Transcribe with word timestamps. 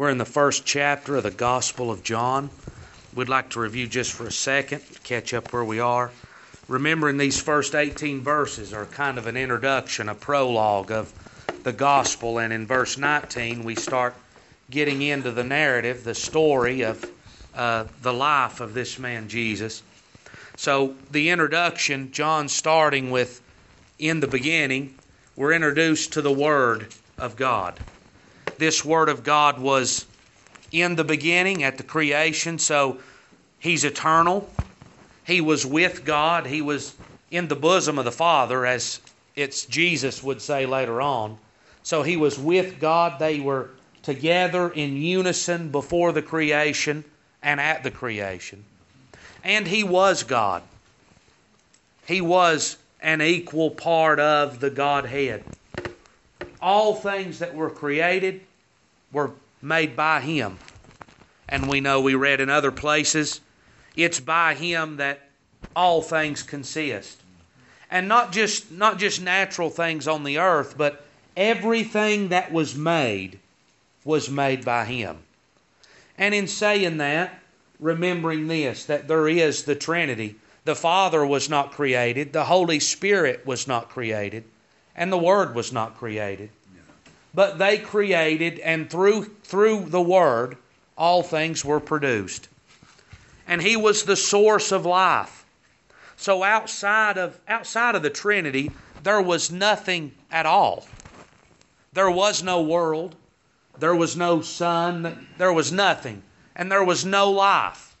We're 0.00 0.08
in 0.08 0.16
the 0.16 0.24
first 0.24 0.64
chapter 0.64 1.16
of 1.16 1.24
the 1.24 1.30
Gospel 1.30 1.90
of 1.90 2.02
John. 2.02 2.48
We'd 3.14 3.28
like 3.28 3.50
to 3.50 3.60
review 3.60 3.86
just 3.86 4.14
for 4.14 4.26
a 4.26 4.32
second, 4.32 4.80
catch 5.04 5.34
up 5.34 5.52
where 5.52 5.62
we 5.62 5.78
are. 5.78 6.10
Remembering 6.68 7.18
these 7.18 7.38
first 7.38 7.74
18 7.74 8.22
verses 8.22 8.72
are 8.72 8.86
kind 8.86 9.18
of 9.18 9.26
an 9.26 9.36
introduction, 9.36 10.08
a 10.08 10.14
prologue 10.14 10.90
of 10.90 11.12
the 11.64 11.74
Gospel, 11.74 12.38
and 12.38 12.50
in 12.50 12.66
verse 12.66 12.96
19 12.96 13.62
we 13.62 13.74
start 13.74 14.14
getting 14.70 15.02
into 15.02 15.32
the 15.32 15.44
narrative, 15.44 16.02
the 16.02 16.14
story 16.14 16.80
of 16.80 17.04
uh, 17.54 17.84
the 18.00 18.14
life 18.14 18.62
of 18.62 18.72
this 18.72 18.98
man 18.98 19.28
Jesus. 19.28 19.82
So, 20.56 20.94
the 21.10 21.28
introduction, 21.28 22.10
John 22.10 22.48
starting 22.48 23.10
with 23.10 23.42
in 23.98 24.20
the 24.20 24.28
beginning, 24.28 24.94
we're 25.36 25.52
introduced 25.52 26.14
to 26.14 26.22
the 26.22 26.32
Word 26.32 26.86
of 27.18 27.36
God. 27.36 27.78
This 28.60 28.84
Word 28.84 29.08
of 29.08 29.24
God 29.24 29.58
was 29.58 30.04
in 30.70 30.94
the 30.94 31.02
beginning 31.02 31.62
at 31.62 31.78
the 31.78 31.82
creation, 31.82 32.58
so 32.58 32.98
He's 33.58 33.84
eternal. 33.84 34.50
He 35.26 35.40
was 35.40 35.64
with 35.64 36.04
God. 36.04 36.44
He 36.44 36.60
was 36.60 36.94
in 37.30 37.48
the 37.48 37.56
bosom 37.56 37.98
of 37.98 38.04
the 38.04 38.12
Father, 38.12 38.66
as 38.66 39.00
it's 39.34 39.64
Jesus 39.64 40.22
would 40.22 40.42
say 40.42 40.66
later 40.66 41.00
on. 41.00 41.38
So 41.82 42.02
He 42.02 42.18
was 42.18 42.38
with 42.38 42.78
God. 42.78 43.18
They 43.18 43.40
were 43.40 43.70
together 44.02 44.68
in 44.68 44.94
unison 44.94 45.70
before 45.70 46.12
the 46.12 46.20
creation 46.20 47.02
and 47.42 47.60
at 47.60 47.82
the 47.82 47.90
creation. 47.90 48.62
And 49.42 49.66
He 49.66 49.84
was 49.84 50.22
God. 50.22 50.62
He 52.06 52.20
was 52.20 52.76
an 53.00 53.22
equal 53.22 53.70
part 53.70 54.20
of 54.20 54.60
the 54.60 54.68
Godhead. 54.68 55.44
All 56.60 56.94
things 56.94 57.38
that 57.38 57.54
were 57.54 57.70
created 57.70 58.42
were 59.12 59.32
made 59.62 59.96
by 59.96 60.20
Him. 60.20 60.58
And 61.48 61.68
we 61.68 61.80
know 61.80 62.00
we 62.00 62.14
read 62.14 62.40
in 62.40 62.50
other 62.50 62.70
places, 62.70 63.40
it's 63.96 64.20
by 64.20 64.54
Him 64.54 64.96
that 64.98 65.28
all 65.74 66.02
things 66.02 66.42
consist. 66.42 67.20
And 67.90 68.06
not 68.06 68.32
just, 68.32 68.70
not 68.70 68.98
just 68.98 69.20
natural 69.20 69.70
things 69.70 70.06
on 70.06 70.22
the 70.22 70.38
earth, 70.38 70.76
but 70.76 71.04
everything 71.36 72.28
that 72.28 72.52
was 72.52 72.76
made 72.76 73.38
was 74.04 74.30
made 74.30 74.64
by 74.64 74.84
Him. 74.84 75.18
And 76.16 76.34
in 76.34 76.46
saying 76.46 76.98
that, 76.98 77.40
remembering 77.80 78.46
this, 78.46 78.84
that 78.84 79.08
there 79.08 79.28
is 79.28 79.64
the 79.64 79.74
Trinity 79.74 80.36
the 80.64 80.74
Father 80.74 81.24
was 81.24 81.48
not 81.48 81.72
created, 81.72 82.32
the 82.32 82.44
Holy 82.44 82.80
Spirit 82.80 83.46
was 83.46 83.66
not 83.66 83.88
created, 83.88 84.44
and 84.94 85.10
the 85.10 85.18
Word 85.18 85.54
was 85.54 85.72
not 85.72 85.96
created. 85.96 86.50
But 87.34 87.58
they 87.58 87.78
created, 87.78 88.58
and 88.60 88.90
through, 88.90 89.24
through 89.44 89.86
the 89.86 90.02
Word, 90.02 90.56
all 90.96 91.22
things 91.22 91.64
were 91.64 91.80
produced. 91.80 92.48
And 93.46 93.62
He 93.62 93.76
was 93.76 94.04
the 94.04 94.16
source 94.16 94.72
of 94.72 94.84
life. 94.86 95.44
So 96.16 96.42
outside 96.42 97.16
of, 97.16 97.38
outside 97.48 97.94
of 97.94 98.02
the 98.02 98.10
Trinity, 98.10 98.70
there 99.02 99.22
was 99.22 99.50
nothing 99.50 100.12
at 100.30 100.46
all. 100.46 100.86
There 101.92 102.10
was 102.10 102.42
no 102.42 102.60
world, 102.60 103.16
there 103.78 103.96
was 103.96 104.16
no 104.16 104.42
sun, 104.42 105.26
there 105.38 105.52
was 105.52 105.72
nothing, 105.72 106.22
and 106.54 106.70
there 106.70 106.84
was 106.84 107.04
no 107.04 107.30
life. 107.30 107.96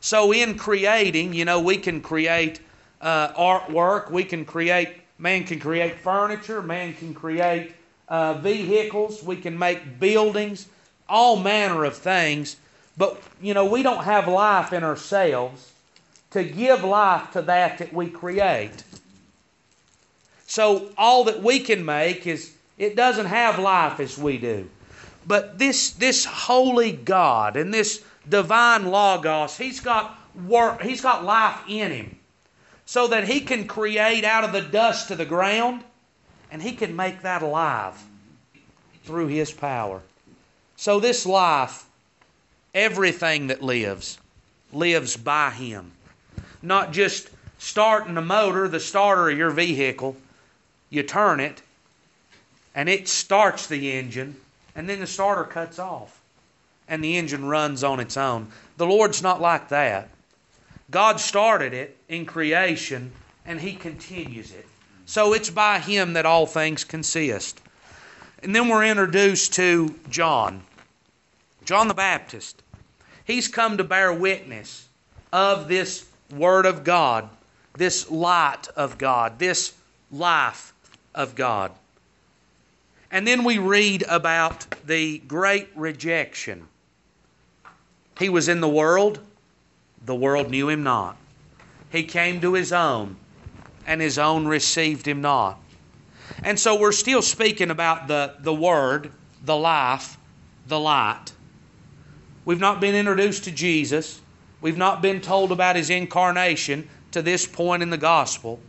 So, 0.00 0.32
in 0.32 0.56
creating, 0.56 1.32
you 1.32 1.44
know, 1.44 1.58
we 1.58 1.78
can 1.78 2.00
create 2.00 2.60
uh, 3.00 3.32
artwork, 3.32 4.10
we 4.10 4.22
can 4.22 4.44
create, 4.44 4.90
man 5.18 5.44
can 5.44 5.58
create 5.58 5.98
furniture, 5.98 6.62
man 6.62 6.94
can 6.94 7.14
create 7.14 7.74
uh, 8.08 8.34
vehicles, 8.34 9.22
we 9.22 9.36
can 9.36 9.58
make 9.58 9.98
buildings, 9.98 10.66
all 11.08 11.36
manner 11.36 11.84
of 11.84 11.96
things. 11.96 12.56
But, 12.96 13.20
you 13.40 13.54
know, 13.54 13.66
we 13.66 13.82
don't 13.82 14.04
have 14.04 14.28
life 14.28 14.72
in 14.72 14.84
ourselves 14.84 15.72
to 16.30 16.44
give 16.44 16.84
life 16.84 17.32
to 17.32 17.42
that 17.42 17.78
that 17.78 17.92
we 17.92 18.08
create. 18.08 18.84
So, 20.46 20.90
all 20.96 21.24
that 21.24 21.42
we 21.42 21.60
can 21.60 21.84
make 21.84 22.26
is, 22.26 22.54
it 22.78 22.94
doesn't 22.94 23.26
have 23.26 23.58
life 23.58 24.00
as 24.00 24.16
we 24.16 24.38
do. 24.38 24.68
But 25.26 25.58
this, 25.58 25.90
this 25.90 26.24
holy 26.24 26.92
God 26.92 27.56
and 27.56 27.74
this 27.74 28.04
divine 28.28 28.86
logos, 28.86 29.56
he's 29.56 29.80
got 29.80 30.16
work, 30.46 30.82
he's 30.82 31.00
got 31.00 31.24
life 31.24 31.58
in 31.68 31.90
him. 31.90 32.16
So 32.84 33.08
that 33.08 33.24
he 33.24 33.40
can 33.40 33.66
create 33.66 34.24
out 34.24 34.44
of 34.44 34.52
the 34.52 34.60
dust 34.60 35.10
of 35.10 35.18
the 35.18 35.24
ground 35.24 35.82
and 36.50 36.62
he 36.62 36.72
can 36.72 36.94
make 36.96 37.22
that 37.22 37.42
alive 37.42 38.02
through 39.04 39.28
his 39.28 39.52
power. 39.52 40.02
So 40.76 41.00
this 41.00 41.24
life, 41.26 41.86
everything 42.74 43.46
that 43.48 43.62
lives, 43.62 44.18
lives 44.72 45.16
by 45.16 45.50
him. 45.50 45.92
Not 46.62 46.92
just 46.92 47.30
starting 47.58 48.14
the 48.14 48.22
motor, 48.22 48.68
the 48.68 48.80
starter 48.80 49.30
of 49.30 49.38
your 49.38 49.50
vehicle, 49.50 50.16
you 50.90 51.02
turn 51.02 51.40
it 51.40 51.62
and 52.74 52.88
it 52.88 53.08
starts 53.08 53.66
the 53.66 53.92
engine 53.92 54.36
and 54.74 54.88
then 54.88 55.00
the 55.00 55.06
starter 55.06 55.44
cuts 55.44 55.78
off 55.78 56.20
and 56.88 57.02
the 57.02 57.16
engine 57.16 57.44
runs 57.44 57.82
on 57.82 58.00
its 58.00 58.16
own. 58.16 58.48
The 58.76 58.86
Lord's 58.86 59.22
not 59.22 59.40
like 59.40 59.70
that. 59.70 60.10
God 60.90 61.18
started 61.18 61.72
it 61.72 61.96
in 62.08 62.26
creation 62.26 63.12
and 63.44 63.60
He 63.60 63.74
continues 63.74 64.52
it. 64.52 64.66
So 65.06 65.32
it's 65.32 65.50
by 65.50 65.78
Him 65.78 66.12
that 66.12 66.26
all 66.26 66.46
things 66.46 66.84
consist. 66.84 67.60
And 68.42 68.54
then 68.54 68.68
we're 68.68 68.84
introduced 68.84 69.54
to 69.54 69.94
John, 70.10 70.62
John 71.64 71.88
the 71.88 71.94
Baptist. 71.94 72.62
He's 73.24 73.48
come 73.48 73.78
to 73.78 73.84
bear 73.84 74.12
witness 74.12 74.86
of 75.32 75.68
this 75.68 76.06
Word 76.30 76.66
of 76.66 76.84
God, 76.84 77.28
this 77.74 78.10
light 78.10 78.68
of 78.76 78.98
God, 78.98 79.38
this 79.38 79.74
life 80.12 80.74
of 81.14 81.34
God. 81.34 81.72
And 83.10 83.26
then 83.26 83.44
we 83.44 83.58
read 83.58 84.04
about 84.08 84.66
the 84.86 85.18
great 85.18 85.70
rejection 85.74 86.68
he 88.18 88.28
was 88.28 88.48
in 88.48 88.60
the 88.60 88.68
world, 88.68 89.20
the 90.04 90.14
world 90.14 90.50
knew 90.50 90.68
him 90.68 90.82
not. 90.82 91.16
He 91.90 92.02
came 92.02 92.40
to 92.40 92.54
his 92.54 92.72
own, 92.72 93.16
and 93.86 94.00
his 94.00 94.18
own 94.18 94.46
received 94.46 95.06
him 95.06 95.20
not. 95.20 95.58
And 96.42 96.58
so 96.58 96.78
we're 96.78 96.92
still 96.92 97.22
speaking 97.22 97.70
about 97.70 98.08
the, 98.08 98.34
the 98.40 98.52
Word, 98.52 99.12
the 99.44 99.56
life, 99.56 100.18
the 100.66 100.78
light. 100.78 101.32
We've 102.44 102.60
not 102.60 102.80
been 102.80 102.94
introduced 102.94 103.44
to 103.44 103.50
Jesus. 103.50 104.20
We've 104.60 104.76
not 104.76 105.02
been 105.02 105.20
told 105.20 105.52
about 105.52 105.76
his 105.76 105.90
incarnation 105.90 106.88
to 107.12 107.22
this 107.22 107.46
point 107.46 107.82
in 107.82 107.90
the 107.90 107.96
gospel. 107.96 108.60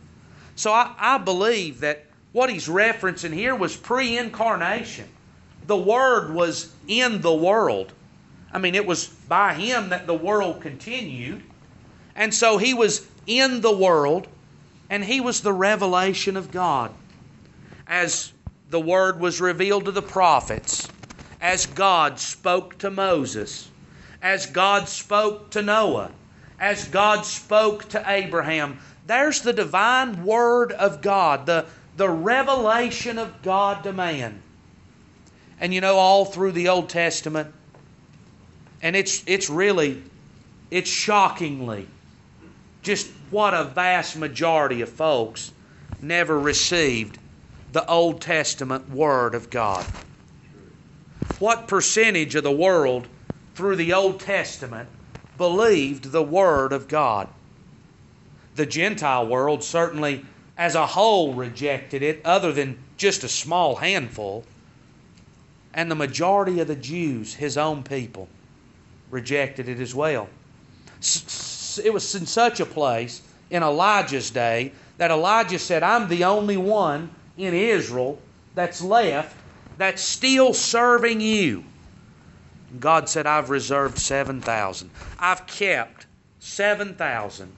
So 0.56 0.72
I, 0.72 0.94
I 0.98 1.18
believe 1.18 1.80
that 1.80 2.04
what 2.32 2.50
he's 2.50 2.68
referencing 2.68 3.32
here 3.32 3.54
was 3.54 3.76
pre 3.76 4.16
incarnation. 4.16 5.08
The 5.66 5.76
Word 5.76 6.32
was 6.32 6.72
in 6.86 7.20
the 7.20 7.34
world. 7.34 7.92
I 8.52 8.58
mean, 8.58 8.74
it 8.74 8.86
was 8.86 9.08
by 9.28 9.54
him 9.54 9.90
that 9.90 10.06
the 10.06 10.14
world 10.14 10.60
continued. 10.60 11.42
And 12.16 12.32
so 12.34 12.56
he 12.56 12.74
was 12.74 13.06
in 13.26 13.60
the 13.60 13.74
world, 13.74 14.26
and 14.90 15.04
he 15.04 15.20
was 15.20 15.40
the 15.40 15.52
revelation 15.52 16.36
of 16.36 16.50
God. 16.50 16.92
As 17.86 18.32
the 18.70 18.80
word 18.80 19.20
was 19.20 19.40
revealed 19.40 19.86
to 19.86 19.92
the 19.92 20.02
prophets, 20.02 20.90
as 21.40 21.66
God 21.66 22.18
spoke 22.18 22.78
to 22.78 22.90
Moses, 22.90 23.70
as 24.22 24.46
God 24.46 24.88
spoke 24.88 25.50
to 25.50 25.62
Noah, 25.62 26.10
as 26.58 26.86
God 26.88 27.24
spoke 27.24 27.88
to 27.90 28.02
Abraham. 28.06 28.78
There's 29.06 29.40
the 29.40 29.52
divine 29.52 30.24
word 30.24 30.72
of 30.72 31.00
God, 31.00 31.46
the, 31.46 31.66
the 31.96 32.10
revelation 32.10 33.18
of 33.18 33.42
God 33.42 33.84
to 33.84 33.92
man. 33.92 34.42
And 35.60 35.72
you 35.72 35.80
know, 35.80 35.96
all 35.96 36.24
through 36.24 36.52
the 36.52 36.68
Old 36.68 36.88
Testament, 36.88 37.52
and 38.82 38.94
it's, 38.94 39.22
it's 39.26 39.48
really, 39.48 40.02
it's 40.70 40.90
shockingly 40.90 41.86
just 42.82 43.08
what 43.30 43.54
a 43.54 43.64
vast 43.64 44.16
majority 44.16 44.80
of 44.80 44.88
folks 44.88 45.52
never 46.00 46.38
received 46.38 47.18
the 47.72 47.86
Old 47.86 48.20
Testament 48.20 48.90
Word 48.90 49.34
of 49.34 49.50
God. 49.50 49.86
What 51.38 51.68
percentage 51.68 52.34
of 52.34 52.44
the 52.44 52.50
world 52.50 53.06
through 53.54 53.76
the 53.76 53.92
Old 53.92 54.20
Testament 54.20 54.88
believed 55.36 56.10
the 56.10 56.22
Word 56.22 56.72
of 56.72 56.88
God? 56.88 57.28
The 58.56 58.66
Gentile 58.66 59.26
world 59.26 59.62
certainly, 59.62 60.24
as 60.56 60.74
a 60.74 60.86
whole, 60.86 61.34
rejected 61.34 62.02
it, 62.02 62.20
other 62.24 62.52
than 62.52 62.78
just 62.96 63.22
a 63.22 63.28
small 63.28 63.76
handful. 63.76 64.44
And 65.74 65.90
the 65.90 65.94
majority 65.94 66.58
of 66.58 66.66
the 66.66 66.74
Jews, 66.74 67.34
his 67.34 67.56
own 67.56 67.84
people, 67.84 68.28
rejected 69.10 69.68
it 69.68 69.78
as 69.78 69.94
well. 69.94 70.28
It 71.78 71.92
was 71.92 72.14
in 72.14 72.26
such 72.26 72.60
a 72.60 72.66
place 72.66 73.22
in 73.50 73.62
Elijah's 73.62 74.30
day 74.30 74.72
that 74.98 75.10
Elijah 75.10 75.58
said, 75.58 75.82
I'm 75.82 76.08
the 76.08 76.24
only 76.24 76.56
one 76.56 77.10
in 77.36 77.54
Israel 77.54 78.18
that's 78.54 78.82
left 78.82 79.36
that's 79.78 80.02
still 80.02 80.52
serving 80.52 81.20
you. 81.20 81.64
God 82.78 83.08
said, 83.08 83.26
I've 83.26 83.48
reserved 83.48 83.98
7,000. 83.98 84.90
I've 85.18 85.46
kept 85.46 86.06
7,000. 86.40 87.52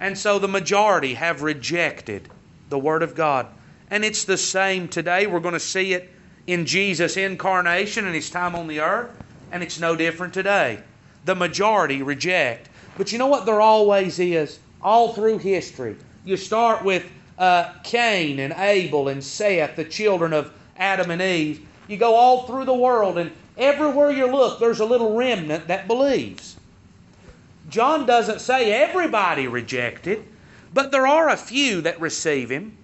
And 0.00 0.18
so 0.18 0.38
the 0.38 0.48
majority 0.48 1.14
have 1.14 1.42
rejected 1.42 2.28
the 2.68 2.78
Word 2.78 3.02
of 3.02 3.14
God. 3.14 3.46
And 3.90 4.04
it's 4.04 4.24
the 4.24 4.36
same 4.36 4.88
today. 4.88 5.26
We're 5.26 5.40
going 5.40 5.54
to 5.54 5.60
see 5.60 5.92
it 5.92 6.10
in 6.46 6.66
Jesus' 6.66 7.16
incarnation 7.16 8.06
and 8.06 8.14
His 8.14 8.30
time 8.30 8.54
on 8.54 8.66
the 8.66 8.80
earth, 8.80 9.10
and 9.52 9.62
it's 9.62 9.78
no 9.78 9.94
different 9.96 10.34
today. 10.34 10.80
The 11.24 11.34
majority 11.34 12.02
reject. 12.02 12.68
But 12.96 13.12
you 13.12 13.18
know 13.18 13.26
what 13.26 13.46
there 13.46 13.60
always 13.60 14.18
is? 14.18 14.58
All 14.82 15.12
through 15.12 15.38
history. 15.38 15.96
You 16.24 16.36
start 16.36 16.84
with 16.84 17.04
uh, 17.38 17.72
Cain 17.84 18.38
and 18.38 18.54
Abel 18.54 19.08
and 19.08 19.22
Seth, 19.22 19.76
the 19.76 19.84
children 19.84 20.32
of 20.32 20.52
Adam 20.76 21.10
and 21.10 21.20
Eve. 21.20 21.66
You 21.88 21.96
go 21.96 22.14
all 22.14 22.46
through 22.46 22.64
the 22.64 22.74
world, 22.74 23.18
and 23.18 23.30
everywhere 23.56 24.10
you 24.10 24.26
look, 24.26 24.58
there's 24.58 24.80
a 24.80 24.84
little 24.84 25.14
remnant 25.14 25.68
that 25.68 25.86
believes. 25.86 26.56
John 27.68 28.06
doesn't 28.06 28.40
say 28.40 28.72
everybody 28.72 29.46
rejected, 29.46 30.24
but 30.72 30.90
there 30.90 31.06
are 31.06 31.28
a 31.28 31.36
few 31.36 31.80
that 31.82 32.00
receive 32.00 32.50
him. 32.50 32.76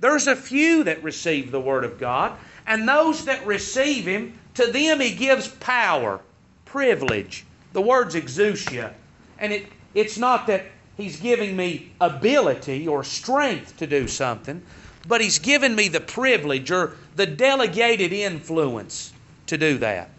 There's 0.00 0.26
a 0.26 0.36
few 0.36 0.84
that 0.84 1.02
receive 1.02 1.50
the 1.50 1.60
Word 1.60 1.84
of 1.84 1.98
God, 1.98 2.32
and 2.66 2.88
those 2.88 3.24
that 3.24 3.46
receive 3.46 4.04
him, 4.04 4.38
to 4.54 4.70
them 4.70 5.00
he 5.00 5.14
gives 5.14 5.48
power, 5.48 6.20
privilege. 6.64 7.44
The 7.72 7.80
word's 7.82 8.14
exousia. 8.14 8.92
And 9.38 9.52
it, 9.52 9.66
it's 9.94 10.18
not 10.18 10.46
that 10.48 10.66
he's 10.96 11.20
giving 11.20 11.56
me 11.56 11.92
ability 12.00 12.88
or 12.88 13.04
strength 13.04 13.76
to 13.78 13.86
do 13.86 14.08
something, 14.08 14.62
but 15.06 15.20
he's 15.20 15.38
given 15.38 15.74
me 15.74 15.88
the 15.88 16.00
privilege 16.00 16.70
or 16.70 16.96
the 17.16 17.26
delegated 17.26 18.12
influence 18.12 19.12
to 19.46 19.56
do 19.56 19.78
that. 19.78 20.10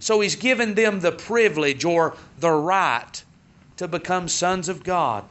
So 0.00 0.20
he's 0.20 0.34
given 0.34 0.74
them 0.74 1.00
the 1.00 1.12
privilege 1.12 1.84
or 1.84 2.16
the 2.40 2.50
right 2.50 3.22
to 3.76 3.86
become 3.86 4.26
sons 4.28 4.68
of 4.68 4.82
God, 4.82 5.24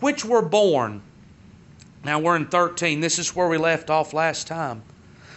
which 0.00 0.24
were 0.24 0.42
born. 0.42 1.02
Now 2.04 2.18
we're 2.18 2.36
in 2.36 2.46
13. 2.46 3.00
This 3.00 3.18
is 3.18 3.36
where 3.36 3.48
we 3.48 3.58
left 3.58 3.90
off 3.90 4.14
last 4.14 4.46
time. 4.46 4.82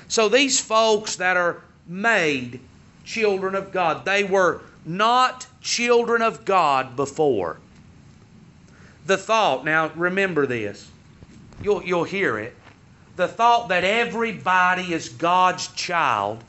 So 0.07 0.29
these 0.29 0.59
folks 0.59 1.18
that 1.18 1.35
are 1.35 1.62
made 1.88 2.62
children 3.03 3.56
of 3.56 3.71
God, 3.71 4.06
they 4.06 4.23
were 4.23 4.62
not 4.86 5.48
children 5.62 6.22
of 6.22 6.45
God 6.45 6.95
before. 6.95 7.57
The 9.06 9.18
thought, 9.18 9.66
now 9.66 9.92
remember 9.95 10.45
this, 10.45 10.89
you'll, 11.62 11.83
you'll 11.83 12.04
hear 12.04 12.38
it. 12.38 12.56
The 13.16 13.28
thought 13.28 13.69
that 13.69 13.83
everybody 13.83 14.94
is 14.94 15.10
God's 15.10 15.68
child 15.69 16.44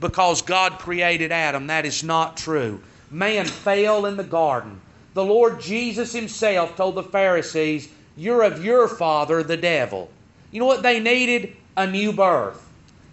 because 0.00 0.42
God 0.42 0.78
created 0.78 1.32
Adam. 1.32 1.66
That 1.66 1.86
is 1.86 2.02
not 2.02 2.36
true. 2.36 2.80
Man 3.10 3.46
fell 3.46 4.06
in 4.06 4.16
the 4.16 4.24
garden. 4.24 4.80
The 5.14 5.24
Lord 5.24 5.60
Jesus 5.60 6.12
Himself 6.12 6.76
told 6.76 6.94
the 6.94 7.02
Pharisees, 7.02 7.88
You're 8.16 8.42
of 8.42 8.64
your 8.64 8.88
father, 8.88 9.42
the 9.42 9.56
devil. 9.56 10.10
You 10.50 10.60
know 10.60 10.66
what 10.66 10.82
they 10.82 11.00
needed? 11.00 11.56
A 11.76 11.86
new 11.86 12.12
birth. 12.12 12.64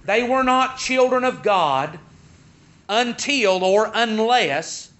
They 0.05 0.23
were 0.23 0.43
not 0.43 0.77
children 0.77 1.23
of 1.23 1.41
God 1.41 1.99
until 2.89 3.63
or 3.63 3.91
unless 3.93 4.91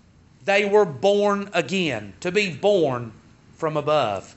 they 0.43 0.65
were 0.65 0.85
born 0.85 1.49
again, 1.53 2.13
to 2.19 2.31
be 2.31 2.53
born 2.53 3.11
from 3.55 3.77
above. 3.77 4.35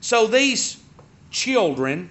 So 0.00 0.26
these 0.26 0.82
children 1.30 2.10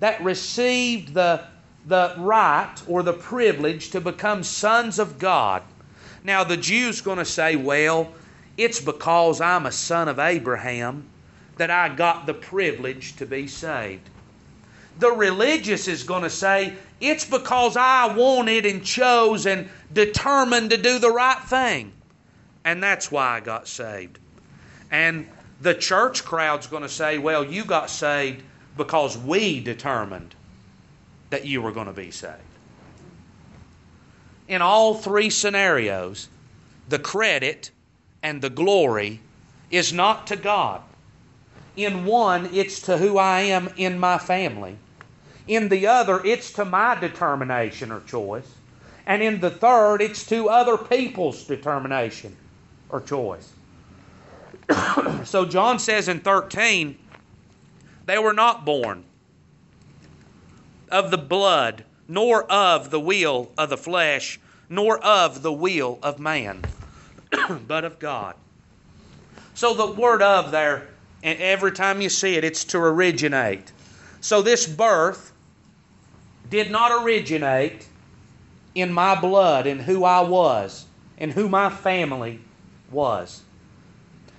that 0.00 0.22
received 0.22 1.14
the 1.14 1.44
the 1.86 2.14
right 2.18 2.74
or 2.86 3.02
the 3.02 3.12
privilege 3.12 3.90
to 3.90 4.00
become 4.00 4.42
sons 4.42 4.98
of 4.98 5.18
God. 5.18 5.62
Now, 6.24 6.44
the 6.44 6.56
Jew's 6.56 7.00
going 7.00 7.18
to 7.18 7.24
say, 7.24 7.56
well, 7.56 8.12
it's 8.56 8.80
because 8.80 9.40
I'm 9.40 9.66
a 9.66 9.72
son 9.72 10.08
of 10.08 10.18
Abraham 10.18 11.04
that 11.56 11.70
I 11.70 11.88
got 11.88 12.26
the 12.26 12.34
privilege 12.34 13.16
to 13.16 13.26
be 13.26 13.48
saved. 13.48 14.08
The 14.98 15.10
religious 15.10 15.88
is 15.88 16.04
going 16.04 16.22
to 16.22 16.30
say, 16.30 16.74
it's 17.02 17.24
because 17.24 17.76
I 17.76 18.14
wanted 18.14 18.64
and 18.64 18.84
chose 18.84 19.44
and 19.44 19.68
determined 19.92 20.70
to 20.70 20.76
do 20.76 21.00
the 21.00 21.10
right 21.10 21.42
thing. 21.42 21.92
And 22.64 22.80
that's 22.80 23.10
why 23.10 23.36
I 23.36 23.40
got 23.40 23.66
saved. 23.66 24.20
And 24.90 25.26
the 25.60 25.74
church 25.74 26.24
crowd's 26.24 26.68
going 26.68 26.84
to 26.84 26.88
say, 26.88 27.18
well, 27.18 27.44
you 27.44 27.64
got 27.64 27.90
saved 27.90 28.44
because 28.76 29.18
we 29.18 29.58
determined 29.60 30.34
that 31.30 31.44
you 31.44 31.60
were 31.60 31.72
going 31.72 31.88
to 31.88 31.92
be 31.92 32.12
saved. 32.12 32.38
In 34.46 34.62
all 34.62 34.94
three 34.94 35.30
scenarios, 35.30 36.28
the 36.88 36.98
credit 37.00 37.70
and 38.22 38.40
the 38.40 38.50
glory 38.50 39.20
is 39.72 39.92
not 39.92 40.28
to 40.28 40.36
God. 40.36 40.82
In 41.74 42.04
one, 42.04 42.50
it's 42.52 42.82
to 42.82 42.98
who 42.98 43.18
I 43.18 43.40
am 43.40 43.72
in 43.76 43.98
my 43.98 44.18
family. 44.18 44.76
In 45.46 45.68
the 45.68 45.86
other, 45.86 46.24
it's 46.24 46.52
to 46.54 46.64
my 46.64 46.94
determination 46.94 47.90
or 47.90 48.00
choice. 48.00 48.48
And 49.06 49.22
in 49.22 49.40
the 49.40 49.50
third, 49.50 50.00
it's 50.00 50.24
to 50.26 50.48
other 50.48 50.76
people's 50.76 51.44
determination 51.44 52.36
or 52.88 53.00
choice. 53.00 53.52
so 55.24 55.44
John 55.44 55.78
says 55.78 56.08
in 56.08 56.20
13, 56.20 56.96
they 58.06 58.18
were 58.18 58.32
not 58.32 58.64
born 58.64 59.04
of 60.90 61.10
the 61.10 61.18
blood, 61.18 61.84
nor 62.06 62.44
of 62.52 62.90
the 62.90 63.00
will 63.00 63.50
of 63.56 63.70
the 63.70 63.76
flesh, 63.76 64.38
nor 64.68 64.98
of 64.98 65.42
the 65.42 65.52
will 65.52 65.98
of 66.02 66.18
man, 66.18 66.62
but 67.66 67.84
of 67.84 67.98
God. 67.98 68.36
So 69.54 69.74
the 69.74 69.92
word 69.92 70.22
of 70.22 70.50
there, 70.50 70.88
and 71.22 71.38
every 71.40 71.72
time 71.72 72.00
you 72.00 72.08
see 72.08 72.36
it, 72.36 72.44
it's 72.44 72.64
to 72.64 72.78
originate. 72.78 73.72
So 74.20 74.42
this 74.42 74.66
birth 74.66 75.31
did 76.52 76.70
not 76.70 77.02
originate 77.02 77.88
in 78.74 78.92
my 78.92 79.18
blood, 79.18 79.66
in 79.66 79.78
who 79.78 80.04
I 80.04 80.20
was, 80.20 80.84
in 81.16 81.30
who 81.30 81.48
my 81.48 81.70
family 81.70 82.40
was. 82.90 83.42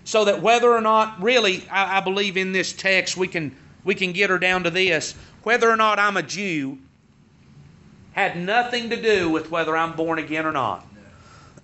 So 0.06 0.26
that 0.26 0.42
whether 0.42 0.72
or 0.72 0.82
not, 0.82 1.22
really, 1.22 1.68
I, 1.70 1.98
I 1.98 2.00
believe 2.02 2.38
in 2.38 2.52
this 2.52 2.72
text, 2.72 3.18
we 3.18 3.28
can 3.28 3.56
we 3.84 3.96
can 3.96 4.14
get 4.14 4.30
her 4.30 4.40
down 4.40 4.64
to 4.64 4.70
this 4.70 5.14
whether 5.42 5.70
or 5.70 5.76
not 5.76 6.00
I'm 6.00 6.16
a 6.16 6.24
Jew 6.24 6.78
had 8.14 8.38
nothing 8.38 8.92
to 8.92 9.02
do 9.02 9.30
with 9.30 9.52
whether 9.52 9.76
I'm 9.76 9.94
born 9.94 10.20
again 10.20 10.46
or 10.46 10.52
not. 10.52 10.88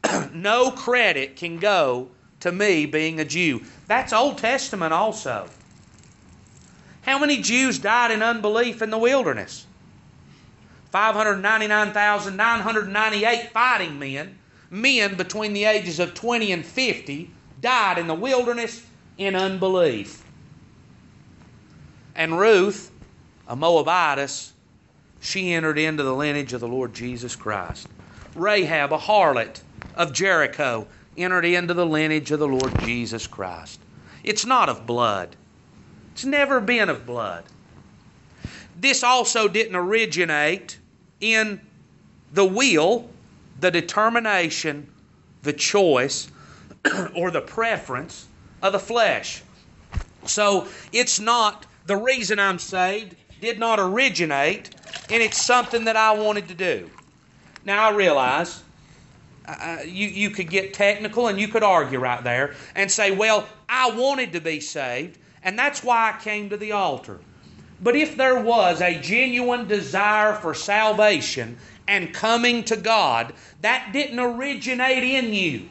no 0.34 0.72
credit 0.72 1.36
can 1.36 1.60
go 1.60 2.10
to 2.42 2.52
me 2.52 2.86
being 2.88 3.20
a 3.20 3.26
Jew. 3.26 3.62
That's 3.88 4.12
Old 4.12 4.40
Testament 4.40 4.92
also. 4.92 5.48
How 7.04 7.20
many 7.20 7.42
Jews 7.42 7.80
died 7.80 8.12
in 8.12 8.22
unbelief 8.22 8.82
in 8.82 8.90
the 8.90 8.98
wilderness? 8.98 9.66
599,998 10.92 13.52
fighting 13.52 14.00
men, 14.00 14.38
men 14.72 15.16
between 15.16 15.54
the 15.54 15.66
ages 15.66 16.00
of 16.00 16.14
20 16.14 16.52
and 16.52 16.66
50, 16.66 17.30
died 17.62 17.98
in 17.98 18.08
the 18.08 18.16
wilderness 18.16 18.86
in 19.18 19.36
unbelief. 19.36 20.26
And 22.16 22.40
Ruth, 22.40 22.92
a 23.48 23.56
Moabitess, 23.56 24.54
she 25.20 25.54
entered 25.54 25.78
into 25.78 26.04
the 26.04 26.16
lineage 26.16 26.54
of 26.54 26.62
the 26.62 26.68
Lord 26.68 26.94
Jesus 26.94 27.36
Christ. 27.36 27.88
Rahab, 28.36 28.94
a 28.94 28.98
harlot 28.98 29.62
of 29.96 30.14
Jericho, 30.14 30.88
entered 31.18 31.46
into 31.46 31.74
the 31.74 31.86
lineage 31.86 32.32
of 32.32 32.40
the 32.40 32.48
Lord 32.48 32.80
Jesus 32.80 33.28
Christ. 33.28 33.80
It's 34.24 34.46
not 34.46 34.70
of 34.70 34.86
blood, 34.86 35.36
it's 36.14 36.26
never 36.26 36.60
been 36.60 36.90
of 36.90 37.06
blood. 37.06 37.46
This 38.76 39.04
also 39.04 39.48
didn't 39.48 39.76
originate 39.76 40.79
in 41.22 41.60
the 42.34 42.46
will, 42.46 43.10
the 43.60 43.72
determination, 43.72 44.90
the 45.44 45.54
choice, 45.54 46.30
or 47.16 47.32
the 47.32 47.42
preference 47.42 48.28
of 48.62 48.74
the 48.74 48.80
flesh. 48.80 49.42
So 50.26 50.68
it's 50.92 51.20
not 51.20 51.66
the 51.86 51.98
reason 51.98 52.40
I'm 52.40 52.60
saved 52.60 53.16
did 53.42 53.58
not 53.58 53.80
originate, 53.80 54.70
and 55.10 55.24
it's 55.24 55.42
something 55.42 55.86
that 55.86 55.96
I 55.96 56.12
wanted 56.12 56.48
to 56.50 56.54
do. 56.54 56.90
Now 57.66 57.90
I 57.90 57.96
realize 57.96 58.64
uh, 59.46 59.78
you, 59.84 60.08
you 60.08 60.30
could 60.30 60.50
get 60.50 60.74
technical 60.74 61.28
and 61.28 61.40
you 61.40 61.48
could 61.48 61.64
argue 61.64 62.00
right 62.00 62.24
there 62.24 62.56
and 62.76 62.92
say, 62.92 63.12
well, 63.12 63.48
I 63.68 63.92
wanted 63.92 64.34
to 64.34 64.42
be 64.42 64.60
saved, 64.60 65.18
and 65.44 65.58
that's 65.58 65.84
why 65.84 66.14
I 66.14 66.22
came 66.22 66.50
to 66.50 66.58
the 66.58 66.74
altar. 66.74 67.20
But 67.82 67.96
if 67.96 68.18
there 68.18 68.42
was 68.42 68.82
a 68.82 69.00
genuine 69.00 69.68
desire 69.68 70.34
for 70.34 70.54
salvation 70.54 71.58
and 71.88 72.14
coming 72.14 72.64
to 72.66 72.76
God, 72.76 73.34
that 73.62 73.92
didn't 73.94 74.20
originate 74.20 75.04
in 75.04 75.34
you. 75.34 75.70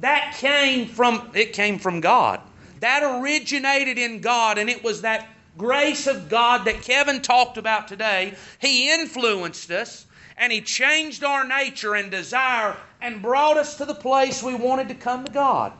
That 0.00 0.34
came 0.36 0.88
from 0.88 1.30
it 1.34 1.52
came 1.52 1.78
from 1.78 2.00
God. 2.00 2.40
That 2.80 3.02
originated 3.02 3.98
in 3.98 4.20
God, 4.20 4.58
and 4.58 4.68
it 4.68 4.84
was 4.84 5.02
that 5.02 5.28
grace 5.56 6.06
of 6.06 6.28
God 6.28 6.66
that 6.66 6.82
Kevin 6.82 7.22
talked 7.22 7.56
about 7.56 7.88
today, 7.88 8.34
He 8.58 8.92
influenced 8.92 9.70
us 9.70 10.06
and 10.36 10.52
He 10.52 10.60
changed 10.60 11.24
our 11.24 11.46
nature 11.46 11.94
and 11.94 12.10
desire 12.10 12.76
and 13.00 13.22
brought 13.22 13.56
us 13.56 13.76
to 13.78 13.84
the 13.84 13.94
place 13.94 14.42
we 14.42 14.54
wanted 14.54 14.88
to 14.88 14.94
come 14.94 15.24
to 15.24 15.32
God. 15.32 15.72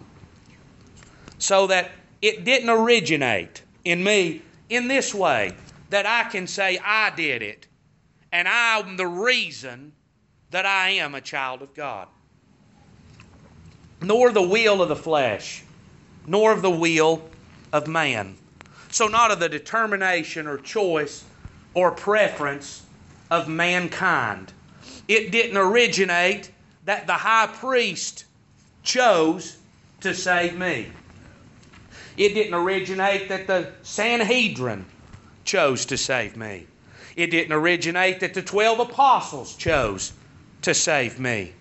So 1.38 1.66
that 1.66 1.90
it 2.23 2.45
didn't 2.45 2.71
originate 2.71 3.62
in 3.85 4.02
me 4.02 4.40
in 4.68 4.88
this 4.88 5.14
way 5.14 5.54
that 5.90 6.06
I 6.06 6.28
can 6.30 6.46
say 6.46 6.78
I 6.78 7.11
did 7.11 7.42
it 7.42 7.66
and 8.32 8.49
I'm 8.49 8.96
the 8.96 9.06
reason 9.06 9.92
that 10.50 10.66
I 10.66 10.90
am 10.90 11.14
a 11.14 11.20
child 11.20 11.62
of 11.62 11.75
God. 11.75 12.08
Nor 14.02 14.30
the 14.30 14.42
will 14.42 14.82
of 14.82 14.88
the 14.88 14.96
flesh, 14.96 15.62
nor 16.26 16.52
of 16.52 16.62
the 16.62 16.70
will 16.70 17.23
of 17.73 17.87
man. 17.87 18.37
So, 18.90 19.06
not 19.06 19.30
of 19.30 19.40
the 19.40 19.49
determination 19.49 20.46
or 20.46 20.58
choice 20.58 21.25
or 21.75 21.90
preference 21.90 22.85
of 23.30 23.49
mankind. 23.49 24.52
It 25.08 25.30
didn't 25.30 25.56
originate 25.56 26.50
that 26.85 27.06
the 27.06 27.14
high 27.14 27.46
priest 27.46 28.25
chose 28.82 29.56
to 30.00 30.14
save 30.14 30.56
me. 30.56 30.88
It 32.16 32.35
didn't 32.35 32.54
originate 32.54 33.28
that 33.28 33.46
the 33.46 33.73
Sanhedrin 33.82 34.87
chose 35.44 35.87
to 35.87 35.96
save 35.96 36.37
me. 36.37 36.66
It 37.14 37.30
didn't 37.30 37.52
originate 37.52 38.20
that 38.20 38.35
the 38.35 38.42
12 38.42 38.80
apostles 38.80 39.54
chose 39.56 40.12
to 40.62 40.75
save 40.75 41.18
me. 41.18 41.52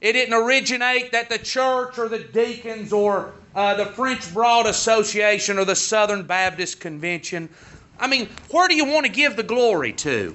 It 0.00 0.12
didn't 0.12 0.34
originate 0.34 1.12
that 1.12 1.30
the 1.30 1.38
church 1.38 1.98
or 1.98 2.08
the 2.08 2.18
deacons 2.18 2.92
or 2.92 3.32
uh, 3.54 3.74
the 3.74 3.86
French 3.86 4.32
Broad 4.34 4.66
Association 4.66 5.58
or 5.58 5.64
the 5.64 5.76
Southern 5.76 6.24
Baptist 6.24 6.80
Convention. 6.80 7.48
I 7.98 8.06
mean, 8.06 8.28
where 8.50 8.68
do 8.68 8.74
you 8.74 8.84
want 8.84 9.06
to 9.06 9.12
give 9.12 9.36
the 9.36 9.42
glory 9.42 9.92
to? 9.94 10.34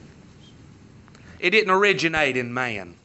It 1.39 1.51
didn't 1.51 1.72
originate 1.72 2.38
in 2.38 2.54
man. 2.54 2.96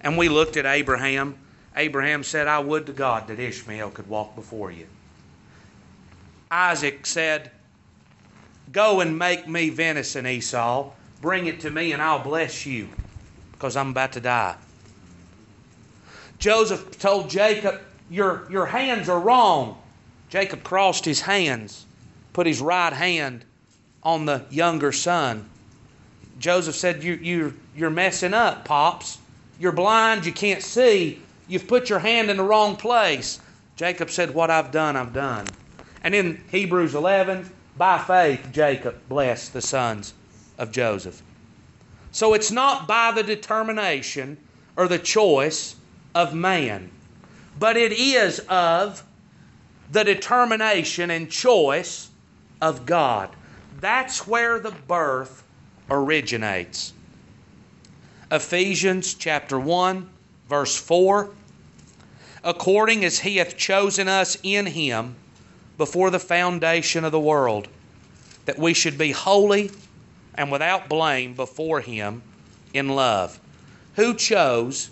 And 0.00 0.16
we 0.16 0.28
looked 0.28 0.56
at 0.56 0.66
Abraham. 0.66 1.38
Abraham 1.76 2.22
said, 2.22 2.48
I 2.48 2.58
would 2.58 2.86
to 2.86 2.92
God 2.92 3.28
that 3.28 3.38
Ishmael 3.38 3.90
could 3.90 4.08
walk 4.08 4.34
before 4.34 4.70
you. 4.70 4.86
Isaac 6.50 7.06
said, 7.06 7.50
Go 8.72 9.00
and 9.00 9.18
make 9.18 9.48
me 9.48 9.70
venison, 9.70 10.26
Esau. 10.26 10.90
Bring 11.20 11.46
it 11.46 11.60
to 11.60 11.70
me, 11.70 11.92
and 11.92 12.00
I'll 12.00 12.22
bless 12.22 12.66
you 12.66 12.88
because 13.52 13.76
I'm 13.76 13.90
about 13.90 14.12
to 14.12 14.20
die. 14.20 14.56
Joseph 16.38 16.98
told 16.98 17.28
Jacob, 17.28 17.80
your, 18.08 18.46
your 18.50 18.66
hands 18.66 19.08
are 19.08 19.20
wrong. 19.20 19.80
Jacob 20.30 20.62
crossed 20.62 21.04
his 21.04 21.20
hands, 21.20 21.84
put 22.32 22.46
his 22.46 22.60
right 22.60 22.92
hand 22.92 23.44
on 24.02 24.24
the 24.24 24.44
younger 24.50 24.92
son. 24.92 25.48
Joseph 26.38 26.74
said, 26.74 27.02
you, 27.04 27.14
you, 27.14 27.54
You're 27.76 27.90
messing 27.90 28.32
up, 28.32 28.64
Pops. 28.64 29.18
You're 29.58 29.72
blind, 29.72 30.24
you 30.24 30.32
can't 30.32 30.62
see, 30.62 31.20
you've 31.50 31.66
put 31.66 31.90
your 31.90 31.98
hand 31.98 32.30
in 32.30 32.36
the 32.36 32.42
wrong 32.42 32.76
place. 32.76 33.40
Jacob 33.76 34.10
said, 34.10 34.32
What 34.32 34.50
I've 34.50 34.70
done, 34.70 34.96
I've 34.96 35.12
done. 35.12 35.46
And 36.02 36.14
in 36.14 36.42
Hebrews 36.50 36.94
11, 36.94 37.50
by 37.76 37.98
faith, 37.98 38.48
Jacob 38.52 38.96
blessed 39.08 39.52
the 39.52 39.60
sons 39.60 40.14
of 40.58 40.70
Joseph. 40.70 41.22
So 42.12 42.34
it's 42.34 42.50
not 42.50 42.86
by 42.86 43.12
the 43.12 43.22
determination 43.22 44.38
or 44.76 44.88
the 44.88 44.98
choice 44.98 45.76
of 46.14 46.34
man, 46.34 46.90
but 47.58 47.76
it 47.76 47.92
is 47.92 48.38
of 48.48 49.04
the 49.90 50.04
determination 50.04 51.10
and 51.10 51.30
choice 51.30 52.10
of 52.60 52.86
God. 52.86 53.30
That's 53.80 54.26
where 54.26 54.58
the 54.58 54.70
birth 54.70 55.42
originates. 55.90 56.92
Ephesians 58.30 59.14
chapter 59.14 59.58
1, 59.58 60.08
verse 60.48 60.76
4 60.76 61.30
According 62.42 63.04
as 63.04 63.20
he 63.20 63.36
hath 63.36 63.56
chosen 63.56 64.08
us 64.08 64.38
in 64.42 64.66
him 64.66 65.16
before 65.76 66.10
the 66.10 66.18
foundation 66.18 67.04
of 67.04 67.12
the 67.12 67.20
world, 67.20 67.68
that 68.46 68.58
we 68.58 68.74
should 68.74 68.96
be 68.96 69.12
holy 69.12 69.70
and 70.34 70.50
without 70.50 70.88
blame 70.88 71.34
before 71.34 71.80
him 71.80 72.22
in 72.72 72.88
love. 72.88 73.38
Who 73.96 74.14
chose 74.14 74.90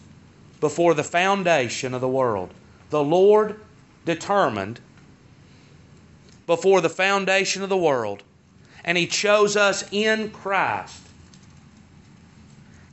before 0.60 0.94
the 0.94 1.04
foundation 1.04 1.94
of 1.94 2.00
the 2.00 2.08
world? 2.08 2.52
The 2.90 3.02
Lord 3.02 3.60
determined 4.04 4.80
before 6.46 6.80
the 6.80 6.90
foundation 6.90 7.62
of 7.62 7.68
the 7.68 7.76
world, 7.76 8.22
and 8.84 8.98
he 8.98 9.06
chose 9.06 9.56
us 9.56 9.84
in 9.90 10.30
Christ 10.30 11.02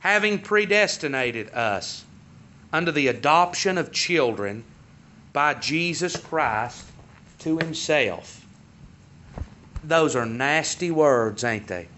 having 0.00 0.38
predestinated 0.38 1.50
us 1.50 2.04
unto 2.72 2.90
the 2.90 3.08
adoption 3.08 3.78
of 3.78 3.92
children 3.92 4.64
by 5.32 5.54
Jesus 5.54 6.16
Christ 6.16 6.84
to 7.40 7.58
himself. 7.58 8.44
Those 9.84 10.16
are 10.16 10.26
nasty 10.26 10.90
words, 10.90 11.44
ain't 11.44 11.68
they? 11.68 11.88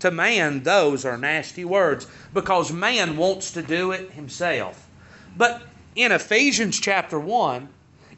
To 0.00 0.10
man, 0.10 0.62
those 0.62 1.04
are 1.04 1.16
nasty 1.16 1.64
words 1.64 2.06
because 2.32 2.72
man 2.72 3.16
wants 3.16 3.52
to 3.52 3.62
do 3.62 3.92
it 3.92 4.10
himself. 4.12 4.88
But 5.36 5.62
in 5.94 6.12
Ephesians 6.12 6.80
chapter 6.80 7.18
1, 7.18 7.68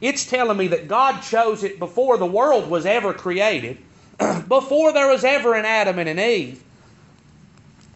it's 0.00 0.24
telling 0.24 0.56
me 0.56 0.68
that 0.68 0.88
God 0.88 1.20
chose 1.20 1.64
it 1.64 1.78
before 1.78 2.18
the 2.18 2.26
world 2.26 2.68
was 2.68 2.86
ever 2.86 3.12
created, 3.12 3.78
before 4.48 4.92
there 4.92 5.08
was 5.08 5.24
ever 5.24 5.54
an 5.54 5.64
Adam 5.64 5.98
and 5.98 6.08
an 6.08 6.18
Eve. 6.18 6.62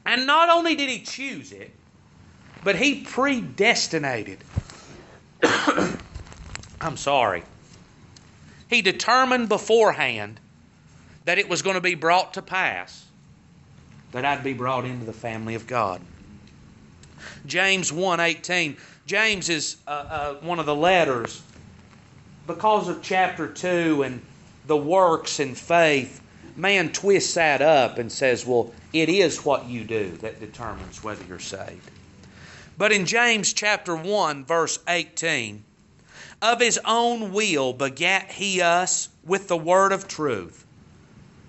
And 0.04 0.26
not 0.26 0.48
only 0.48 0.74
did 0.74 0.88
he 0.88 1.00
choose 1.00 1.52
it, 1.52 1.70
but 2.64 2.76
he 2.76 3.02
predestinated. 3.02 4.38
I'm 5.42 6.96
sorry. 6.96 7.42
He 8.68 8.82
determined 8.82 9.48
beforehand 9.48 10.40
that 11.24 11.38
it 11.38 11.48
was 11.48 11.62
going 11.62 11.74
to 11.74 11.80
be 11.80 11.94
brought 11.94 12.34
to 12.34 12.42
pass 12.42 13.04
that 14.12 14.24
I'd 14.24 14.42
be 14.42 14.54
brought 14.54 14.84
into 14.84 15.04
the 15.04 15.12
family 15.12 15.54
of 15.54 15.66
God. 15.66 16.00
James 17.46 17.90
1:18. 17.92 18.76
James 19.06 19.48
is 19.48 19.76
uh, 19.86 19.90
uh, 19.90 20.34
one 20.34 20.58
of 20.58 20.66
the 20.66 20.74
letters 20.74 21.42
because 22.46 22.88
of 22.88 23.02
chapter 23.02 23.46
2 23.46 24.02
and 24.02 24.22
the 24.66 24.76
works 24.76 25.40
and 25.40 25.56
faith 25.56 26.20
man 26.58 26.90
twists 26.92 27.34
that 27.34 27.62
up 27.62 27.98
and 27.98 28.10
says, 28.10 28.44
well, 28.44 28.72
it 28.92 29.08
is 29.08 29.44
what 29.44 29.66
you 29.66 29.84
do 29.84 30.10
that 30.18 30.40
determines 30.40 31.02
whether 31.04 31.24
you're 31.26 31.38
saved. 31.38 31.90
But 32.78 32.92
in 32.92 33.06
James 33.06 33.52
chapter 33.52 33.96
1, 33.96 34.44
verse 34.44 34.78
18, 34.86 35.64
of 36.40 36.60
his 36.60 36.78
own 36.84 37.32
will 37.32 37.72
begat 37.72 38.30
he 38.30 38.60
us 38.60 39.08
with 39.24 39.48
the 39.48 39.56
word 39.56 39.90
of 39.90 40.06
truth, 40.06 40.64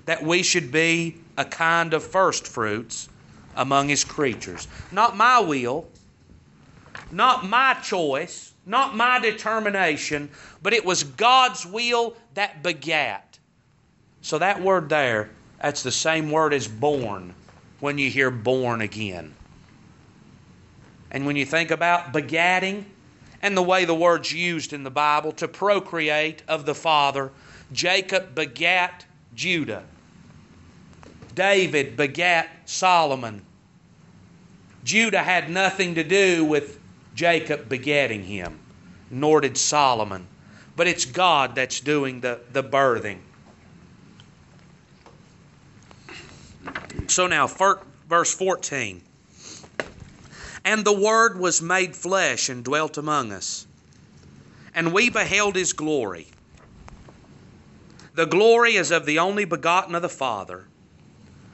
that 0.06 0.24
we 0.24 0.42
should 0.42 0.72
be 0.72 1.18
a 1.38 1.46
kind 1.46 1.94
of 1.94 2.04
first 2.04 2.48
fruits 2.48 3.10
among 3.56 3.90
his 3.90 4.04
creatures. 4.04 4.68
Not 4.92 5.16
my 5.16 5.40
will, 5.40 5.88
not 7.12 7.46
my 7.46 7.76
choice, 7.76 8.52
not 8.66 8.96
my 8.96 9.20
determination, 9.20 10.32
but 10.64 10.74
it 10.74 10.84
was 10.84 11.04
God's 11.04 11.64
will 11.64 12.16
that 12.34 12.64
begat. 12.64 13.38
So 14.22 14.40
that 14.40 14.62
word 14.62 14.90
there, 14.90 15.30
that's 15.62 15.84
the 15.84 15.92
same 15.92 16.32
word 16.32 16.56
as 16.56 16.68
born 16.68 17.36
when 17.80 18.00
you 18.00 18.10
hear 18.10 18.32
born 18.32 18.82
again. 18.82 19.36
And 21.12 21.26
when 21.26 21.36
you 21.36 21.46
think 21.46 21.72
about 21.72 22.14
begatting 22.14 22.86
and 23.42 23.56
the 23.56 23.64
way 23.64 23.86
the 23.86 23.96
word's 23.96 24.34
used 24.34 24.74
in 24.74 24.84
the 24.84 24.92
Bible 24.92 25.32
to 25.34 25.48
procreate 25.48 26.44
of 26.48 26.66
the 26.66 26.76
father, 26.76 27.32
Jacob 27.72 28.36
begat 28.36 29.06
Judah. 29.34 29.84
David 31.36 31.96
begat 31.96 32.50
Solomon. 32.66 33.42
Judah 34.84 35.24
had 35.24 35.50
nothing 35.50 35.96
to 35.96 36.04
do 36.04 36.44
with 36.46 36.80
Jacob 37.16 37.70
begetting 37.70 38.24
him, 38.24 38.60
nor 39.10 39.42
did 39.42 39.58
Solomon. 39.58 40.28
But 40.76 40.88
it's 40.88 41.06
God 41.06 41.56
that's 41.56 41.80
doing 41.80 42.22
the, 42.22 42.40
the 42.54 42.64
birthing. 42.64 43.20
So 47.08 47.28
now, 47.28 47.48
verse 48.08 48.34
14. 48.34 49.02
And 50.64 50.84
the 50.84 50.94
Word 50.94 51.40
was 51.40 51.62
made 51.62 51.96
flesh 51.96 52.50
and 52.50 52.64
dwelt 52.64 52.98
among 52.98 53.32
us, 53.32 53.66
and 54.76 54.94
we 54.94 55.10
beheld 55.10 55.56
his 55.56 55.74
glory. 55.74 56.28
The 58.16 58.26
glory 58.26 58.76
is 58.76 58.92
of 58.92 59.06
the 59.06 59.20
only 59.20 59.46
begotten 59.46 59.96
of 59.96 60.02
the 60.02 60.10
Father, 60.10 60.66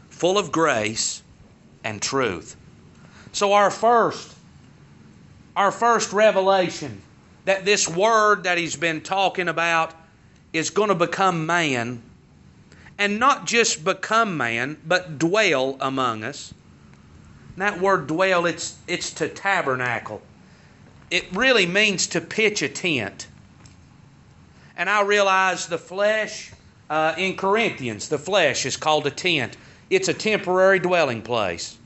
full 0.09 0.37
of 0.37 0.51
grace 0.51 1.21
and 1.83 2.01
truth. 2.01 2.55
So 3.31 3.53
our 3.53 3.69
first 3.69 4.35
our 5.55 5.71
first 5.71 6.11
revelation 6.11 7.01
that 7.45 7.63
this 7.63 7.87
word 7.87 8.43
that 8.43 8.57
he's 8.57 8.75
been 8.75 9.01
talking 9.01 9.47
about 9.47 9.93
is 10.51 10.69
going 10.69 10.89
to 10.89 10.95
become 10.95 11.45
man 11.45 12.01
and 12.97 13.19
not 13.19 13.45
just 13.45 13.83
become 13.83 14.37
man, 14.37 14.77
but 14.85 15.19
dwell 15.19 15.77
among 15.79 16.23
us. 16.23 16.53
That 17.57 17.79
word 17.79 18.07
dwell, 18.07 18.45
it's, 18.45 18.77
it's 18.87 19.11
to 19.13 19.29
tabernacle. 19.29 20.21
It 21.09 21.25
really 21.33 21.65
means 21.65 22.07
to 22.07 22.21
pitch 22.21 22.61
a 22.61 22.69
tent. 22.69 23.27
And 24.75 24.89
I 24.89 25.03
realize 25.03 25.67
the 25.67 25.77
flesh 25.77 26.51
uh, 26.89 27.15
in 27.17 27.37
Corinthians, 27.37 28.09
the 28.09 28.17
flesh 28.17 28.65
is 28.65 28.75
called 28.75 29.07
a 29.07 29.11
tent. 29.11 29.57
It's 29.89 30.07
a 30.07 30.13
temporary 30.13 30.79
dwelling 30.79 31.21
place. 31.21 31.77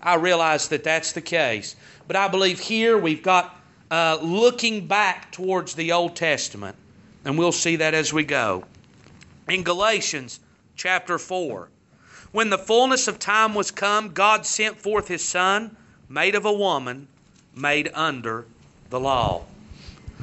I 0.00 0.14
realize 0.14 0.68
that 0.68 0.84
that's 0.84 1.12
the 1.12 1.20
case. 1.20 1.76
But 2.06 2.16
I 2.16 2.28
believe 2.28 2.60
here 2.60 2.96
we've 2.96 3.22
got 3.22 3.60
uh, 3.90 4.18
looking 4.22 4.86
back 4.86 5.32
towards 5.32 5.74
the 5.74 5.92
Old 5.92 6.16
Testament, 6.16 6.76
and 7.24 7.36
we'll 7.36 7.52
see 7.52 7.76
that 7.76 7.94
as 7.94 8.12
we 8.12 8.24
go. 8.24 8.64
In 9.48 9.62
Galatians 9.62 10.40
chapter 10.76 11.18
4, 11.18 11.68
when 12.36 12.50
the 12.50 12.58
fullness 12.58 13.08
of 13.08 13.18
time 13.18 13.54
was 13.54 13.70
come, 13.70 14.10
God 14.10 14.44
sent 14.44 14.76
forth 14.76 15.08
His 15.08 15.26
Son, 15.26 15.74
made 16.06 16.34
of 16.34 16.44
a 16.44 16.52
woman, 16.52 17.08
made 17.54 17.90
under 17.94 18.44
the 18.90 19.00
law. 19.00 19.44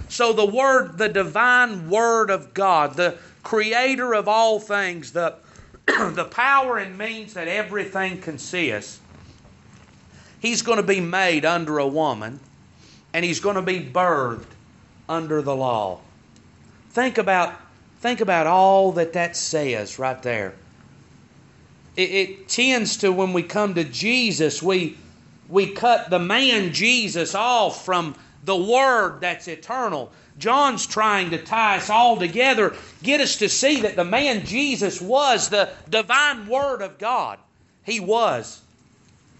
So 0.10 0.32
the 0.32 0.46
Word, 0.46 1.00
the 1.00 1.10
divine 1.10 1.90
Word 1.90 2.30
of 2.30 2.54
God, 2.54 2.98
the 2.98 3.18
Creator 3.42 4.14
of 4.14 4.28
all 4.28 4.60
things, 4.60 5.12
the, 5.12 5.34
the 5.88 6.26
power 6.26 6.78
and 6.78 6.96
means 7.00 7.34
that 7.34 7.48
everything 7.48 8.22
consists, 8.22 9.00
He's 10.40 10.62
going 10.62 10.78
to 10.78 10.84
be 10.84 11.00
made 11.00 11.46
under 11.46 11.80
a 11.80 11.88
woman 11.88 12.40
and 13.14 13.26
he's 13.26 13.40
going 13.40 13.56
to 13.56 13.64
be 13.64 13.80
birthed 13.80 14.46
under 15.10 15.42
the 15.42 15.56
law. 15.56 16.00
Think 16.92 17.18
about, 17.18 17.56
think 18.02 18.22
about 18.22 18.46
all 18.46 18.92
that 18.92 19.14
that 19.14 19.36
says 19.36 19.98
right 19.98 20.22
there. 20.22 20.54
It, 21.96 22.12
it 22.12 22.50
tends 22.50 22.98
to, 22.98 23.12
when 23.12 23.34
we 23.34 23.44
come 23.44 23.76
to 23.76 23.84
Jesus, 23.84 24.62
we, 24.62 24.98
we 25.48 25.72
cut 25.72 26.10
the 26.10 26.20
man 26.20 26.74
Jesus 26.74 27.36
off 27.36 27.86
from 27.86 28.16
the 28.44 28.56
Word 28.56 29.20
that's 29.22 29.48
eternal. 29.48 30.12
John's 30.38 30.88
trying 30.88 31.30
to 31.30 31.38
tie 31.38 31.78
us 31.78 31.90
all 31.90 32.18
together, 32.18 32.76
get 33.04 33.22
us 33.22 33.38
to 33.38 33.50
see 33.50 33.82
that 33.82 33.96
the 33.96 34.04
man 34.04 34.46
Jesus 34.46 35.00
was 35.00 35.50
the 35.50 35.70
divine 35.90 36.48
Word 36.48 36.82
of 36.82 36.98
God. 36.98 37.40
He 37.84 38.00
was 38.00 38.62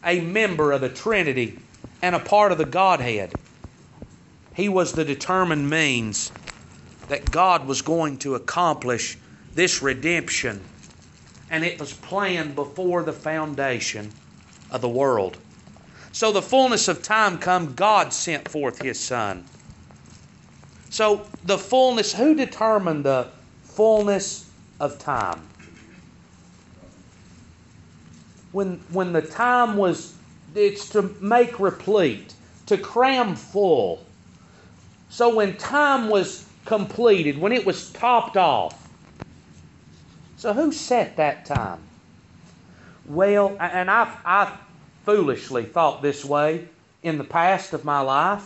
a 0.04 0.20
member 0.20 0.72
of 0.72 0.82
the 0.82 0.90
Trinity 0.90 1.60
and 2.02 2.16
a 2.16 2.20
part 2.20 2.52
of 2.52 2.58
the 2.58 2.66
Godhead. 2.66 3.34
He 4.54 4.70
was 4.70 4.94
the 4.94 5.06
determined 5.06 5.70
means 5.70 6.32
that 7.08 7.32
God 7.32 7.66
was 7.66 7.82
going 7.82 8.18
to 8.20 8.36
accomplish 8.36 9.18
this 9.54 9.82
redemption, 9.82 10.62
and 11.54 11.64
it 11.64 11.80
was 11.80 11.94
planned 11.94 12.56
before 12.56 13.04
the 13.04 13.14
foundation 13.14 14.12
of 14.72 14.82
the 14.82 14.90
world. 14.90 15.38
So 16.12 16.32
the 16.32 16.42
fullness 16.42 16.88
of 16.88 17.04
time 17.04 17.38
come, 17.38 17.76
God 17.76 18.12
sent 18.12 18.50
forth 18.50 18.82
His 18.82 19.00
Son. 19.00 19.46
So 20.90 21.28
the 21.44 21.60
fullness, 21.60 22.12
who 22.12 22.34
determined 22.34 23.06
the 23.06 23.28
fullness 23.62 24.50
of 24.80 24.98
time? 24.98 25.42
When, 28.52 28.80
when 28.90 29.14
the 29.14 29.22
time 29.22 29.78
was, 29.78 30.16
it's 30.56 30.90
to 30.90 31.04
make 31.22 31.60
replete, 31.60 32.34
to 32.66 32.80
cram 32.80 33.36
full. 33.36 34.04
So 35.10 35.36
when 35.36 35.56
time 35.58 36.10
was 36.10 36.50
completed, 36.66 37.38
when 37.38 37.52
it 37.52 37.64
was 37.64 37.92
topped 37.92 38.38
off, 38.38 38.83
so 40.44 40.52
who 40.52 40.74
set 40.74 41.16
that 41.16 41.46
time? 41.46 41.80
Well, 43.06 43.56
and 43.62 43.90
I, 43.90 44.14
I 44.26 44.58
foolishly 45.06 45.64
thought 45.64 46.02
this 46.02 46.26
way 46.26 46.68
in 47.02 47.18
the 47.18 47.24
past 47.24 47.72
of 47.72 47.86
my 47.86 48.02
life. 48.02 48.46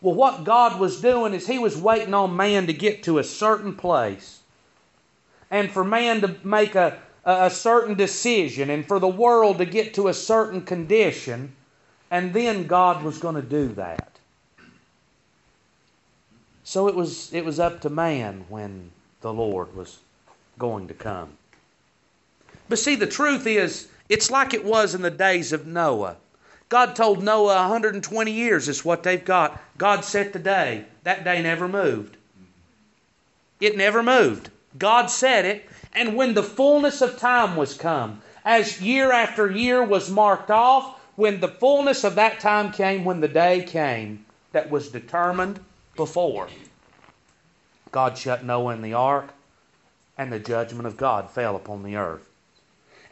Well, 0.00 0.14
what 0.14 0.44
God 0.44 0.78
was 0.78 1.00
doing 1.00 1.34
is 1.34 1.48
He 1.48 1.58
was 1.58 1.76
waiting 1.76 2.14
on 2.14 2.36
man 2.36 2.68
to 2.68 2.72
get 2.72 3.02
to 3.02 3.18
a 3.18 3.24
certain 3.24 3.74
place 3.74 4.38
and 5.50 5.68
for 5.68 5.82
man 5.82 6.20
to 6.20 6.36
make 6.44 6.76
a, 6.76 7.02
a 7.24 7.50
certain 7.50 7.96
decision 7.96 8.70
and 8.70 8.86
for 8.86 9.00
the 9.00 9.08
world 9.08 9.58
to 9.58 9.64
get 9.64 9.94
to 9.94 10.06
a 10.06 10.14
certain 10.14 10.60
condition, 10.60 11.56
and 12.08 12.32
then 12.32 12.68
God 12.68 13.02
was 13.02 13.18
going 13.18 13.34
to 13.34 13.42
do 13.42 13.66
that. 13.72 14.12
So 16.62 16.86
it 16.86 16.94
was, 16.94 17.34
it 17.34 17.44
was 17.44 17.58
up 17.58 17.80
to 17.80 17.90
man 17.90 18.44
when 18.48 18.92
the 19.22 19.32
Lord 19.32 19.74
was 19.74 19.98
going 20.56 20.86
to 20.86 20.94
come. 20.94 21.38
But 22.72 22.78
see, 22.78 22.94
the 22.94 23.06
truth 23.06 23.46
is, 23.46 23.88
it's 24.08 24.30
like 24.30 24.54
it 24.54 24.64
was 24.64 24.94
in 24.94 25.02
the 25.02 25.10
days 25.10 25.52
of 25.52 25.66
Noah. 25.66 26.16
God 26.70 26.96
told 26.96 27.22
Noah 27.22 27.68
120 27.68 28.32
years 28.32 28.66
is 28.66 28.82
what 28.82 29.02
they've 29.02 29.22
got. 29.22 29.60
God 29.76 30.06
set 30.06 30.32
the 30.32 30.38
day. 30.38 30.86
That 31.02 31.22
day 31.22 31.42
never 31.42 31.68
moved. 31.68 32.16
It 33.60 33.76
never 33.76 34.02
moved. 34.02 34.48
God 34.78 35.08
said 35.10 35.44
it. 35.44 35.68
And 35.92 36.16
when 36.16 36.32
the 36.32 36.42
fullness 36.42 37.02
of 37.02 37.18
time 37.18 37.56
was 37.56 37.74
come, 37.74 38.22
as 38.42 38.80
year 38.80 39.12
after 39.12 39.50
year 39.50 39.84
was 39.84 40.08
marked 40.08 40.50
off, 40.50 40.98
when 41.16 41.40
the 41.40 41.48
fullness 41.48 42.04
of 42.04 42.14
that 42.14 42.40
time 42.40 42.72
came, 42.72 43.04
when 43.04 43.20
the 43.20 43.28
day 43.28 43.64
came 43.64 44.24
that 44.52 44.70
was 44.70 44.88
determined 44.88 45.60
before. 45.94 46.48
God 47.90 48.16
shut 48.16 48.46
Noah 48.46 48.72
in 48.72 48.80
the 48.80 48.94
ark, 48.94 49.34
and 50.16 50.32
the 50.32 50.40
judgment 50.40 50.86
of 50.86 50.96
God 50.96 51.28
fell 51.28 51.54
upon 51.54 51.82
the 51.82 51.96
earth. 51.96 52.30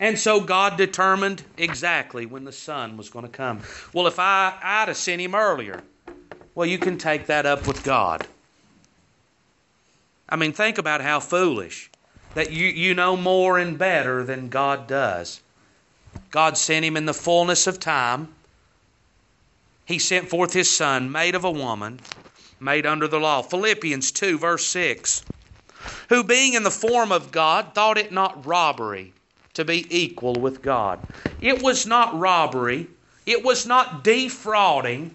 And 0.01 0.19
so 0.19 0.41
God 0.41 0.79
determined 0.79 1.45
exactly 1.59 2.25
when 2.25 2.45
the 2.45 2.53
Son 2.53 2.97
was 2.97 3.11
going 3.11 3.27
to 3.27 3.31
come. 3.31 3.61
Well, 3.93 4.07
if 4.07 4.19
I, 4.19 4.55
I'd 4.63 4.89
have 4.89 4.97
sent 4.97 5.21
him 5.21 5.35
earlier, 5.35 5.83
well, 6.55 6.67
you 6.67 6.79
can 6.79 6.97
take 6.97 7.27
that 7.27 7.45
up 7.45 7.67
with 7.67 7.85
God. 7.85 8.27
I 10.27 10.37
mean, 10.37 10.55
think 10.55 10.79
about 10.79 11.03
how 11.03 11.21
foolish 11.21 11.91
that 12.35 12.51
you, 12.51 12.67
you 12.67 12.95
know 12.95 13.15
more 13.15 13.59
and 13.59 13.77
better 13.77 14.25
than 14.25 14.49
God 14.49 14.87
does. 14.87 15.43
God 16.31 16.57
sent 16.57 16.85
him 16.85 16.97
in 16.97 17.05
the 17.05 17.13
fullness 17.13 17.67
of 17.67 17.79
time. 17.79 18.29
He 19.85 19.99
sent 19.99 20.31
forth 20.31 20.55
his 20.55 20.71
Son, 20.71 21.13
made 21.13 21.35
of 21.35 21.45
a 21.45 21.51
woman, 21.51 22.01
made 22.59 22.87
under 22.87 23.07
the 23.07 23.21
law. 23.21 23.43
Philippians 23.43 24.13
2, 24.13 24.39
verse 24.39 24.67
6. 24.67 25.25
Who, 26.09 26.25
being 26.25 26.55
in 26.55 26.63
the 26.63 26.71
form 26.71 27.13
of 27.13 27.33
God, 27.33 27.75
thought 27.75 27.99
it 27.99 28.13
not 28.13 28.47
robbery 28.47 29.13
to 29.61 29.65
be 29.65 29.87
equal 29.97 30.41
with 30.41 30.63
God. 30.63 31.01
It 31.41 31.63
was 31.63 31.87
not 31.87 32.19
robbery, 32.19 32.89
it 33.27 33.45
was 33.45 33.67
not 33.67 34.03
defrauding 34.03 35.15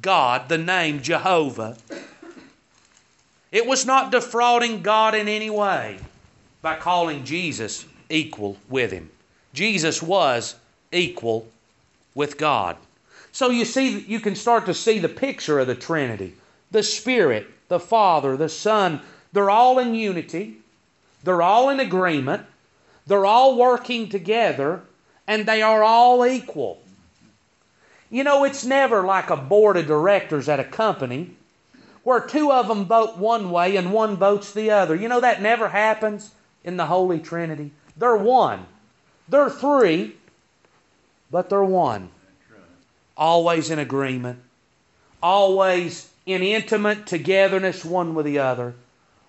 God, 0.00 0.48
the 0.48 0.58
name 0.58 1.02
Jehovah. 1.02 1.76
It 3.52 3.66
was 3.66 3.86
not 3.86 4.10
defrauding 4.10 4.82
God 4.82 5.14
in 5.14 5.28
any 5.28 5.50
way 5.50 5.98
by 6.62 6.76
calling 6.76 7.24
Jesus 7.24 7.84
equal 8.08 8.56
with 8.68 8.90
Him. 8.90 9.10
Jesus 9.52 10.02
was 10.02 10.56
equal 10.90 11.46
with 12.14 12.36
God. 12.38 12.76
So 13.30 13.50
you 13.50 13.64
see, 13.64 14.00
you 14.00 14.20
can 14.20 14.34
start 14.34 14.66
to 14.66 14.74
see 14.74 14.98
the 14.98 15.08
picture 15.08 15.58
of 15.58 15.66
the 15.66 15.74
Trinity 15.74 16.34
the 16.70 16.82
Spirit, 16.82 17.46
the 17.68 17.78
Father, 17.78 18.36
the 18.36 18.48
Son, 18.48 19.00
they're 19.32 19.50
all 19.50 19.78
in 19.78 19.94
unity, 19.94 20.56
they're 21.22 21.42
all 21.42 21.70
in 21.70 21.78
agreement, 21.78 22.44
they're 23.06 23.26
all 23.26 23.56
working 23.56 24.08
together, 24.08 24.82
and 25.26 25.46
they 25.46 25.62
are 25.62 25.82
all 25.82 26.26
equal. 26.26 26.80
You 28.10 28.24
know, 28.24 28.44
it's 28.44 28.64
never 28.64 29.02
like 29.02 29.30
a 29.30 29.36
board 29.36 29.76
of 29.76 29.86
directors 29.86 30.48
at 30.48 30.60
a 30.60 30.64
company 30.64 31.36
where 32.04 32.20
two 32.20 32.52
of 32.52 32.68
them 32.68 32.84
vote 32.84 33.16
one 33.16 33.50
way 33.50 33.76
and 33.76 33.92
one 33.92 34.16
votes 34.16 34.52
the 34.52 34.70
other. 34.70 34.94
You 34.94 35.08
know, 35.08 35.20
that 35.20 35.42
never 35.42 35.68
happens 35.68 36.30
in 36.62 36.76
the 36.76 36.86
Holy 36.86 37.18
Trinity. 37.18 37.72
They're 37.96 38.16
one. 38.16 38.66
They're 39.28 39.50
three, 39.50 40.16
but 41.30 41.48
they're 41.48 41.64
one. 41.64 42.10
Always 43.16 43.70
in 43.70 43.78
agreement, 43.78 44.40
always 45.22 46.10
in 46.26 46.42
intimate 46.42 47.06
togetherness 47.06 47.84
one 47.84 48.14
with 48.14 48.26
the 48.26 48.40
other, 48.40 48.74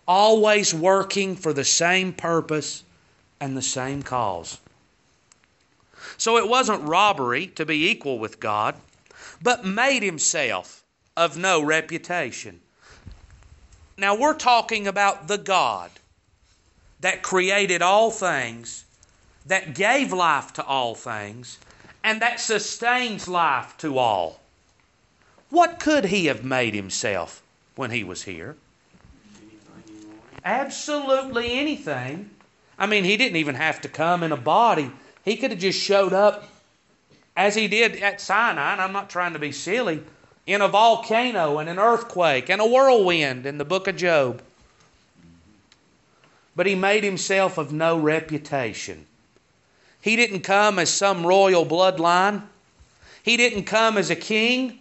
always 0.08 0.74
working 0.74 1.36
for 1.36 1.54
the 1.54 1.64
same 1.64 2.12
purpose 2.12 2.84
and 3.40 3.56
the 3.56 3.62
same 3.62 4.02
cause. 4.04 4.60
So 6.18 6.38
it 6.38 6.48
wasn't 6.48 6.88
robbery 6.88 7.48
to 7.48 7.66
be 7.66 7.90
equal 7.90 8.20
with 8.20 8.40
God, 8.40 8.76
but 9.42 9.66
made 9.66 10.04
himself 10.04 10.84
of 11.18 11.38
no 11.38 11.62
reputation. 11.62 12.62
Now 13.98 14.16
we're 14.16 14.36
talking 14.36 14.88
about 14.88 15.28
the 15.28 15.38
God 15.38 15.92
that 17.00 17.24
created 17.24 17.82
all 17.82 18.12
things, 18.12 18.86
that 19.46 19.76
gave 19.76 20.12
life 20.12 20.54
to 20.54 20.66
all 20.66 20.96
things, 20.96 21.58
and 22.04 22.22
that 22.22 22.40
sustains 22.40 23.28
life 23.28 23.76
to 23.78 23.98
all. 23.98 24.40
What 25.50 25.80
could 25.80 26.06
he 26.06 26.26
have 26.26 26.44
made 26.44 26.74
himself 26.74 27.42
when 27.76 27.92
he 27.92 28.04
was 28.04 28.24
here? 28.24 28.56
Absolutely 30.44 31.58
anything. 31.58 32.30
I 32.78 32.88
mean, 32.88 33.04
he 33.04 33.18
didn't 33.18 33.38
even 33.38 33.56
have 33.56 33.82
to 33.82 33.90
come 33.90 34.24
in 34.24 34.32
a 34.32 34.38
body. 34.38 34.92
He 35.24 35.38
could 35.38 35.52
have 35.52 35.60
just 35.60 35.80
showed 35.80 36.14
up 36.14 36.50
as 37.36 37.56
he 37.56 37.68
did 37.68 37.98
at 37.98 38.22
Sinai, 38.22 38.74
and 38.74 38.82
I'm 38.82 38.94
not 38.94 39.10
trying 39.10 39.34
to 39.34 39.40
be 39.40 39.52
silly, 39.52 40.02
in 40.46 40.62
a 40.62 40.68
volcano 40.68 41.58
and 41.58 41.68
an 41.68 41.80
earthquake 41.80 42.50
and 42.50 42.62
a 42.62 42.68
whirlwind 42.68 43.46
in 43.46 43.58
the 43.58 43.66
book 43.66 43.88
of 43.88 43.98
Job. 43.98 44.42
But 46.56 46.68
he 46.68 46.76
made 46.76 47.04
himself 47.04 47.58
of 47.58 47.74
no 47.74 47.98
reputation. 47.98 49.06
He 50.00 50.16
didn't 50.16 50.42
come 50.42 50.80
as 50.80 50.90
some 50.90 51.26
royal 51.26 51.66
bloodline. 51.66 52.44
He 53.24 53.38
didn't 53.38 53.64
come 53.64 53.98
as 53.98 54.10
a 54.10 54.16
king. 54.16 54.80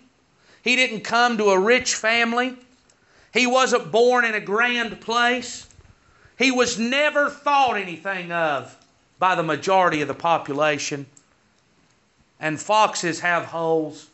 He 0.63 0.77
didn't 0.77 1.01
come 1.01 1.39
to 1.39 1.51
a 1.51 1.59
rich 1.59 1.95
family. 1.95 2.55
He 3.33 3.47
wasn't 3.47 3.91
born 3.91 4.25
in 4.25 4.35
a 4.35 4.41
grand 4.41 5.01
place. 5.01 5.67
He 6.37 6.51
was 6.51 6.79
never 6.79 7.31
thought 7.31 7.77
anything 7.77 8.33
of 8.33 8.77
by 9.19 9.35
the 9.35 9.43
majority 9.43 10.03
of 10.03 10.09
the 10.09 10.15
population. 10.15 11.07
And 12.41 12.61
foxes 12.61 13.21
have 13.21 13.47
holes, 13.47 14.09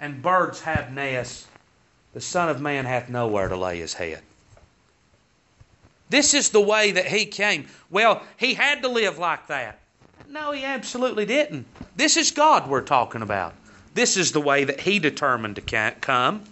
and 0.00 0.22
birds 0.22 0.60
have 0.62 0.92
nests. 0.92 1.46
The 2.12 2.20
Son 2.20 2.48
of 2.48 2.60
Man 2.60 2.84
hath 2.84 3.08
nowhere 3.08 3.48
to 3.48 3.56
lay 3.56 3.78
his 3.78 3.94
head. 3.94 4.22
This 6.08 6.34
is 6.34 6.50
the 6.50 6.60
way 6.60 6.90
that 6.90 7.06
he 7.06 7.24
came. 7.24 7.68
Well, 7.88 8.22
he 8.36 8.54
had 8.54 8.82
to 8.82 8.88
live 8.88 9.18
like 9.18 9.46
that. 9.46 9.78
No, 10.28 10.50
he 10.50 10.64
absolutely 10.64 11.24
didn't. 11.24 11.66
This 11.94 12.16
is 12.16 12.32
God 12.32 12.68
we're 12.68 12.80
talking 12.82 13.22
about. 13.22 13.54
This 13.94 14.16
is 14.16 14.32
the 14.32 14.40
way 14.40 14.64
that 14.64 14.80
he 14.80 14.98
determined 14.98 15.56
to 15.56 15.92
come 16.00 16.42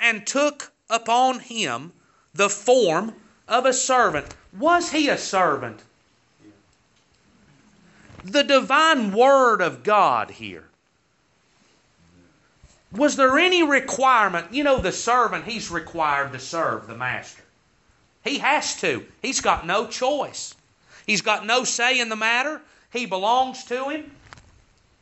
and 0.00 0.26
took 0.26 0.72
upon 0.90 1.38
him 1.40 1.92
the 2.34 2.48
form 2.48 3.14
of 3.46 3.66
a 3.66 3.72
servant. 3.72 4.34
Was 4.56 4.90
he 4.90 5.08
a 5.08 5.18
servant? 5.18 5.80
The 8.24 8.44
divine 8.44 9.12
word 9.12 9.60
of 9.60 9.82
God 9.82 10.30
here. 10.30 10.64
Was 12.92 13.16
there 13.16 13.38
any 13.38 13.62
requirement? 13.62 14.52
You 14.52 14.64
know, 14.64 14.78
the 14.78 14.92
servant, 14.92 15.44
he's 15.44 15.70
required 15.70 16.32
to 16.32 16.38
serve 16.38 16.86
the 16.86 16.96
master. 16.96 17.42
He 18.24 18.38
has 18.38 18.80
to. 18.80 19.04
He's 19.20 19.40
got 19.40 19.66
no 19.66 19.86
choice. 19.86 20.54
He's 21.06 21.22
got 21.22 21.46
no 21.46 21.64
say 21.64 22.00
in 22.00 22.08
the 22.08 22.16
matter. 22.16 22.60
He 22.92 23.06
belongs 23.06 23.64
to 23.64 23.88
him. 23.88 24.10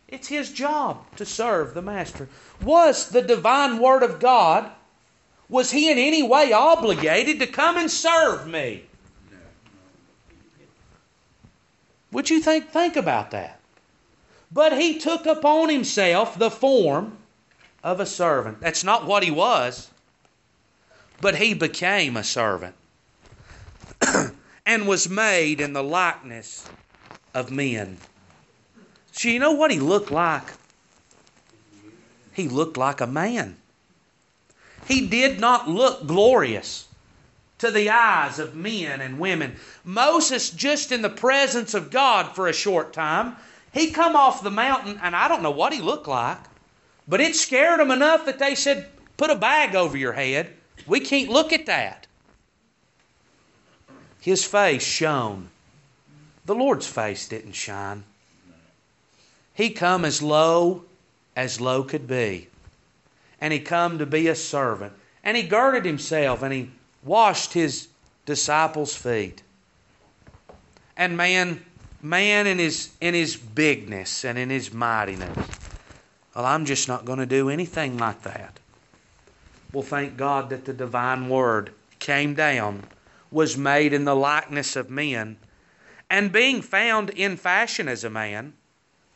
It's 0.08 0.28
his 0.28 0.52
job 0.52 1.04
to 1.16 1.26
serve 1.26 1.74
the 1.74 1.82
master. 1.82 2.28
Was 2.62 3.08
the 3.08 3.22
divine 3.22 3.78
word 3.78 4.02
of 4.02 4.20
God, 4.20 4.70
was 5.48 5.70
he 5.70 5.90
in 5.90 5.98
any 5.98 6.22
way 6.22 6.52
obligated 6.52 7.38
to 7.40 7.46
come 7.46 7.76
and 7.76 7.90
serve 7.90 8.46
me? 8.46 8.84
Would 12.16 12.30
you 12.30 12.40
think 12.40 12.70
think 12.70 12.96
about 12.96 13.30
that? 13.32 13.60
But 14.50 14.72
he 14.80 14.98
took 14.98 15.26
upon 15.26 15.68
himself 15.68 16.38
the 16.38 16.50
form 16.50 17.18
of 17.84 18.00
a 18.00 18.06
servant. 18.06 18.58
That's 18.62 18.82
not 18.82 19.04
what 19.04 19.22
he 19.22 19.30
was. 19.30 19.90
But 21.20 21.36
he 21.36 21.52
became 21.52 22.16
a 22.16 22.24
servant 22.24 22.74
and 24.64 24.88
was 24.88 25.10
made 25.10 25.60
in 25.60 25.74
the 25.74 25.82
likeness 25.82 26.66
of 27.34 27.50
men. 27.50 27.98
So, 29.12 29.28
you 29.28 29.38
know 29.38 29.52
what 29.52 29.70
he 29.70 29.78
looked 29.78 30.10
like? 30.10 30.54
He 32.32 32.48
looked 32.48 32.78
like 32.78 33.02
a 33.02 33.06
man. 33.06 33.58
He 34.88 35.06
did 35.06 35.38
not 35.38 35.68
look 35.68 36.06
glorious 36.06 36.88
to 37.58 37.70
the 37.70 37.90
eyes 37.90 38.38
of 38.38 38.54
men 38.54 39.00
and 39.00 39.18
women. 39.18 39.56
Moses, 39.84 40.50
just 40.50 40.92
in 40.92 41.02
the 41.02 41.08
presence 41.08 41.74
of 41.74 41.90
God 41.90 42.34
for 42.34 42.48
a 42.48 42.52
short 42.52 42.92
time, 42.92 43.36
he 43.72 43.90
come 43.90 44.16
off 44.16 44.42
the 44.42 44.50
mountain, 44.50 44.98
and 45.02 45.14
I 45.14 45.28
don't 45.28 45.42
know 45.42 45.50
what 45.50 45.72
he 45.72 45.80
looked 45.80 46.08
like, 46.08 46.38
but 47.08 47.20
it 47.20 47.36
scared 47.36 47.80
them 47.80 47.90
enough 47.90 48.26
that 48.26 48.38
they 48.38 48.54
said, 48.54 48.88
Put 49.16 49.30
a 49.30 49.36
bag 49.36 49.74
over 49.74 49.96
your 49.96 50.12
head. 50.12 50.52
We 50.86 51.00
can't 51.00 51.30
look 51.30 51.52
at 51.52 51.66
that. 51.66 52.06
His 54.20 54.44
face 54.44 54.82
shone. 54.82 55.48
The 56.44 56.54
Lord's 56.54 56.86
face 56.86 57.28
didn't 57.28 57.52
shine. 57.52 58.04
He 59.54 59.70
come 59.70 60.04
as 60.04 60.20
low 60.20 60.84
as 61.34 61.60
low 61.60 61.82
could 61.82 62.06
be. 62.06 62.48
And 63.40 63.52
he 63.52 63.60
come 63.60 63.98
to 63.98 64.06
be 64.06 64.28
a 64.28 64.34
servant. 64.34 64.92
And 65.22 65.36
he 65.36 65.42
girded 65.42 65.84
himself 65.84 66.42
and 66.42 66.52
he 66.52 66.70
washed 67.06 67.52
his 67.54 67.88
disciples' 68.26 68.94
feet. 68.94 69.42
And 70.96 71.16
man, 71.16 71.64
man 72.02 72.46
in 72.46 72.58
his 72.58 72.90
in 73.00 73.14
his 73.14 73.36
bigness 73.36 74.24
and 74.24 74.36
in 74.36 74.50
his 74.50 74.72
mightiness. 74.72 75.48
Well, 76.34 76.44
I'm 76.44 76.66
just 76.66 76.88
not 76.88 77.04
going 77.06 77.18
to 77.18 77.26
do 77.26 77.48
anything 77.48 77.96
like 77.96 78.22
that. 78.22 78.58
Well, 79.72 79.82
thank 79.82 80.16
God 80.16 80.50
that 80.50 80.64
the 80.64 80.72
divine 80.72 81.28
word 81.28 81.72
came 81.98 82.34
down, 82.34 82.84
was 83.30 83.56
made 83.56 83.92
in 83.92 84.04
the 84.04 84.14
likeness 84.14 84.76
of 84.76 84.90
men, 84.90 85.38
and 86.10 86.32
being 86.32 86.62
found 86.62 87.10
in 87.10 87.36
fashion 87.36 87.88
as 87.88 88.04
a 88.04 88.10
man, 88.10 88.52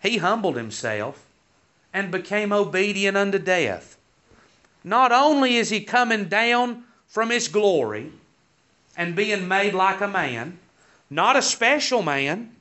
he 0.03 0.18
humbled 0.18 0.57
himself 0.57 1.26
and 1.92 2.11
became 2.11 2.53
obedient 2.53 3.16
unto 3.16 3.38
death. 3.38 3.96
Not 4.83 5.12
only 5.12 5.57
is 5.57 5.70
he 5.70 5.83
coming 5.83 6.24
down 6.24 6.85
from 7.11 7.29
his 7.29 7.49
glory 7.49 8.12
and 8.96 9.16
being 9.16 9.49
made 9.49 9.75
like 9.75 10.01
a 10.01 10.09
man, 10.09 10.59
not 11.11 11.37
a 11.37 11.42
special 11.42 12.03
man, 12.03 12.55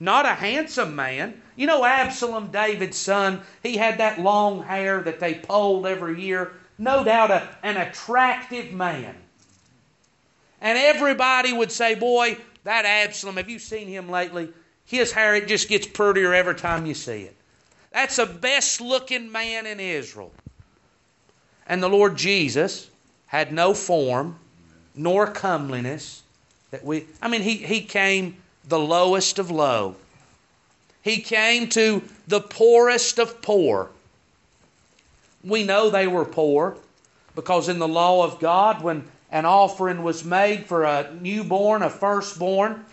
not 0.00 0.24
a 0.24 0.34
handsome 0.34 0.94
man. 0.94 1.42
You 1.56 1.66
know, 1.66 1.84
Absalom, 1.84 2.52
David's 2.52 2.96
son, 2.96 3.42
he 3.62 3.76
had 3.76 3.98
that 3.98 4.20
long 4.20 4.62
hair 4.62 5.00
that 5.02 5.18
they 5.18 5.34
polled 5.34 5.84
every 5.84 6.22
year. 6.22 6.52
No 6.78 7.02
doubt 7.02 7.32
a, 7.32 7.48
an 7.64 7.76
attractive 7.76 8.72
man. 8.72 9.16
And 10.60 10.78
everybody 10.78 11.52
would 11.52 11.72
say, 11.72 11.96
Boy, 11.96 12.36
that 12.62 12.84
Absalom, 12.84 13.36
have 13.36 13.50
you 13.50 13.58
seen 13.58 13.88
him 13.88 14.08
lately? 14.08 14.48
His 14.84 15.10
hair, 15.10 15.34
it 15.34 15.48
just 15.48 15.68
gets 15.68 15.88
prettier 15.88 16.32
every 16.32 16.54
time 16.54 16.86
you 16.86 16.94
see 16.94 17.22
it. 17.22 17.34
That's 17.92 18.16
the 18.16 18.26
best 18.26 18.80
looking 18.80 19.32
man 19.32 19.66
in 19.66 19.80
Israel. 19.80 20.32
And 21.66 21.82
the 21.82 21.88
Lord 21.88 22.16
Jesus 22.16 22.88
had 23.28 23.52
no 23.52 23.72
form 23.72 24.38
nor 24.94 25.26
comeliness 25.26 26.22
that 26.70 26.84
we 26.84 27.06
I 27.22 27.28
mean 27.28 27.42
he, 27.42 27.56
he 27.56 27.80
came 27.80 28.36
the 28.68 28.78
lowest 28.78 29.38
of 29.38 29.50
low. 29.50 29.96
He 31.02 31.20
came 31.20 31.68
to 31.70 32.02
the 32.26 32.40
poorest 32.40 33.18
of 33.18 33.40
poor. 33.40 33.88
We 35.42 35.64
know 35.64 35.88
they 35.88 36.06
were 36.06 36.24
poor 36.24 36.76
because 37.34 37.68
in 37.68 37.78
the 37.78 37.88
law 37.88 38.24
of 38.24 38.40
God, 38.40 38.82
when 38.82 39.04
an 39.30 39.46
offering 39.46 40.02
was 40.02 40.24
made 40.24 40.66
for 40.66 40.84
a 40.84 41.14
newborn, 41.20 41.82
a 41.82 41.90
firstborn, 41.90 42.84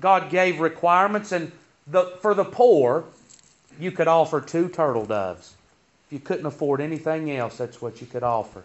God 0.00 0.30
gave 0.30 0.60
requirements, 0.60 1.32
and 1.32 1.50
the, 1.86 2.04
for 2.20 2.34
the 2.34 2.44
poor, 2.44 3.04
you 3.80 3.90
could 3.90 4.08
offer 4.08 4.40
two 4.40 4.68
turtle 4.68 5.06
doves. 5.06 5.54
If 6.06 6.12
you 6.12 6.20
couldn't 6.20 6.46
afford 6.46 6.80
anything 6.80 7.30
else, 7.30 7.58
that's 7.58 7.80
what 7.82 8.00
you 8.00 8.06
could 8.06 8.22
offer. 8.22 8.62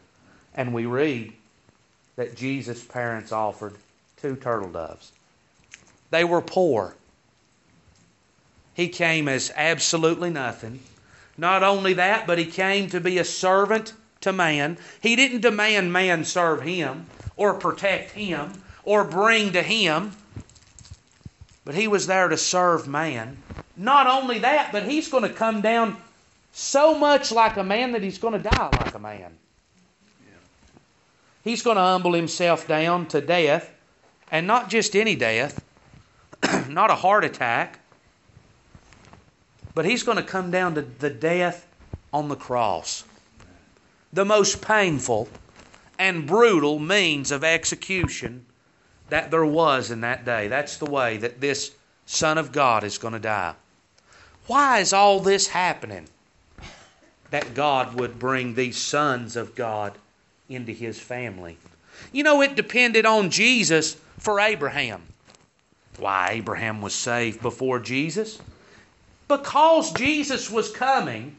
And 0.56 0.74
we 0.74 0.86
read 0.86 1.34
that 2.16 2.36
Jesus' 2.36 2.84
parents 2.84 3.32
offered 3.32 3.74
two 4.18 4.36
turtle 4.36 4.72
doves. 4.72 5.12
They 6.12 6.24
were 6.24 6.42
poor. 6.42 6.96
He 8.74 8.88
came 8.88 9.28
as 9.28 9.52
absolutely 9.56 10.30
nothing. 10.30 10.80
Not 11.38 11.63
only 11.63 11.94
that, 11.94 12.28
but 12.28 12.38
he 12.38 12.46
came 12.46 12.89
to 12.89 13.00
be 13.00 13.18
a 13.18 13.26
servant 13.26 13.94
to 14.22 14.32
man. 14.32 14.78
He 15.02 15.16
didn't 15.16 15.42
demand 15.42 15.92
man 15.92 16.24
serve 16.24 16.62
him 16.62 17.08
or 17.36 17.56
protect 17.56 18.12
him 18.12 18.54
or 18.84 19.04
bring 19.04 19.54
to 19.54 19.63
him. 19.63 20.12
But 21.66 21.76
he 21.76 21.88
was 21.88 22.08
there 22.08 22.28
to 22.28 22.38
serve 22.38 22.88
man. 22.88 23.38
Not 23.76 24.06
only 24.06 24.39
that, 24.39 24.72
but 24.72 24.84
he's 24.84 25.08
going 25.10 25.24
to 25.24 25.30
come 25.30 25.62
down 25.62 25.98
so 26.52 26.98
much 26.98 27.32
like 27.32 27.58
a 27.58 27.63
man 27.63 27.94
that 27.94 28.04
he's 28.04 28.20
going 28.20 28.34
to 28.42 28.50
die 28.50 28.70
like 28.72 28.94
a 28.94 29.00
man. 29.00 29.36
He's 31.44 31.62
going 31.62 31.76
to 31.76 31.82
humble 31.82 32.14
himself 32.14 32.68
down 32.68 33.08
to 33.08 33.20
death, 33.20 33.70
and 34.32 34.48
not 34.48 34.70
just 34.70 34.96
any 34.96 35.16
death, 35.16 35.64
not 36.70 36.90
a 36.90 36.96
heart 36.96 37.26
attack, 37.26 37.80
but 39.76 39.86
he's 39.86 40.04
going 40.04 40.18
to 40.18 40.24
come 40.24 40.52
down 40.52 40.76
to 40.76 40.82
the 40.82 41.10
death 41.10 41.68
on 42.14 42.30
the 42.30 42.36
cross. 42.36 43.04
The 44.14 44.24
most 44.24 44.62
painful 44.62 45.28
and 46.00 46.28
brutal 46.28 46.80
means 46.80 47.32
of 47.32 47.44
execution 47.44 48.46
that 49.10 49.32
there 49.32 49.46
was 49.46 49.92
in 49.92 50.02
that 50.02 50.24
day. 50.26 50.48
That's 50.48 50.78
the 50.78 50.86
way 50.86 51.18
that 51.18 51.42
this 51.42 51.72
Son 52.06 52.38
of 52.38 52.52
God 52.52 52.84
is 52.84 52.98
going 52.98 53.14
to 53.14 53.20
die. 53.20 53.56
Why 54.48 54.80
is 54.80 54.94
all 54.94 55.20
this 55.20 55.48
happening? 55.48 56.08
That 57.32 57.54
God 57.54 57.96
would 57.96 58.20
bring 58.20 58.54
these 58.54 58.78
sons 58.78 59.36
of 59.36 59.56
God 59.56 59.98
into 60.50 60.72
his 60.72 61.00
family. 61.00 61.58
You 62.12 62.24
know, 62.24 62.42
it 62.42 62.56
depended 62.56 63.06
on 63.06 63.30
Jesus 63.30 63.96
for 64.18 64.40
Abraham. 64.40 65.02
why 65.98 66.32
Abraham 66.32 66.82
was 66.82 66.96
saved 66.96 67.42
before 67.42 67.80
Jesus? 67.80 68.40
Because 69.28 69.94
Jesus 69.94 70.50
was 70.50 70.72
coming, 70.72 71.36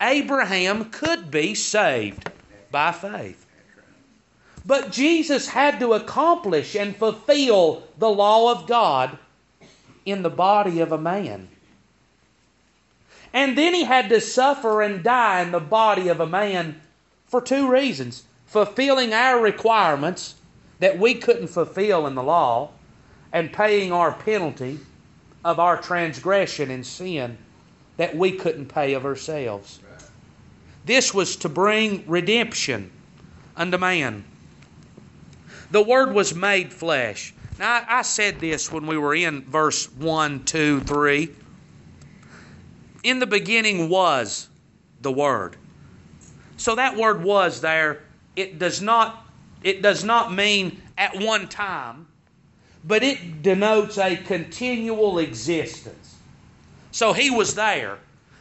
Abraham 0.00 0.90
could 0.90 1.30
be 1.30 1.54
saved 1.54 2.30
by 2.70 2.90
faith. 2.92 3.46
But 4.64 4.90
Jesus 4.90 5.48
had 5.48 5.80
to 5.80 5.92
accomplish 5.94 6.74
and 6.74 6.96
fulfill 6.96 7.84
the 7.98 8.10
law 8.10 8.52
of 8.52 8.66
God 8.66 9.18
in 10.04 10.22
the 10.22 10.30
body 10.30 10.80
of 10.80 10.92
a 10.92 10.98
man. 10.98 11.48
And 13.32 13.56
then 13.56 13.72
he 13.72 13.84
had 13.84 14.08
to 14.10 14.20
suffer 14.20 14.82
and 14.82 15.02
die 15.02 15.42
in 15.42 15.52
the 15.52 15.60
body 15.60 16.08
of 16.08 16.20
a 16.20 16.26
man 16.26 16.80
for 17.26 17.40
two 17.40 17.70
reasons 17.70 18.24
fulfilling 18.52 19.14
our 19.14 19.40
requirements 19.40 20.34
that 20.78 20.98
we 20.98 21.14
couldn't 21.14 21.46
fulfill 21.46 22.06
in 22.06 22.14
the 22.14 22.22
law, 22.22 22.68
and 23.32 23.50
paying 23.50 23.90
our 23.90 24.12
penalty 24.12 24.78
of 25.42 25.58
our 25.58 25.80
transgression 25.80 26.70
and 26.70 26.86
sin 26.86 27.38
that 27.96 28.14
we 28.14 28.32
couldn't 28.32 28.66
pay 28.66 28.92
of 28.92 29.06
ourselves. 29.06 29.80
This 30.84 31.14
was 31.14 31.36
to 31.36 31.48
bring 31.48 32.04
redemption 32.06 32.90
unto 33.56 33.78
man. 33.78 34.22
The 35.70 35.80
Word 35.80 36.12
was 36.12 36.34
made 36.34 36.74
flesh. 36.74 37.32
Now, 37.58 37.86
I 37.88 38.02
said 38.02 38.38
this 38.38 38.70
when 38.70 38.86
we 38.86 38.98
were 38.98 39.14
in 39.14 39.44
verse 39.44 39.90
1, 39.92 40.44
2, 40.44 40.80
3. 40.80 41.30
In 43.04 43.18
the 43.18 43.26
beginning 43.26 43.88
was 43.88 44.48
the 45.00 45.12
Word. 45.12 45.56
So 46.58 46.74
that 46.74 46.96
word 46.96 47.24
was 47.24 47.62
there. 47.62 48.02
It 48.36 48.58
does 48.58 48.80
not, 48.80 49.26
it 49.62 49.82
does 49.82 50.04
not 50.04 50.32
mean 50.32 50.80
at 50.96 51.18
one 51.18 51.48
time, 51.48 52.06
but 52.84 53.02
it 53.02 53.42
denotes 53.42 53.98
a 53.98 54.16
continual 54.16 55.18
existence. 55.18 56.18
So 56.90 57.12
he 57.12 57.30
was 57.30 57.54
there. 57.54 57.98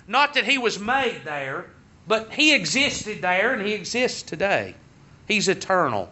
Not 0.08 0.34
that 0.34 0.45
he 0.45 0.58
was 0.58 0.80
made 0.80 1.21
there, 1.23 1.67
but 2.08 2.34
he 2.34 2.54
existed 2.54 3.21
there 3.21 3.54
and 3.54 3.65
he 3.65 3.73
exists 3.73 4.23
today. 4.23 4.75
He's 5.27 5.47
eternal. 5.47 6.12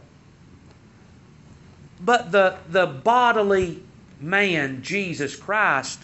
But 2.00 2.32
the, 2.32 2.60
the 2.70 2.86
bodily 2.86 3.84
man, 4.20 4.82
Jesus 4.82 5.36
Christ, 5.36 6.00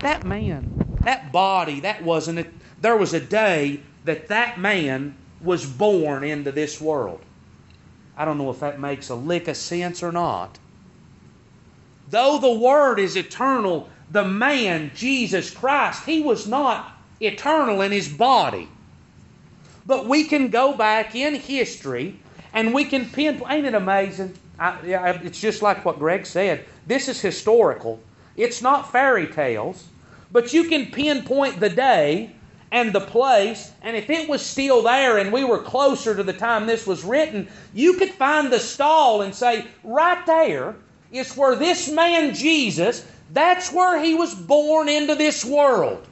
that 0.00 0.24
man, 0.24 0.72
that 1.04 1.30
body, 1.30 1.80
that 1.80 2.02
wasn't 2.02 2.40
it. 2.40 2.52
There 2.80 2.96
was 2.96 3.14
a 3.14 3.20
day 3.20 3.80
that 4.04 4.28
that 4.28 4.58
man 4.58 5.14
was 5.42 5.64
born 5.64 6.24
into 6.24 6.52
this 6.52 6.80
world. 6.80 7.20
I 8.16 8.24
don't 8.24 8.38
know 8.38 8.50
if 8.50 8.60
that 8.60 8.80
makes 8.80 9.08
a 9.08 9.14
lick 9.14 9.48
of 9.48 9.56
sense 9.56 10.02
or 10.02 10.12
not. 10.12 10.58
Though 12.10 12.38
the 12.38 12.52
Word 12.52 12.98
is 12.98 13.16
eternal, 13.16 13.88
the 14.10 14.24
man, 14.24 14.90
Jesus 14.94 15.50
Christ, 15.50 16.04
he 16.04 16.20
was 16.20 16.46
not 16.46 16.92
eternal 17.20 17.80
in 17.82 17.92
his 17.92 18.08
body. 18.08 18.68
But 19.86 20.06
we 20.06 20.24
can 20.24 20.48
go 20.48 20.74
back 20.74 21.14
in 21.14 21.34
history 21.34 22.18
and 22.52 22.74
we 22.74 22.84
can 22.84 23.08
pinpoint. 23.08 23.52
Ain't 23.52 23.66
it 23.66 23.74
amazing? 23.74 24.34
I, 24.58 24.76
yeah, 24.84 25.20
it's 25.22 25.40
just 25.40 25.62
like 25.62 25.84
what 25.84 25.98
Greg 25.98 26.26
said. 26.26 26.66
This 26.86 27.08
is 27.08 27.20
historical. 27.20 28.00
It's 28.36 28.60
not 28.60 28.90
fairy 28.92 29.26
tales, 29.26 29.86
but 30.32 30.52
you 30.52 30.64
can 30.64 30.86
pinpoint 30.86 31.60
the 31.60 31.70
day 31.70 32.34
and 32.72 32.92
the 32.92 33.00
place, 33.00 33.72
and 33.82 33.96
if 33.96 34.08
it 34.10 34.28
was 34.28 34.44
still 34.44 34.82
there 34.82 35.18
and 35.18 35.32
we 35.32 35.44
were 35.44 35.58
closer 35.58 36.14
to 36.14 36.22
the 36.22 36.32
time 36.32 36.66
this 36.66 36.86
was 36.86 37.04
written, 37.04 37.48
you 37.74 37.94
could 37.94 38.10
find 38.10 38.52
the 38.52 38.60
stall 38.60 39.22
and 39.22 39.34
say, 39.34 39.66
right 39.82 40.24
there 40.26 40.76
is 41.10 41.36
where 41.36 41.56
this 41.56 41.90
man 41.90 42.34
Jesus, 42.34 43.04
that's 43.32 43.72
where 43.72 44.00
he 44.02 44.14
was 44.14 44.34
born 44.34 44.88
into 44.88 45.16
this 45.16 45.44
world. 45.44 46.06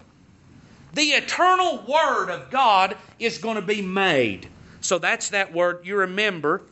The 0.95 1.11
eternal 1.11 1.85
Word 1.87 2.31
of 2.31 2.51
God 2.51 2.97
is 3.21 3.39
going 3.39 3.57
to 3.57 3.63
be 3.63 3.83
made. 3.83 4.49
So 4.81 4.99
that's 4.99 5.31
that 5.31 5.53
word 5.53 5.85
you 5.85 5.97
remember. 5.97 6.63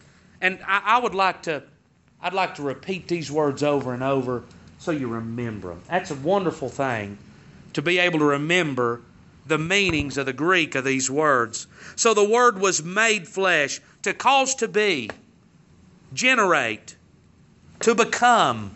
And 0.40 0.58
I, 0.66 0.82
I, 0.84 0.98
would 0.98 1.14
like 1.14 1.42
to, 1.42 1.62
I'd 2.20 2.34
like 2.34 2.56
to 2.56 2.62
repeat 2.62 3.08
these 3.08 3.30
words 3.30 3.62
over 3.62 3.94
and 3.94 4.02
over 4.02 4.42
so 4.78 4.90
you 4.90 5.08
remember 5.08 5.68
them. 5.68 5.82
That's 5.88 6.10
a 6.10 6.16
wonderful 6.16 6.68
thing 6.68 7.18
to 7.74 7.82
be 7.82 7.98
able 7.98 8.20
to 8.20 8.24
remember 8.24 9.02
the 9.46 9.58
meanings 9.58 10.18
of 10.18 10.26
the 10.26 10.32
Greek 10.32 10.74
of 10.74 10.84
these 10.84 11.10
words. 11.10 11.66
So 11.94 12.14
the 12.14 12.24
Word 12.24 12.58
was 12.58 12.82
made 12.82 13.28
flesh 13.28 13.80
to 14.02 14.12
cause 14.12 14.54
to 14.56 14.68
be, 14.68 15.10
generate, 16.12 16.96
to 17.80 17.94
become, 17.94 18.72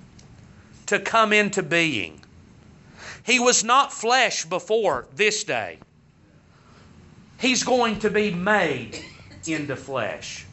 to 0.86 0.98
come 0.98 1.32
into 1.32 1.62
being. 1.62 2.20
He 3.24 3.38
was 3.38 3.62
not 3.64 3.92
flesh 3.92 4.44
before 4.44 5.06
this 5.14 5.44
day. 5.44 5.78
He's 7.38 7.62
going 7.62 7.98
to 8.00 8.10
be 8.10 8.30
made 8.30 9.02
into 9.46 9.76
flesh. 9.76 10.46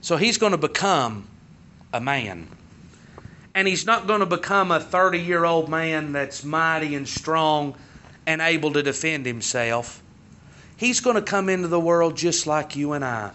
So 0.00 0.16
he's 0.16 0.38
going 0.38 0.52
to 0.52 0.58
become 0.58 1.26
a 1.92 2.00
man. 2.00 2.46
And 3.56 3.66
he's 3.66 3.86
not 3.86 4.06
going 4.06 4.20
to 4.20 4.26
become 4.26 4.70
a 4.70 4.78
30 4.78 5.18
year 5.18 5.46
old 5.46 5.70
man 5.70 6.12
that's 6.12 6.44
mighty 6.44 6.94
and 6.94 7.08
strong 7.08 7.74
and 8.26 8.42
able 8.42 8.70
to 8.74 8.82
defend 8.82 9.24
himself. 9.24 10.02
He's 10.76 11.00
going 11.00 11.16
to 11.16 11.22
come 11.22 11.48
into 11.48 11.66
the 11.66 11.80
world 11.80 12.18
just 12.18 12.46
like 12.46 12.76
you 12.76 12.92
and 12.92 13.02
I. 13.02 13.30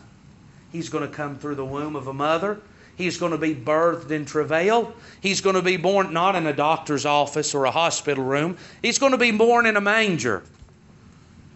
He's 0.72 0.90
going 0.90 1.10
to 1.10 1.14
come 1.14 1.40
through 1.40 1.56
the 1.56 1.66
womb 1.66 1.96
of 1.96 2.06
a 2.06 2.14
mother. 2.14 2.62
He's 2.96 3.18
going 3.18 3.32
to 3.32 3.38
be 3.40 3.56
birthed 3.56 4.12
in 4.12 4.26
travail. 4.26 4.94
He's 5.22 5.42
going 5.42 5.56
to 5.56 5.62
be 5.64 5.76
born 5.76 6.14
not 6.14 6.36
in 6.36 6.46
a 6.46 6.54
doctor's 6.54 7.04
office 7.04 7.56
or 7.56 7.66
a 7.66 7.72
hospital 7.72 8.24
room. 8.24 8.58
He's 8.84 9.00
going 9.00 9.14
to 9.14 9.18
be 9.18 9.32
born 9.32 9.66
in 9.66 9.76
a 9.76 9.82
manger. 9.82 10.44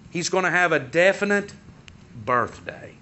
He's 0.09 0.29
going 0.29 0.45
to 0.45 0.49
have 0.49 0.71
a 0.71 0.79
definite 0.79 1.53
birthday. 2.25 2.95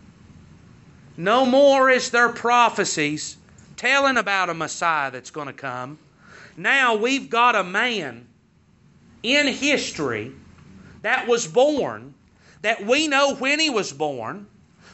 No 1.15 1.45
more 1.45 1.89
is 1.89 2.12
there 2.12 2.28
prophecies 2.28 3.38
telling 3.83 4.15
about 4.15 4.49
a 4.49 4.53
Messiah 4.53 5.11
that's 5.11 5.29
going 5.29 5.47
to 5.47 5.53
come. 5.53 5.99
Now 6.55 6.95
we've 6.95 7.29
got 7.29 7.53
a 7.53 7.65
man 7.65 8.25
in 9.23 9.45
history 9.45 10.31
that 11.01 11.27
was 11.27 11.45
born, 11.45 12.13
that 12.61 12.85
we 12.85 13.09
know 13.09 13.35
when 13.35 13.59
he 13.59 13.69
was 13.69 13.91
born, 13.91 14.47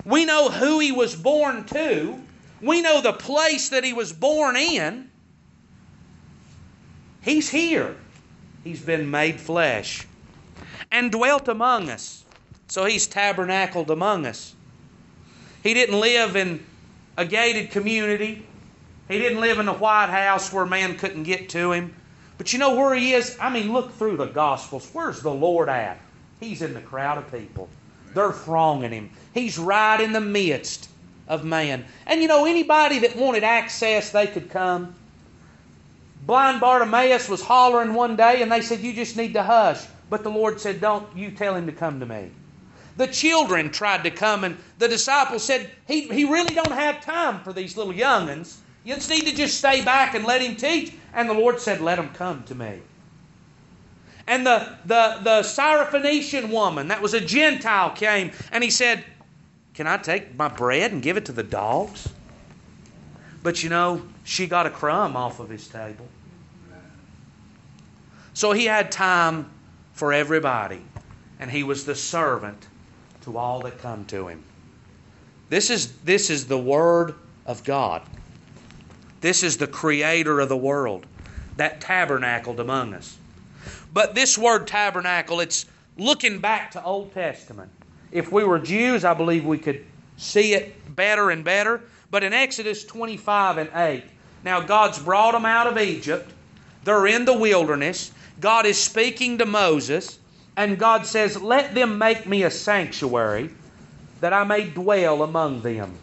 we 0.05 0.25
know 0.25 0.49
who 0.49 0.79
he 0.79 0.91
was 0.91 1.15
born 1.15 1.65
to, 1.65 2.19
we 2.61 2.81
know 2.81 2.99
the 2.99 3.13
place 3.13 3.69
that 3.69 3.83
he 3.83 3.93
was 3.93 4.11
born 4.11 4.55
in. 4.55 5.11
He's 7.21 7.47
here. 7.47 7.95
He's 8.63 8.81
been 8.81 9.11
made 9.11 9.39
flesh 9.39 10.07
and 10.91 11.11
dwelt 11.11 11.47
among 11.47 11.91
us. 11.91 12.23
So 12.69 12.85
he's 12.85 13.05
tabernacled 13.05 13.91
among 13.91 14.25
us. 14.25 14.55
He 15.61 15.75
didn't 15.75 15.99
live 15.99 16.35
in 16.35 16.65
a 17.17 17.25
gated 17.25 17.69
community. 17.69 18.47
He 19.09 19.17
didn't 19.17 19.41
live 19.41 19.57
in 19.57 19.67
a 19.67 19.73
White 19.73 20.09
House 20.09 20.53
where 20.53 20.67
man 20.67 20.95
couldn't 20.95 21.23
get 21.23 21.49
to 21.49 21.71
him. 21.71 21.95
But 22.37 22.53
you 22.53 22.59
know 22.59 22.75
where 22.75 22.93
he 22.93 23.13
is? 23.13 23.35
I 23.41 23.49
mean, 23.49 23.73
look 23.73 23.91
through 23.91 24.17
the 24.17 24.27
Gospels. 24.27 24.87
Where's 24.93 25.21
the 25.21 25.33
Lord 25.33 25.67
at? 25.67 25.99
He's 26.39 26.61
in 26.61 26.75
the 26.75 26.81
crowd 26.81 27.17
of 27.17 27.31
people. 27.31 27.67
They're 28.13 28.31
thronging 28.31 28.91
him. 28.91 29.09
He's 29.33 29.57
right 29.57 29.99
in 29.99 30.13
the 30.13 30.21
midst 30.21 30.89
of 31.27 31.43
man. 31.43 31.85
And 32.05 32.21
you 32.21 32.27
know, 32.27 32.45
anybody 32.45 32.99
that 32.99 33.15
wanted 33.15 33.43
access, 33.43 34.11
they 34.11 34.27
could 34.27 34.49
come. 34.49 34.93
Blind 36.25 36.61
Bartimaeus 36.61 37.27
was 37.27 37.41
hollering 37.41 37.95
one 37.95 38.15
day, 38.15 38.43
and 38.43 38.51
they 38.51 38.61
said, 38.61 38.79
You 38.79 38.93
just 38.93 39.17
need 39.17 39.33
to 39.33 39.43
hush. 39.43 39.81
But 40.09 40.21
the 40.23 40.29
Lord 40.29 40.61
said, 40.61 40.81
Don't 40.81 41.07
you 41.17 41.31
tell 41.31 41.55
him 41.55 41.65
to 41.65 41.71
come 41.71 41.99
to 41.99 42.05
me. 42.05 42.29
The 42.97 43.07
children 43.07 43.71
tried 43.71 44.03
to 44.03 44.11
come, 44.11 44.43
and 44.43 44.57
the 44.77 44.87
disciples 44.87 45.43
said, 45.43 45.71
He, 45.87 46.01
he 46.09 46.25
really 46.25 46.53
don't 46.53 46.71
have 46.71 47.03
time 47.03 47.39
for 47.43 47.53
these 47.53 47.75
little 47.75 47.93
young'uns. 47.93 48.61
You 48.83 48.95
just 48.95 49.09
need 49.09 49.25
to 49.25 49.35
just 49.35 49.57
stay 49.57 49.83
back 49.83 50.15
and 50.15 50.25
let 50.25 50.41
him 50.41 50.55
teach. 50.55 50.93
And 51.13 51.29
the 51.29 51.33
Lord 51.33 51.59
said, 51.59 51.81
Let 51.81 51.99
him 51.99 52.09
come 52.09 52.43
to 52.43 52.55
me. 52.55 52.79
And 54.27 54.45
the, 54.45 54.77
the, 54.85 55.19
the 55.23 55.41
Syrophoenician 55.41 56.49
woman, 56.49 56.89
that 56.89 57.01
was 57.01 57.13
a 57.13 57.19
Gentile, 57.19 57.91
came 57.91 58.31
and 58.51 58.63
he 58.63 58.69
said, 58.69 59.03
Can 59.73 59.87
I 59.87 59.97
take 59.97 60.35
my 60.35 60.47
bread 60.47 60.91
and 60.91 61.01
give 61.01 61.17
it 61.17 61.25
to 61.25 61.31
the 61.31 61.43
dogs? 61.43 62.07
But 63.41 63.63
you 63.63 63.69
know, 63.69 64.03
she 64.23 64.47
got 64.47 64.65
a 64.65 64.69
crumb 64.69 65.15
off 65.15 65.39
of 65.39 65.49
his 65.49 65.67
table. 65.67 66.07
So 68.33 68.51
he 68.51 68.65
had 68.65 68.91
time 68.91 69.49
for 69.93 70.13
everybody, 70.13 70.81
and 71.39 71.51
he 71.51 71.63
was 71.63 71.85
the 71.85 71.95
servant 71.95 72.67
to 73.21 73.37
all 73.37 73.61
that 73.61 73.79
come 73.79 74.05
to 74.05 74.27
him. 74.27 74.43
This 75.49 75.69
is, 75.69 75.91
this 76.03 76.29
is 76.29 76.47
the 76.47 76.57
Word 76.57 77.15
of 77.45 77.63
God. 77.63 78.03
This 79.21 79.43
is 79.43 79.57
the 79.57 79.67
creator 79.67 80.39
of 80.39 80.49
the 80.49 80.57
world 80.57 81.05
that 81.57 81.81
tabernacled 81.81 82.59
among 82.59 82.93
us. 82.93 83.17
But 83.93 84.15
this 84.15 84.37
word 84.37 84.67
tabernacle, 84.67 85.39
it's 85.39 85.65
looking 85.97 86.39
back 86.39 86.71
to 86.71 86.83
Old 86.83 87.13
Testament. 87.13 87.71
If 88.11 88.31
we 88.31 88.43
were 88.43 88.59
Jews, 88.59 89.03
I 89.03 89.13
believe 89.13 89.45
we 89.45 89.57
could 89.57 89.85
see 90.17 90.53
it 90.53 90.95
better 90.95 91.31
and 91.31 91.43
better. 91.43 91.81
But 92.11 92.23
in 92.23 92.33
Exodus 92.33 92.83
25 92.85 93.57
and 93.57 93.69
8, 93.73 94.03
now 94.43 94.61
God's 94.61 94.99
brought 94.99 95.33
them 95.33 95.45
out 95.45 95.67
of 95.67 95.77
Egypt. 95.77 96.31
They're 96.83 97.07
in 97.07 97.25
the 97.25 97.37
wilderness. 97.37 98.11
God 98.39 98.65
is 98.65 98.81
speaking 98.81 99.37
to 99.39 99.45
Moses, 99.45 100.17
and 100.55 100.79
God 100.79 101.05
says, 101.05 101.41
Let 101.41 101.75
them 101.75 101.97
make 101.97 102.25
me 102.25 102.43
a 102.43 102.51
sanctuary 102.51 103.49
that 104.21 104.33
I 104.33 104.43
may 104.43 104.69
dwell 104.69 105.23
among 105.23 105.61
them. 105.61 105.97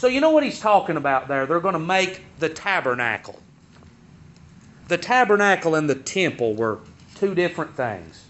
So, 0.00 0.06
you 0.06 0.22
know 0.22 0.30
what 0.30 0.44
he's 0.44 0.58
talking 0.58 0.96
about 0.96 1.28
there? 1.28 1.44
They're 1.44 1.60
going 1.60 1.74
to 1.74 1.78
make 1.78 2.22
the 2.38 2.48
tabernacle. 2.48 3.38
The 4.88 4.96
tabernacle 4.96 5.74
and 5.74 5.90
the 5.90 5.94
temple 5.94 6.54
were 6.54 6.78
two 7.16 7.34
different 7.34 7.76
things. 7.76 8.24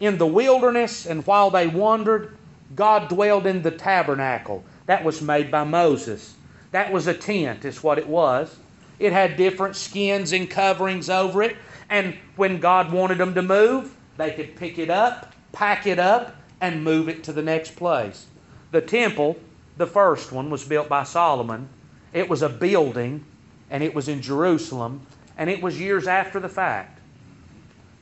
In 0.00 0.18
the 0.18 0.26
wilderness 0.26 1.06
and 1.06 1.26
while 1.26 1.48
they 1.48 1.66
wandered, 1.66 2.36
God 2.76 3.08
dwelled 3.08 3.46
in 3.46 3.62
the 3.62 3.70
tabernacle. 3.70 4.64
That 4.84 5.02
was 5.02 5.22
made 5.22 5.50
by 5.50 5.64
Moses. 5.64 6.34
That 6.72 6.92
was 6.92 7.06
a 7.06 7.14
tent, 7.14 7.64
is 7.64 7.82
what 7.82 7.96
it 7.96 8.06
was. 8.06 8.54
It 8.98 9.14
had 9.14 9.38
different 9.38 9.76
skins 9.76 10.34
and 10.34 10.50
coverings 10.50 11.08
over 11.08 11.42
it. 11.42 11.56
And 11.88 12.18
when 12.36 12.60
God 12.60 12.92
wanted 12.92 13.16
them 13.16 13.34
to 13.34 13.40
move, 13.40 13.96
they 14.18 14.32
could 14.32 14.56
pick 14.56 14.78
it 14.78 14.90
up, 14.90 15.32
pack 15.52 15.86
it 15.86 15.98
up, 15.98 16.36
and 16.60 16.84
move 16.84 17.08
it 17.08 17.24
to 17.24 17.32
the 17.32 17.40
next 17.40 17.76
place. 17.76 18.26
The 18.72 18.82
temple, 18.82 19.38
the 19.76 19.86
first 19.86 20.32
one, 20.32 20.50
was 20.50 20.64
built 20.64 20.88
by 20.88 21.04
Solomon. 21.04 21.68
It 22.12 22.28
was 22.28 22.42
a 22.42 22.48
building, 22.48 23.24
and 23.70 23.82
it 23.82 23.94
was 23.94 24.08
in 24.08 24.20
Jerusalem, 24.20 25.06
and 25.38 25.48
it 25.48 25.62
was 25.62 25.80
years 25.80 26.06
after 26.06 26.40
the 26.40 26.48
fact. 26.48 27.00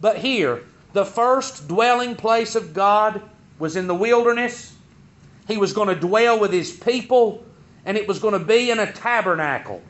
But 0.00 0.18
here, 0.18 0.64
the 0.92 1.04
first 1.04 1.68
dwelling 1.68 2.16
place 2.16 2.54
of 2.54 2.74
God 2.74 3.22
was 3.58 3.76
in 3.76 3.86
the 3.86 3.94
wilderness. 3.94 4.74
He 5.46 5.56
was 5.56 5.72
going 5.72 5.88
to 5.88 5.94
dwell 5.94 6.40
with 6.40 6.52
his 6.52 6.72
people, 6.72 7.44
and 7.84 7.96
it 7.96 8.08
was 8.08 8.18
going 8.18 8.38
to 8.38 8.44
be 8.44 8.70
in 8.70 8.78
a 8.78 8.92
tabernacle. 8.92 9.82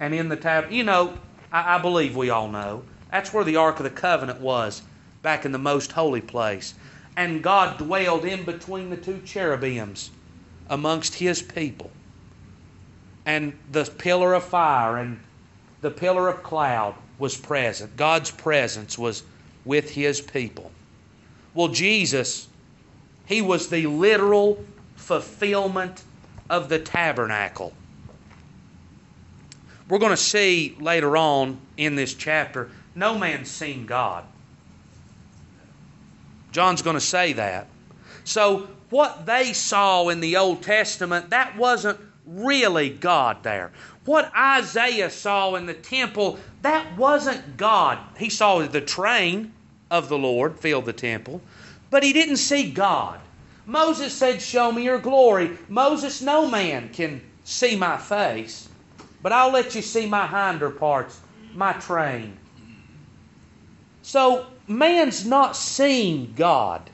And 0.00 0.12
in 0.12 0.28
the 0.28 0.36
tab, 0.36 0.70
you 0.70 0.84
know, 0.84 1.16
I, 1.52 1.76
I 1.76 1.78
believe 1.78 2.16
we 2.16 2.30
all 2.30 2.48
know 2.48 2.82
that's 3.10 3.32
where 3.32 3.44
the 3.44 3.56
Ark 3.56 3.78
of 3.78 3.84
the 3.84 3.90
Covenant 3.90 4.40
was, 4.40 4.82
back 5.22 5.44
in 5.44 5.52
the 5.52 5.58
most 5.58 5.92
holy 5.92 6.20
place. 6.20 6.74
And 7.16 7.42
God 7.44 7.78
dwelled 7.78 8.24
in 8.24 8.44
between 8.44 8.90
the 8.90 8.96
two 8.96 9.20
cherubims 9.24 10.10
amongst 10.68 11.14
his 11.14 11.42
people. 11.42 11.90
And 13.26 13.56
the 13.72 13.84
pillar 13.84 14.34
of 14.34 14.44
fire 14.44 14.98
and 14.98 15.18
the 15.80 15.90
pillar 15.90 16.28
of 16.28 16.42
cloud 16.42 16.94
was 17.18 17.36
present. 17.36 17.96
God's 17.96 18.30
presence 18.30 18.98
was 18.98 19.22
with 19.64 19.90
his 19.90 20.20
people. 20.20 20.70
Well, 21.54 21.68
Jesus, 21.68 22.48
he 23.26 23.40
was 23.40 23.68
the 23.68 23.86
literal 23.86 24.62
fulfillment 24.96 26.02
of 26.50 26.68
the 26.68 26.78
tabernacle. 26.78 27.72
We're 29.88 29.98
going 29.98 30.10
to 30.10 30.16
see 30.16 30.76
later 30.80 31.16
on 31.16 31.58
in 31.76 31.94
this 31.94 32.14
chapter, 32.14 32.70
no 32.94 33.18
man's 33.18 33.50
seen 33.50 33.86
God. 33.86 34.24
John's 36.52 36.82
going 36.82 36.94
to 36.94 37.00
say 37.00 37.34
that. 37.34 37.66
So, 38.24 38.68
what 38.90 39.26
they 39.26 39.52
saw 39.52 40.08
in 40.08 40.20
the 40.20 40.36
Old 40.36 40.62
Testament, 40.62 41.30
that 41.30 41.56
wasn't 41.56 41.98
really 42.26 42.90
God 42.90 43.42
there. 43.42 43.70
What 44.04 44.32
Isaiah 44.36 45.10
saw 45.10 45.54
in 45.54 45.66
the 45.66 45.74
temple, 45.74 46.38
that 46.62 46.96
wasn't 46.96 47.56
God. 47.56 47.98
He 48.18 48.30
saw 48.30 48.60
the 48.60 48.80
train 48.80 49.52
of 49.90 50.08
the 50.08 50.18
Lord 50.18 50.58
fill 50.58 50.82
the 50.82 50.92
temple, 50.92 51.40
but 51.90 52.02
he 52.02 52.12
didn't 52.12 52.36
see 52.36 52.70
God. 52.70 53.20
Moses 53.66 54.12
said, 54.12 54.42
Show 54.42 54.72
me 54.72 54.84
your 54.84 54.98
glory. 54.98 55.56
Moses, 55.68 56.20
no 56.20 56.48
man 56.48 56.90
can 56.90 57.20
see 57.44 57.76
my 57.76 57.96
face, 57.96 58.68
but 59.22 59.32
I'll 59.32 59.52
let 59.52 59.74
you 59.74 59.82
see 59.82 60.06
my 60.06 60.26
hinder 60.26 60.70
parts, 60.70 61.20
my 61.54 61.72
train. 61.74 62.36
So, 64.02 64.46
man's 64.66 65.24
not 65.24 65.56
seeing 65.56 66.34
God. 66.36 66.90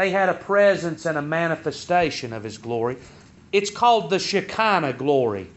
They 0.00 0.08
had 0.08 0.30
a 0.30 0.34
presence 0.34 1.04
and 1.04 1.18
a 1.18 1.22
manifestation 1.22 2.32
of 2.32 2.42
His 2.42 2.56
glory. 2.56 2.96
It's 3.52 3.70
called 3.70 4.08
the 4.08 4.18
Shekinah 4.18 4.94
glory 4.94 5.48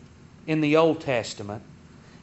in 0.45 0.59
the 0.59 0.75
Old 0.75 0.99
Testament. 0.99 1.61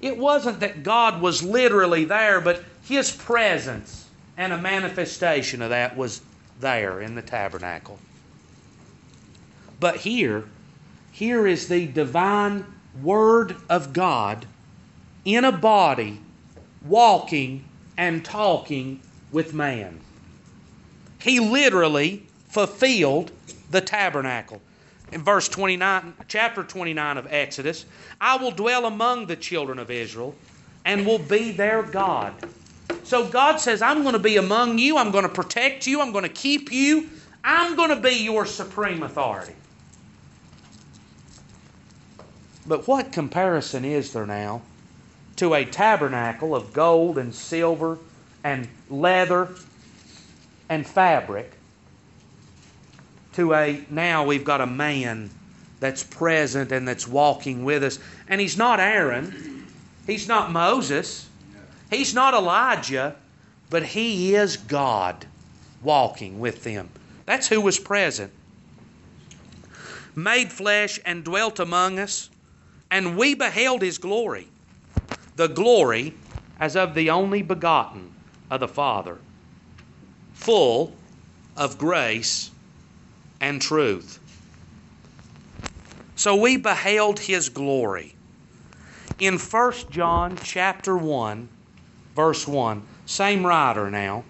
It 0.03 0.19
wasn't 0.19 0.61
that 0.61 0.83
God 0.83 1.23
was 1.23 1.43
literally 1.43 2.05
there, 2.05 2.43
but 2.43 2.63
His 2.83 3.11
presence 3.11 4.07
and 4.37 4.53
a 4.53 4.59
manifestation 4.59 5.63
of 5.63 5.71
that 5.71 5.97
was 5.97 6.21
there 6.61 7.01
in 7.01 7.15
the 7.15 7.23
tabernacle. 7.23 7.99
But 9.81 9.97
here, 9.97 10.45
here 11.13 11.47
is 11.47 11.69
the 11.69 11.87
divine 11.87 12.67
Word 13.03 13.57
of 13.71 13.95
God 13.95 14.45
in 15.25 15.47
a 15.47 15.53
body, 15.53 16.21
walking 16.85 17.65
and 17.97 18.23
talking 18.23 19.01
with 19.33 19.55
man. 19.55 20.01
He 21.23 21.41
literally 21.41 22.27
fulfilled 22.49 23.31
the 23.71 23.81
tabernacle 23.81 24.61
in 25.13 25.23
verse 25.23 25.49
29, 25.49 26.15
chapter 26.29 26.63
29 26.63 27.19
of 27.19 27.33
Exodus, 27.33 27.85
I 28.21 28.37
will 28.37 28.53
dwell 28.53 28.87
among 28.87 29.27
the 29.27 29.37
children 29.37 29.79
of 29.79 29.91
Israel 29.91 30.35
and 30.85 31.05
will 31.05 31.19
be 31.19 31.51
their 31.51 31.83
God. 31.83 32.35
So 33.03 33.27
God 33.27 33.59
says, 33.59 33.83
I'm 33.83 34.03
going 34.03 34.13
to 34.13 34.21
be 34.21 34.37
among 34.37 34.79
you, 34.79 34.97
I'm 34.97 35.11
going 35.11 35.25
to 35.25 35.29
protect 35.29 35.87
you, 35.87 36.01
I'm 36.01 36.13
going 36.13 36.25
to 36.25 36.29
keep 36.29 36.71
you, 36.71 37.09
I'm 37.43 37.75
going 37.75 37.91
to 37.91 37.97
be 37.97 38.23
your 38.23 38.47
supreme 38.47 39.03
authority. 39.03 39.55
But 42.67 42.87
what 42.87 43.11
comparison 43.11 43.85
is 43.85 44.13
there 44.13 44.27
now 44.27 44.63
to 45.37 45.55
a 45.55 45.65
tabernacle 45.65 46.55
of 46.55 46.73
gold 46.73 47.19
and 47.19 47.35
silver 47.35 47.99
and 48.45 48.69
leather 48.89 49.49
and 50.71 50.87
fabric 50.87 51.53
to 53.35 53.53
a 53.53 53.85
now 53.91 54.25
we've 54.25 54.45
got 54.45 54.61
a 54.61 54.67
man 54.67 55.29
that's 55.81 56.05
present 56.05 56.73
and 56.73 56.87
that's 56.87 57.09
walking 57.09 57.65
with 57.65 57.83
us. 57.83 57.99
And 58.29 58.41
he's 58.41 58.57
not 58.57 58.81
Aaron, 58.81 59.67
he's 60.07 60.29
not 60.29 60.53
Moses, 60.53 61.29
he's 61.91 62.15
not 62.15 62.35
Elijah, 62.35 63.17
but 63.69 63.83
he 63.83 64.35
is 64.35 64.57
God 64.57 65.27
walking 65.83 66.39
with 66.39 66.65
them. 66.65 66.89
That's 67.27 67.49
who 67.49 67.61
was 67.61 67.79
present. 67.79 68.33
Made 70.15 70.53
flesh 70.53 71.01
and 71.05 71.25
dwelt 71.25 71.61
among 71.61 71.99
us, 71.99 72.31
and 72.91 73.17
we 73.17 73.35
beheld 73.35 73.83
his 73.83 73.99
glory. 73.99 74.49
The 75.37 75.49
glory 75.49 76.15
as 76.59 76.77
of 76.77 76.95
the 76.95 77.11
only 77.11 77.43
begotten 77.43 78.13
of 78.51 78.61
the 78.61 78.69
Father, 78.69 79.19
full 80.41 80.91
of 81.55 81.77
grace 81.77 82.51
and 83.43 83.61
truth. 83.61 84.19
So 86.17 86.35
we 86.35 86.57
beheld 86.57 87.19
his 87.19 87.51
glory. 87.51 88.15
In 89.19 89.37
1 89.39 89.73
John 89.91 90.39
chapter 90.43 90.97
1, 90.97 91.47
verse 92.17 92.49
1, 92.49 92.83
same 93.05 93.45
writer 93.47 93.91
now. 93.91 94.25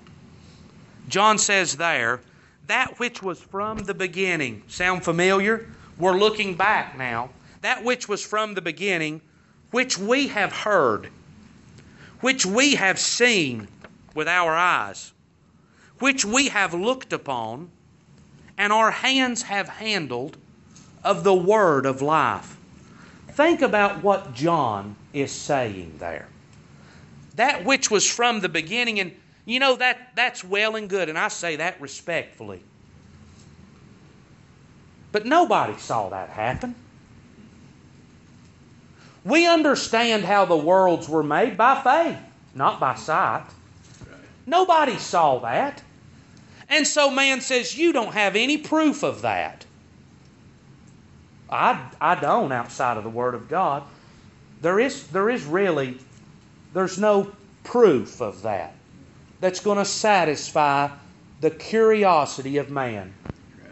John 1.09 1.39
says 1.39 1.77
there, 1.77 2.21
that 2.67 2.99
which 2.99 3.23
was 3.23 3.41
from 3.41 3.85
the 3.85 3.95
beginning. 3.95 4.65
Sound 4.67 5.05
familiar? 5.05 5.69
We're 5.97 6.19
looking 6.19 6.57
back 6.57 6.99
now. 6.99 7.31
That 7.63 7.85
which 7.85 8.09
was 8.09 8.25
from 8.25 8.55
the 8.55 8.63
beginning, 8.63 9.21
which 9.71 9.97
we 9.97 10.27
have 10.29 10.53
heard, 10.53 11.09
which 12.21 12.45
we 12.45 12.75
have 12.75 12.99
seen 12.99 13.69
with 14.15 14.27
our 14.27 14.57
eyes, 14.57 15.13
which 16.01 16.25
we 16.25 16.49
have 16.49 16.75
looked 16.75 17.13
upon 17.13 17.71
and 18.59 18.73
our 18.73 18.91
hands 18.91 19.43
have 19.43 19.69
handled 19.69 20.37
of 21.05 21.25
the 21.25 21.35
word 21.35 21.87
of 21.87 22.03
life. 22.03 22.57
Think 23.29 23.63
about 23.63 24.03
what 24.03 24.35
John 24.35 24.97
is 25.15 25.33
saying 25.33 25.95
there. 25.99 26.27
That 27.37 27.65
which 27.65 27.91
was 27.91 28.07
from 28.07 28.41
the 28.41 28.49
beginning, 28.49 29.01
and 29.01 29.13
you 29.47 29.61
know 29.61 29.77
that 29.77 30.11
that's 30.15 30.45
well 30.45 30.77
and 30.77 30.91
good, 30.91 31.09
and 31.09 31.17
I 31.17 31.29
say 31.29 31.57
that 31.57 31.81
respectfully. 31.81 32.63
But 35.13 35.25
nobody 35.25 35.77
saw 35.79 36.11
that 36.11 36.29
happen. 36.29 36.75
We 39.25 39.47
understand 39.47 40.25
how 40.25 40.45
the 40.45 40.57
worlds 40.57 41.09
were 41.09 41.23
made 41.23 41.57
by 41.57 41.81
faith, 41.83 42.19
not 42.55 42.81
by 42.81 42.95
sight. 42.95 43.47
Nobody 44.47 44.99
saw 44.99 45.39
that. 45.39 45.83
And 46.71 46.87
so 46.87 47.11
man 47.11 47.41
says, 47.41 47.77
You 47.77 47.93
don't 47.93 48.15
have 48.15 48.37
any 48.37 48.57
proof 48.57 49.03
of 49.03 49.23
that. 49.23 49.67
I, 51.51 51.91
I 52.01 52.15
don't 52.15 52.53
outside 52.53 52.97
of 52.97 53.03
the 53.03 53.11
Word 53.11 53.35
of 53.35 53.49
God. 53.49 53.83
There 54.63 54.79
is, 54.79 55.09
there 55.09 55.29
is 55.29 55.45
really, 55.45 55.99
there's 56.73 56.97
no 56.97 57.33
proof 57.65 58.21
of 58.21 58.43
that 58.43 58.75
that's 59.41 59.61
going 59.61 59.79
to 59.79 59.85
satisfy 59.85 60.91
the 61.41 61.51
curiosity 61.51 62.59
of 62.59 62.71
man. 62.71 63.13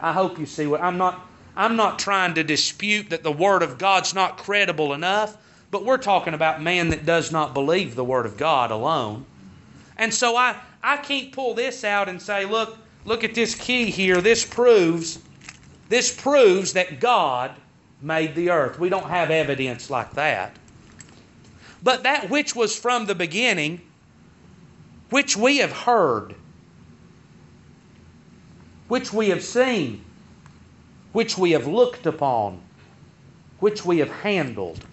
I 0.00 0.12
hope 0.12 0.38
you 0.38 0.46
see 0.46 0.66
what 0.66 0.80
I'm 0.80 0.98
not 0.98 1.24
I'm 1.56 1.76
not 1.76 1.98
trying 1.98 2.34
to 2.34 2.44
dispute 2.44 3.10
that 3.10 3.24
the 3.24 3.32
word 3.32 3.64
of 3.64 3.78
God's 3.78 4.14
not 4.14 4.38
credible 4.38 4.92
enough, 4.92 5.36
but 5.72 5.84
we're 5.84 5.98
talking 5.98 6.32
about 6.32 6.62
man 6.62 6.90
that 6.90 7.04
does 7.04 7.32
not 7.32 7.52
believe 7.52 7.96
the 7.96 8.04
word 8.04 8.26
of 8.26 8.36
God 8.36 8.70
alone. 8.70 9.26
And 9.96 10.14
so 10.14 10.36
I 10.36 10.56
I 10.82 10.96
can't 10.98 11.32
pull 11.32 11.54
this 11.54 11.84
out 11.84 12.08
and 12.08 12.22
say, 12.22 12.44
look, 12.44 12.78
look 13.08 13.24
at 13.24 13.34
this 13.34 13.54
key 13.54 13.90
here. 13.90 14.20
This 14.20 14.44
proves 14.44 15.18
this 15.88 16.14
proves 16.14 16.74
that 16.74 17.00
God 17.00 17.52
made 18.02 18.34
the 18.34 18.50
earth. 18.50 18.78
We 18.78 18.90
don't 18.90 19.08
have 19.08 19.30
evidence 19.30 19.88
like 19.88 20.12
that. 20.12 20.54
But 21.82 22.02
that 22.02 22.28
which 22.28 22.54
was 22.54 22.78
from 22.78 23.06
the 23.06 23.14
beginning, 23.14 23.80
which 25.08 25.34
we 25.34 25.58
have 25.58 25.72
heard, 25.72 26.34
which 28.88 29.14
we 29.14 29.30
have 29.30 29.42
seen, 29.42 30.04
which 31.12 31.38
we 31.38 31.52
have 31.52 31.66
looked 31.66 32.04
upon, 32.04 32.60
which 33.60 33.84
we 33.84 33.98
have 33.98 34.10
handled. 34.10 34.84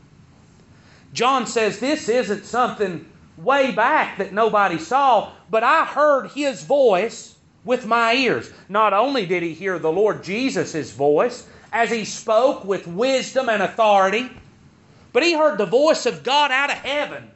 John 1.11 1.45
says 1.45 1.79
this 1.79 2.07
isn't 2.07 2.45
something 2.45 3.05
way 3.37 3.71
back 3.71 4.17
that 4.19 4.31
nobody 4.31 4.79
saw, 4.79 5.33
but 5.49 5.63
I 5.63 5.83
heard 5.83 6.31
his 6.31 6.63
voice 6.63 7.34
with 7.65 7.85
my 7.85 8.13
ears. 8.13 8.49
Not 8.69 8.93
only 8.93 9.25
did 9.25 9.43
he 9.43 9.53
hear 9.53 9.77
the 9.77 9.91
Lord 9.91 10.23
Jesus' 10.23 10.91
voice 10.91 11.45
as 11.73 11.89
he 11.89 12.05
spoke 12.05 12.63
with 12.63 12.87
wisdom 12.87 13.49
and 13.49 13.61
authority, 13.61 14.29
but 15.11 15.23
he 15.23 15.33
heard 15.33 15.57
the 15.57 15.65
voice 15.65 16.05
of 16.05 16.23
God 16.23 16.51
out 16.51 16.69
of 16.69 16.77
heaven 16.77 17.29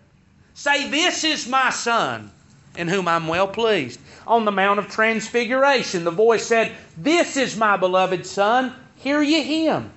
say, 0.53 0.89
This 0.89 1.23
is 1.23 1.47
my 1.47 1.69
Son, 1.71 2.31
in 2.77 2.87
whom 2.87 3.07
I'm 3.07 3.27
well 3.27 3.47
pleased. 3.47 3.99
On 4.27 4.45
the 4.45 4.51
Mount 4.51 4.79
of 4.79 4.89
Transfiguration, 4.89 6.03
the 6.03 6.11
voice 6.11 6.45
said, 6.45 6.71
This 6.97 7.35
is 7.35 7.57
my 7.57 7.77
beloved 7.77 8.25
Son, 8.25 8.73
hear 8.97 9.21
ye 9.21 9.41
him. 9.41 9.91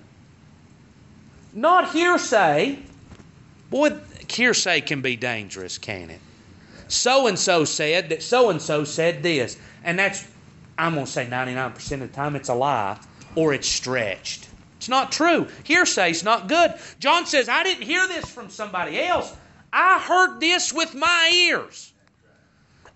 Not 1.52 1.92
hearsay. 1.92 2.78
Boy, 3.68 3.96
hearsay 4.28 4.80
can 4.80 5.02
be 5.02 5.16
dangerous, 5.16 5.76
can 5.78 6.10
it? 6.10 6.20
So 6.92 7.26
and 7.26 7.38
so 7.38 7.64
said 7.64 8.10
that 8.10 8.22
so 8.22 8.50
and 8.50 8.60
so 8.60 8.84
said 8.84 9.22
this. 9.22 9.56
And 9.82 9.98
that's, 9.98 10.28
I'm 10.76 10.94
going 10.94 11.06
to 11.06 11.10
say 11.10 11.26
99% 11.26 11.92
of 11.92 12.00
the 12.00 12.08
time, 12.08 12.36
it's 12.36 12.50
a 12.50 12.54
lie 12.54 12.98
or 13.34 13.54
it's 13.54 13.68
stretched. 13.68 14.48
It's 14.76 14.90
not 14.90 15.10
true. 15.10 15.48
Hearsay's 15.64 16.22
not 16.22 16.48
good. 16.48 16.74
John 16.98 17.24
says, 17.24 17.48
I 17.48 17.62
didn't 17.62 17.84
hear 17.84 18.06
this 18.08 18.28
from 18.28 18.50
somebody 18.50 19.00
else. 19.00 19.34
I 19.72 20.00
heard 20.00 20.38
this 20.38 20.70
with 20.72 20.94
my 20.94 21.30
ears. 21.32 21.92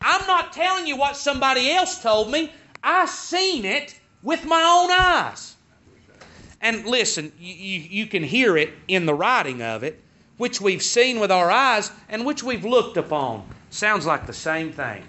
I'm 0.03 0.27
not 0.27 0.53
telling 0.53 0.87
you 0.87 0.97
what 0.97 1.17
somebody 1.17 1.71
else 1.73 2.03
told 2.03 2.31
me. 2.31 2.53
I 2.83 3.07
seen 3.07 3.65
it 3.65 3.99
with 4.23 4.45
my 4.45 4.63
own 4.63 4.91
eyes. 4.91 5.57
And 6.61 6.85
listen, 6.85 7.33
you, 7.39 7.55
you 7.55 8.07
can 8.07 8.23
hear 8.23 8.59
it 8.59 8.75
in 8.89 9.07
the 9.07 9.15
writing 9.15 9.63
of 9.63 9.85
it, 9.85 10.03
which 10.37 10.61
we've 10.61 10.83
seen 10.83 11.19
with 11.19 11.31
our 11.31 11.51
eyes 11.51 11.91
and 12.11 12.27
which 12.27 12.43
we've 12.43 12.65
looked 12.65 12.99
upon. 12.99 13.49
Sounds 13.77 14.07
like 14.07 14.25
the 14.25 14.33
same 14.33 14.73
thing. 14.73 15.03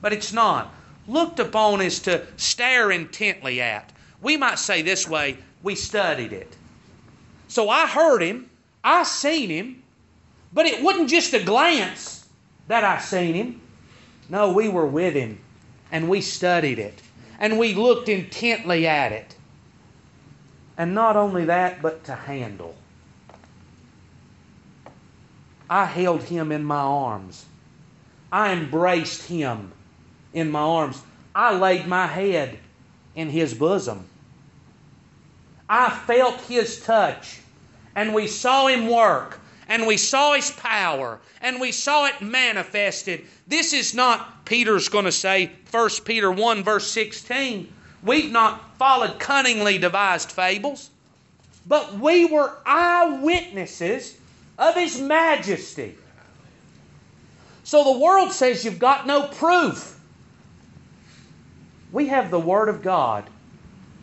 But 0.00 0.14
it's 0.14 0.32
not. 0.32 0.72
Looked 1.06 1.38
upon 1.40 1.82
is 1.82 2.00
to 2.00 2.26
stare 2.38 2.90
intently 2.90 3.60
at. 3.60 3.92
We 4.22 4.38
might 4.38 4.58
say 4.58 4.80
this 4.80 5.06
way 5.06 5.36
we 5.62 5.74
studied 5.74 6.32
it. 6.32 6.56
So 7.48 7.68
I 7.68 7.86
heard 7.86 8.22
him, 8.22 8.48
I 8.82 9.02
seen 9.02 9.50
him, 9.50 9.82
but 10.54 10.64
it 10.64 10.82
wasn't 10.82 11.10
just 11.10 11.34
a 11.34 11.44
glance 11.44 12.26
that 12.66 12.82
I 12.82 12.98
seen 12.98 13.34
him. 13.34 13.60
No, 14.30 14.54
we 14.54 14.70
were 14.70 14.86
with 14.86 15.12
him 15.12 15.38
and 15.90 16.08
we 16.08 16.22
studied 16.22 16.78
it 16.78 16.98
and 17.38 17.58
we 17.58 17.74
looked 17.74 18.08
intently 18.08 18.86
at 18.86 19.12
it. 19.12 19.36
And 20.78 20.94
not 20.94 21.18
only 21.18 21.44
that, 21.44 21.82
but 21.82 22.04
to 22.04 22.14
handle. 22.14 22.74
I 25.68 25.84
held 25.84 26.22
him 26.22 26.50
in 26.52 26.64
my 26.64 26.80
arms. 26.80 27.44
I 28.32 28.52
embraced 28.52 29.24
him 29.28 29.70
in 30.32 30.50
my 30.50 30.60
arms. 30.60 31.02
I 31.34 31.54
laid 31.54 31.86
my 31.86 32.06
head 32.06 32.58
in 33.14 33.28
his 33.28 33.52
bosom. 33.52 34.06
I 35.68 35.90
felt 35.90 36.40
his 36.42 36.82
touch, 36.82 37.40
and 37.94 38.14
we 38.14 38.26
saw 38.26 38.66
him 38.66 38.88
work, 38.88 39.38
and 39.68 39.86
we 39.86 39.98
saw 39.98 40.32
his 40.32 40.50
power, 40.50 41.20
and 41.42 41.60
we 41.60 41.72
saw 41.72 42.06
it 42.06 42.22
manifested. 42.22 43.26
This 43.46 43.72
is 43.74 43.94
not, 43.94 44.44
Peter's 44.46 44.88
going 44.88 45.04
to 45.04 45.12
say, 45.12 45.52
1 45.70 45.90
Peter 46.04 46.30
1, 46.30 46.64
verse 46.64 46.90
16. 46.90 47.72
We've 48.02 48.32
not 48.32 48.76
followed 48.78 49.18
cunningly 49.18 49.78
devised 49.78 50.32
fables, 50.32 50.90
but 51.66 51.98
we 51.98 52.24
were 52.24 52.56
eyewitnesses 52.66 54.16
of 54.58 54.74
his 54.74 55.00
majesty. 55.00 55.96
So 57.72 57.84
the 57.84 57.98
world 58.00 58.32
says 58.32 58.66
you've 58.66 58.78
got 58.78 59.06
no 59.06 59.28
proof. 59.28 59.98
We 61.90 62.08
have 62.08 62.30
the 62.30 62.38
Word 62.38 62.68
of 62.68 62.82
God 62.82 63.24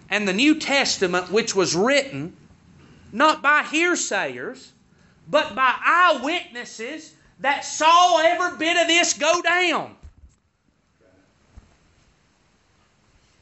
and 0.09 0.27
the 0.27 0.33
New 0.33 0.55
Testament, 0.55 1.31
which 1.31 1.53
was 1.53 1.75
written 1.75 2.35
not 3.11 3.43
by 3.43 3.61
hearsayers, 3.61 4.69
but 5.27 5.53
by 5.53 5.75
eyewitnesses 5.85 7.13
that 7.41 7.63
saw 7.63 8.17
every 8.17 8.57
bit 8.57 8.75
of 8.75 8.87
this 8.87 9.13
go 9.13 9.39
down. 9.43 9.95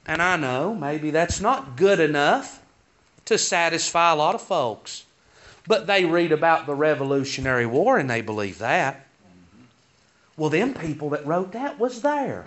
And 0.05 0.21
I 0.21 0.35
know 0.35 0.75
maybe 0.75 1.11
that's 1.11 1.39
not 1.39 1.77
good 1.77 2.01
enough 2.01 2.61
to 3.23 3.37
satisfy 3.37 4.11
a 4.11 4.17
lot 4.17 4.35
of 4.35 4.41
folks. 4.41 5.05
But 5.67 5.87
they 5.87 6.03
read 6.03 6.33
about 6.33 6.65
the 6.65 6.75
Revolutionary 6.75 7.65
War 7.65 7.97
and 7.97 8.09
they 8.09 8.19
believe 8.19 8.57
that. 8.57 9.06
Well, 10.37 10.51
them 10.51 10.75
people 10.75 11.09
that 11.09 11.25
wrote 11.25 11.51
that 11.53 11.79
was 11.79 12.01
there. 12.01 12.45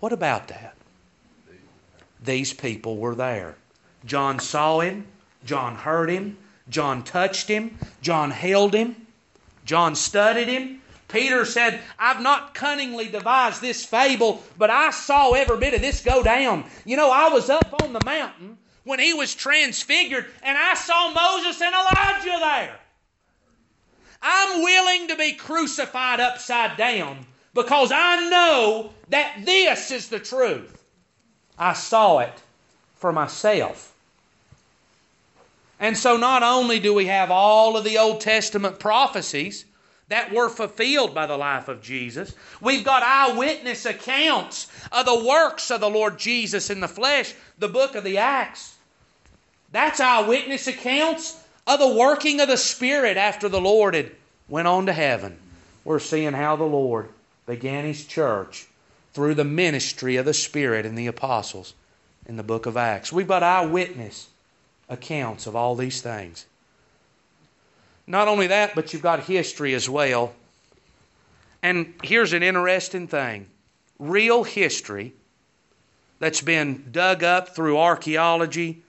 What 0.00 0.12
about 0.12 0.48
that? 0.48 0.76
These 2.22 2.52
people 2.52 2.96
were 2.96 3.14
there. 3.14 3.56
John 4.04 4.40
saw 4.40 4.80
him, 4.80 5.06
John 5.44 5.76
heard 5.76 6.10
him, 6.10 6.36
John 6.68 7.02
touched 7.02 7.48
him, 7.48 7.78
John 8.02 8.30
held 8.30 8.74
him, 8.74 9.06
John 9.64 9.94
studied 9.94 10.48
him. 10.48 10.82
Peter 11.08 11.44
said, 11.44 11.80
I've 11.98 12.22
not 12.22 12.54
cunningly 12.54 13.08
devised 13.08 13.60
this 13.60 13.84
fable, 13.84 14.42
but 14.56 14.70
I 14.70 14.90
saw 14.90 15.32
every 15.32 15.58
bit 15.58 15.74
of 15.74 15.80
this 15.80 16.02
go 16.02 16.22
down. 16.22 16.64
You 16.84 16.96
know, 16.96 17.10
I 17.10 17.28
was 17.28 17.50
up 17.50 17.72
on 17.74 17.92
the 17.92 18.00
mountain 18.00 18.58
when 18.84 19.00
he 19.00 19.12
was 19.12 19.34
transfigured, 19.34 20.26
and 20.42 20.56
I 20.56 20.74
saw 20.74 21.12
Moses 21.12 21.60
and 21.60 21.74
Elijah 21.74 22.38
there. 22.40 22.80
I'm 24.22 24.62
willing 24.62 25.08
to 25.08 25.16
be 25.16 25.32
crucified 25.32 26.20
upside 26.20 26.76
down 26.76 27.26
because 27.54 27.90
I 27.92 28.28
know 28.28 28.90
that 29.08 29.44
this 29.44 29.90
is 29.90 30.08
the 30.08 30.18
truth. 30.18 30.84
I 31.58 31.72
saw 31.72 32.18
it 32.18 32.34
for 32.96 33.12
myself. 33.12 33.94
And 35.78 35.96
so, 35.96 36.18
not 36.18 36.42
only 36.42 36.78
do 36.78 36.92
we 36.92 37.06
have 37.06 37.30
all 37.30 37.76
of 37.76 37.84
the 37.84 37.96
Old 37.96 38.20
Testament 38.20 38.78
prophecies 38.78 39.64
that 40.08 40.32
were 40.32 40.50
fulfilled 40.50 41.14
by 41.14 41.26
the 41.26 41.38
life 41.38 41.68
of 41.68 41.80
Jesus, 41.80 42.34
we've 42.60 42.84
got 42.84 43.02
eyewitness 43.02 43.86
accounts 43.86 44.68
of 44.92 45.06
the 45.06 45.24
works 45.24 45.70
of 45.70 45.80
the 45.80 45.88
Lord 45.88 46.18
Jesus 46.18 46.68
in 46.68 46.80
the 46.80 46.88
flesh, 46.88 47.34
the 47.58 47.68
book 47.68 47.94
of 47.94 48.04
the 48.04 48.18
Acts. 48.18 48.74
That's 49.72 50.00
eyewitness 50.00 50.66
accounts 50.66 51.39
of 51.66 51.78
the 51.78 51.94
working 51.94 52.40
of 52.40 52.48
the 52.48 52.56
Spirit 52.56 53.16
after 53.16 53.48
the 53.48 53.60
Lord 53.60 53.94
had 53.94 54.12
went 54.48 54.68
on 54.68 54.86
to 54.86 54.92
heaven. 54.92 55.38
We're 55.84 55.98
seeing 55.98 56.32
how 56.32 56.56
the 56.56 56.64
Lord 56.64 57.08
began 57.46 57.84
His 57.84 58.04
church 58.04 58.66
through 59.12 59.34
the 59.34 59.44
ministry 59.44 60.16
of 60.16 60.24
the 60.24 60.34
Spirit 60.34 60.86
and 60.86 60.96
the 60.96 61.06
apostles 61.06 61.74
in 62.26 62.36
the 62.36 62.42
book 62.42 62.66
of 62.66 62.76
Acts. 62.76 63.12
We've 63.12 63.28
got 63.28 63.42
eyewitness 63.42 64.28
accounts 64.88 65.46
of 65.46 65.56
all 65.56 65.74
these 65.74 66.00
things. 66.00 66.46
Not 68.06 68.28
only 68.28 68.48
that, 68.48 68.74
but 68.74 68.92
you've 68.92 69.02
got 69.02 69.20
history 69.20 69.74
as 69.74 69.88
well. 69.88 70.32
And 71.62 71.94
here's 72.02 72.32
an 72.32 72.42
interesting 72.42 73.06
thing 73.06 73.46
real 73.98 74.44
history 74.44 75.12
that's 76.18 76.40
been 76.40 76.88
dug 76.90 77.22
up 77.22 77.54
through 77.54 77.78
archaeology. 77.78 78.82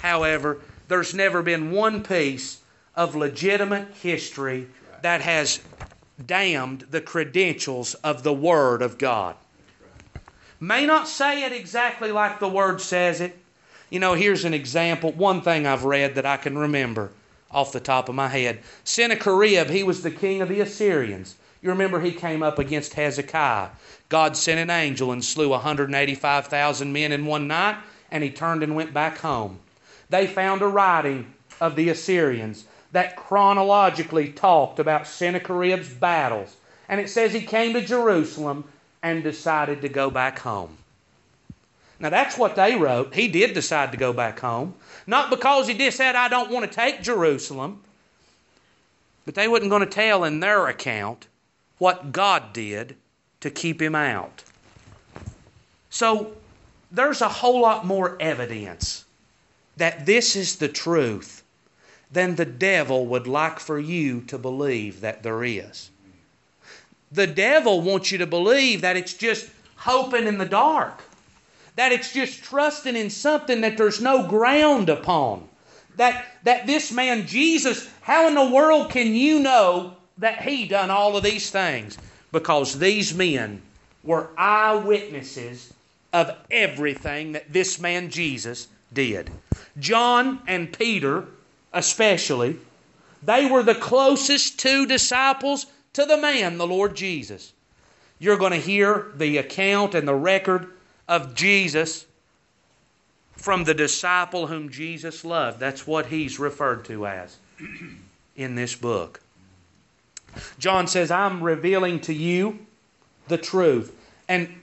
However, 0.00 0.60
there's 0.94 1.12
never 1.12 1.42
been 1.42 1.72
one 1.72 2.04
piece 2.04 2.60
of 2.94 3.16
legitimate 3.16 3.88
history 4.00 4.68
that 5.02 5.20
has 5.20 5.58
damned 6.24 6.82
the 6.88 7.00
credentials 7.00 7.94
of 7.94 8.22
the 8.22 8.32
Word 8.32 8.80
of 8.80 8.96
God. 8.96 9.34
May 10.60 10.86
not 10.86 11.08
say 11.08 11.42
it 11.42 11.52
exactly 11.52 12.12
like 12.12 12.38
the 12.38 12.48
Word 12.48 12.80
says 12.80 13.20
it. 13.20 13.36
You 13.90 13.98
know, 13.98 14.14
here's 14.14 14.44
an 14.44 14.54
example. 14.54 15.10
One 15.10 15.42
thing 15.42 15.66
I've 15.66 15.82
read 15.82 16.14
that 16.14 16.26
I 16.26 16.36
can 16.36 16.56
remember 16.56 17.10
off 17.50 17.72
the 17.72 17.80
top 17.80 18.08
of 18.08 18.14
my 18.14 18.28
head. 18.28 18.60
Sennacherib, 18.84 19.70
he 19.70 19.82
was 19.82 20.04
the 20.04 20.12
king 20.12 20.42
of 20.42 20.48
the 20.48 20.60
Assyrians. 20.60 21.34
You 21.60 21.70
remember 21.70 22.00
he 22.00 22.12
came 22.12 22.44
up 22.44 22.60
against 22.60 22.94
Hezekiah. 22.94 23.70
God 24.08 24.36
sent 24.36 24.60
an 24.60 24.70
angel 24.70 25.10
and 25.10 25.24
slew 25.24 25.48
185,000 25.48 26.92
men 26.92 27.10
in 27.10 27.26
one 27.26 27.48
night, 27.48 27.78
and 28.12 28.22
he 28.22 28.30
turned 28.30 28.62
and 28.62 28.76
went 28.76 28.94
back 28.94 29.18
home. 29.18 29.58
They 30.10 30.26
found 30.26 30.62
a 30.62 30.66
writing 30.66 31.32
of 31.60 31.76
the 31.76 31.88
Assyrians 31.88 32.64
that 32.92 33.16
chronologically 33.16 34.28
talked 34.28 34.78
about 34.78 35.06
Sennacherib's 35.06 35.88
battles. 35.88 36.56
And 36.88 37.00
it 37.00 37.10
says 37.10 37.32
he 37.32 37.40
came 37.40 37.72
to 37.72 37.80
Jerusalem 37.80 38.64
and 39.02 39.22
decided 39.22 39.82
to 39.82 39.88
go 39.88 40.10
back 40.10 40.38
home. 40.38 40.76
Now 41.98 42.10
that's 42.10 42.38
what 42.38 42.56
they 42.56 42.76
wrote. 42.76 43.14
He 43.14 43.28
did 43.28 43.54
decide 43.54 43.92
to 43.92 43.98
go 43.98 44.12
back 44.12 44.38
home. 44.40 44.74
Not 45.06 45.30
because 45.30 45.68
he 45.68 45.74
just 45.74 45.96
said, 45.96 46.14
I 46.14 46.28
don't 46.28 46.50
want 46.50 46.70
to 46.70 46.74
take 46.74 47.02
Jerusalem, 47.02 47.82
but 49.24 49.34
they 49.34 49.48
wasn't 49.48 49.70
going 49.70 49.84
to 49.84 49.90
tell 49.90 50.24
in 50.24 50.40
their 50.40 50.68
account 50.68 51.26
what 51.78 52.12
God 52.12 52.52
did 52.52 52.96
to 53.40 53.50
keep 53.50 53.80
him 53.80 53.94
out. 53.94 54.42
So 55.90 56.32
there's 56.90 57.20
a 57.20 57.28
whole 57.28 57.60
lot 57.60 57.86
more 57.86 58.16
evidence 58.20 59.03
that 59.76 60.06
this 60.06 60.36
is 60.36 60.56
the 60.56 60.68
truth 60.68 61.42
than 62.10 62.36
the 62.36 62.44
devil 62.44 63.06
would 63.06 63.26
like 63.26 63.58
for 63.58 63.78
you 63.78 64.20
to 64.22 64.38
believe 64.38 65.00
that 65.00 65.22
there 65.22 65.42
is. 65.44 65.90
The 67.10 67.26
devil 67.26 67.80
wants 67.80 68.10
you 68.12 68.18
to 68.18 68.26
believe 68.26 68.80
that 68.80 68.96
it's 68.96 69.14
just 69.14 69.48
hoping 69.76 70.26
in 70.26 70.38
the 70.38 70.46
dark, 70.46 71.02
that 71.76 71.92
it's 71.92 72.12
just 72.12 72.42
trusting 72.42 72.96
in 72.96 73.10
something 73.10 73.60
that 73.60 73.76
there's 73.76 74.00
no 74.00 74.26
ground 74.26 74.88
upon. 74.88 75.48
That, 75.96 76.26
that 76.42 76.66
this 76.66 76.90
man, 76.90 77.26
Jesus, 77.26 77.88
how 78.00 78.26
in 78.26 78.34
the 78.34 78.50
world 78.50 78.90
can 78.90 79.14
you 79.14 79.38
know 79.40 79.96
that 80.18 80.42
he 80.42 80.66
done 80.66 80.90
all 80.90 81.16
of 81.16 81.22
these 81.22 81.50
things? 81.50 81.98
Because 82.32 82.78
these 82.78 83.14
men 83.14 83.62
were 84.02 84.28
eyewitnesses 84.36 85.72
of 86.12 86.36
everything 86.50 87.32
that 87.32 87.52
this 87.52 87.80
man, 87.80 88.10
Jesus, 88.10 88.68
did. 88.94 89.30
John 89.78 90.40
and 90.46 90.72
Peter, 90.72 91.24
especially, 91.72 92.56
they 93.22 93.46
were 93.46 93.62
the 93.62 93.74
closest 93.74 94.58
two 94.58 94.86
disciples 94.86 95.66
to 95.94 96.04
the 96.04 96.16
man, 96.16 96.58
the 96.58 96.66
Lord 96.66 96.94
Jesus. 96.94 97.52
You're 98.18 98.36
going 98.36 98.52
to 98.52 98.58
hear 98.58 99.12
the 99.16 99.38
account 99.38 99.94
and 99.94 100.06
the 100.06 100.14
record 100.14 100.68
of 101.08 101.34
Jesus 101.34 102.06
from 103.36 103.64
the 103.64 103.74
disciple 103.74 104.46
whom 104.46 104.70
Jesus 104.70 105.24
loved. 105.24 105.60
That's 105.60 105.86
what 105.86 106.06
he's 106.06 106.38
referred 106.38 106.84
to 106.86 107.06
as 107.06 107.36
in 108.36 108.54
this 108.54 108.74
book. 108.74 109.20
John 110.58 110.86
says, 110.86 111.10
I'm 111.10 111.42
revealing 111.42 112.00
to 112.00 112.14
you 112.14 112.58
the 113.28 113.38
truth. 113.38 113.94
And 114.28 114.62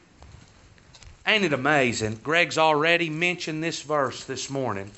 ain't 1.26 1.44
it 1.44 1.54
amazing? 1.54 2.20
Greg's 2.24 2.58
already 2.58 3.10
mentioned 3.10 3.64
this 3.64 3.82
verse 3.82 4.24
this 4.24 4.50
morning 4.50 4.92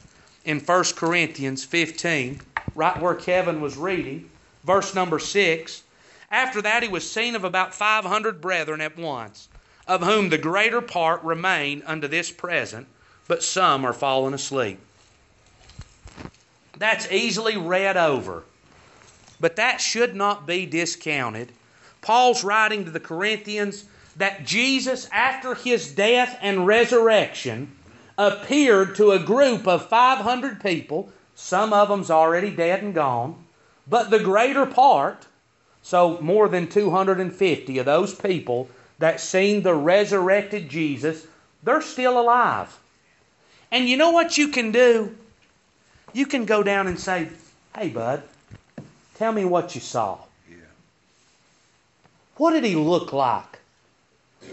in 0.45 0.59
1 0.59 0.83
Corinthians 0.95 1.63
15, 1.63 2.41
right 2.75 3.01
where 3.01 3.15
Kevin 3.15 3.61
was 3.61 3.77
reading, 3.77 4.29
verse 4.63 4.93
number 4.93 5.19
6. 5.19 5.83
After 6.31 6.61
that, 6.61 6.83
he 6.83 6.89
was 6.89 7.09
seen 7.09 7.35
of 7.35 7.43
about 7.43 7.73
500 7.73 8.41
brethren 8.41 8.81
at 8.81 8.97
once, 8.97 9.47
of 9.87 10.01
whom 10.01 10.29
the 10.29 10.37
greater 10.37 10.81
part 10.81 11.23
remain 11.23 11.83
unto 11.85 12.07
this 12.07 12.31
present, 12.31 12.87
but 13.27 13.43
some 13.43 13.85
are 13.85 13.93
fallen 13.93 14.33
asleep. 14.33 14.79
That's 16.77 17.11
easily 17.11 17.55
read 17.55 17.97
over, 17.97 18.43
but 19.39 19.57
that 19.57 19.79
should 19.79 20.15
not 20.15 20.47
be 20.47 20.65
discounted. 20.65 21.51
Paul's 22.01 22.43
writing 22.43 22.83
to 22.85 22.91
the 22.91 22.99
Corinthians 22.99 23.85
that 24.17 24.45
Jesus, 24.45 25.07
after 25.11 25.55
his 25.55 25.93
death 25.93 26.37
and 26.41 26.67
resurrection, 26.67 27.75
appeared 28.17 28.95
to 28.95 29.11
a 29.11 29.19
group 29.19 29.67
of 29.67 29.87
500 29.87 30.61
people. 30.61 31.11
Some 31.35 31.73
of 31.73 31.89
them's 31.89 32.11
already 32.11 32.51
dead 32.51 32.83
and 32.83 32.93
gone, 32.93 33.43
but 33.87 34.09
the 34.09 34.19
greater 34.19 34.65
part, 34.65 35.25
so, 35.81 36.21
more 36.21 36.47
than 36.47 36.67
250 36.67 37.77
of 37.77 37.85
those 37.85 38.15
people 38.15 38.69
that 38.99 39.19
seen 39.19 39.63
the 39.63 39.73
resurrected 39.73 40.69
Jesus, 40.69 41.27
they're 41.63 41.81
still 41.81 42.19
alive. 42.19 42.79
And 43.71 43.89
you 43.89 43.97
know 43.97 44.11
what 44.11 44.37
you 44.37 44.49
can 44.49 44.71
do? 44.71 45.17
You 46.13 46.25
can 46.25 46.45
go 46.45 46.63
down 46.63 46.87
and 46.87 46.99
say, 46.99 47.27
Hey, 47.75 47.89
bud, 47.89 48.23
tell 49.15 49.31
me 49.31 49.43
what 49.43 49.75
you 49.75 49.81
saw. 49.81 50.19
Yeah. 50.49 50.57
What 52.37 52.51
did 52.51 52.63
he 52.63 52.75
look 52.75 53.11
like? 53.11 53.52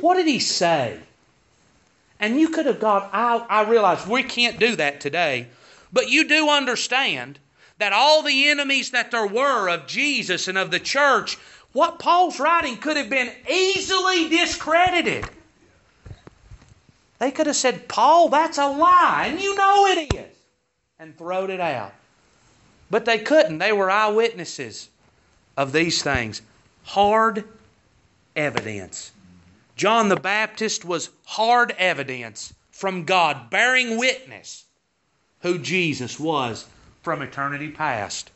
What 0.00 0.14
did 0.14 0.26
he 0.26 0.38
say? 0.38 0.98
And 2.18 2.38
you 2.38 2.50
could 2.50 2.66
have 2.66 2.80
got, 2.80 3.10
I, 3.12 3.38
I 3.48 3.68
realize 3.68 4.06
we 4.06 4.22
can't 4.22 4.58
do 4.58 4.76
that 4.76 5.00
today, 5.00 5.46
but 5.92 6.10
you 6.10 6.28
do 6.28 6.48
understand 6.48 7.38
that 7.78 7.92
all 7.92 8.22
the 8.22 8.48
enemies 8.48 8.90
that 8.90 9.10
there 9.10 9.26
were 9.26 9.68
of 9.68 9.86
Jesus 9.86 10.48
and 10.48 10.58
of 10.58 10.70
the 10.70 10.78
church, 10.78 11.38
what 11.72 11.98
Paul's 11.98 12.38
writing 12.38 12.76
could 12.76 12.96
have 12.96 13.08
been 13.08 13.32
easily 13.50 14.28
discredited. 14.28 15.24
They 17.18 17.30
could 17.30 17.46
have 17.46 17.56
said, 17.56 17.88
Paul, 17.88 18.28
that's 18.28 18.58
a 18.58 18.66
lie, 18.66 19.26
and 19.28 19.40
you 19.40 19.54
know 19.54 19.86
it 19.86 20.14
is, 20.14 20.36
and 20.98 21.16
thrown 21.16 21.50
it 21.50 21.60
out. 21.60 21.94
But 22.90 23.04
they 23.04 23.18
couldn't. 23.18 23.58
They 23.58 23.72
were 23.72 23.90
eyewitnesses 23.90 24.88
of 25.56 25.72
these 25.72 26.02
things. 26.02 26.42
Hard 26.82 27.44
evidence. 28.34 29.12
John 29.80 30.10
the 30.10 30.16
Baptist 30.16 30.84
was 30.84 31.08
hard 31.24 31.70
evidence 31.78 32.52
from 32.70 33.04
God, 33.04 33.48
bearing 33.48 33.96
witness 33.96 34.66
who 35.40 35.58
Jesus 35.58 36.20
was 36.20 36.66
from 37.00 37.22
eternity 37.22 37.70
past. 37.70 38.30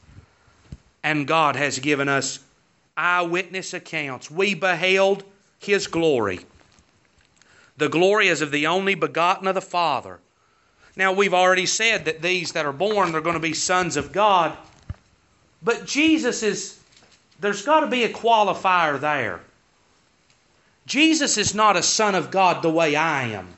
And 1.02 1.26
God 1.26 1.54
has 1.56 1.78
given 1.80 2.08
us 2.08 2.38
eyewitness 2.96 3.74
accounts. 3.74 4.30
We 4.30 4.54
beheld 4.54 5.22
His 5.58 5.86
glory. 5.86 6.40
The 7.76 7.90
glory 7.90 8.28
is 8.28 8.40
of 8.40 8.50
the 8.50 8.66
only 8.66 8.94
begotten 8.94 9.46
of 9.46 9.54
the 9.54 9.60
Father. 9.60 10.20
Now, 10.96 11.12
we've 11.12 11.34
already 11.34 11.66
said 11.66 12.06
that 12.06 12.22
these 12.22 12.52
that 12.52 12.64
are 12.64 12.72
born 12.72 13.14
are 13.14 13.20
going 13.20 13.34
to 13.34 13.38
be 13.38 13.52
sons 13.52 13.98
of 13.98 14.12
God. 14.12 14.56
But 15.62 15.84
Jesus 15.84 16.42
is, 16.42 16.80
there's 17.38 17.66
got 17.66 17.80
to 17.80 17.86
be 17.86 18.04
a 18.04 18.08
qualifier 18.14 18.98
there. 18.98 19.42
Jesus 20.86 21.38
is 21.38 21.54
not 21.54 21.76
a 21.76 21.82
son 21.82 22.14
of 22.14 22.30
God 22.30 22.62
the 22.62 22.70
way 22.70 22.94
I 22.96 23.24
am. 23.28 23.48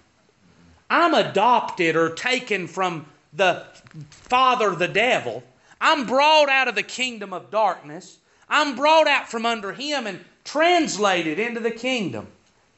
I'm 0.89 1.15
adopted 1.15 1.97
or 1.97 2.11
taken 2.11 2.69
from 2.69 3.07
the 3.33 3.65
father 4.11 4.75
the 4.75 4.89
devil. 4.89 5.43
I'm 5.81 6.07
brought 6.07 6.49
out 6.49 6.69
of 6.69 6.75
the 6.75 6.83
kingdom 6.83 7.33
of 7.33 7.51
darkness. 7.51 8.19
I'm 8.49 8.77
brought 8.77 9.09
out 9.09 9.29
from 9.29 9.45
under 9.45 9.73
him 9.73 10.07
and 10.07 10.25
translated 10.45 11.39
into 11.39 11.61
the 11.61 11.73
kingdom. 11.73 12.29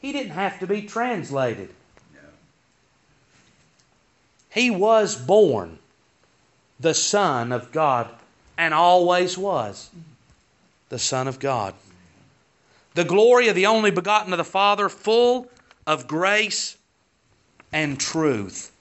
He 0.01 0.12
didn't 0.12 0.32
have 0.32 0.59
to 0.61 0.66
be 0.66 0.82
translated. 0.82 1.68
He 4.51 4.70
was 4.70 5.14
born 5.14 5.78
the 6.80 6.94
Son 6.94 7.53
of 7.53 7.70
God 7.70 8.09
and 8.57 8.72
always 8.72 9.36
was 9.36 9.90
the 10.88 10.99
Son 10.99 11.28
of 11.28 11.38
God. 11.38 11.74
The 12.99 13.05
glory 13.05 13.46
of 13.46 13.55
the 13.55 13.66
only 13.66 13.92
begotten 13.92 14.32
of 14.32 14.38
the 14.38 14.44
Father, 14.44 14.88
full 14.88 15.49
of 15.86 16.09
grace 16.09 16.76
and 17.72 17.96
truth. 17.96 18.72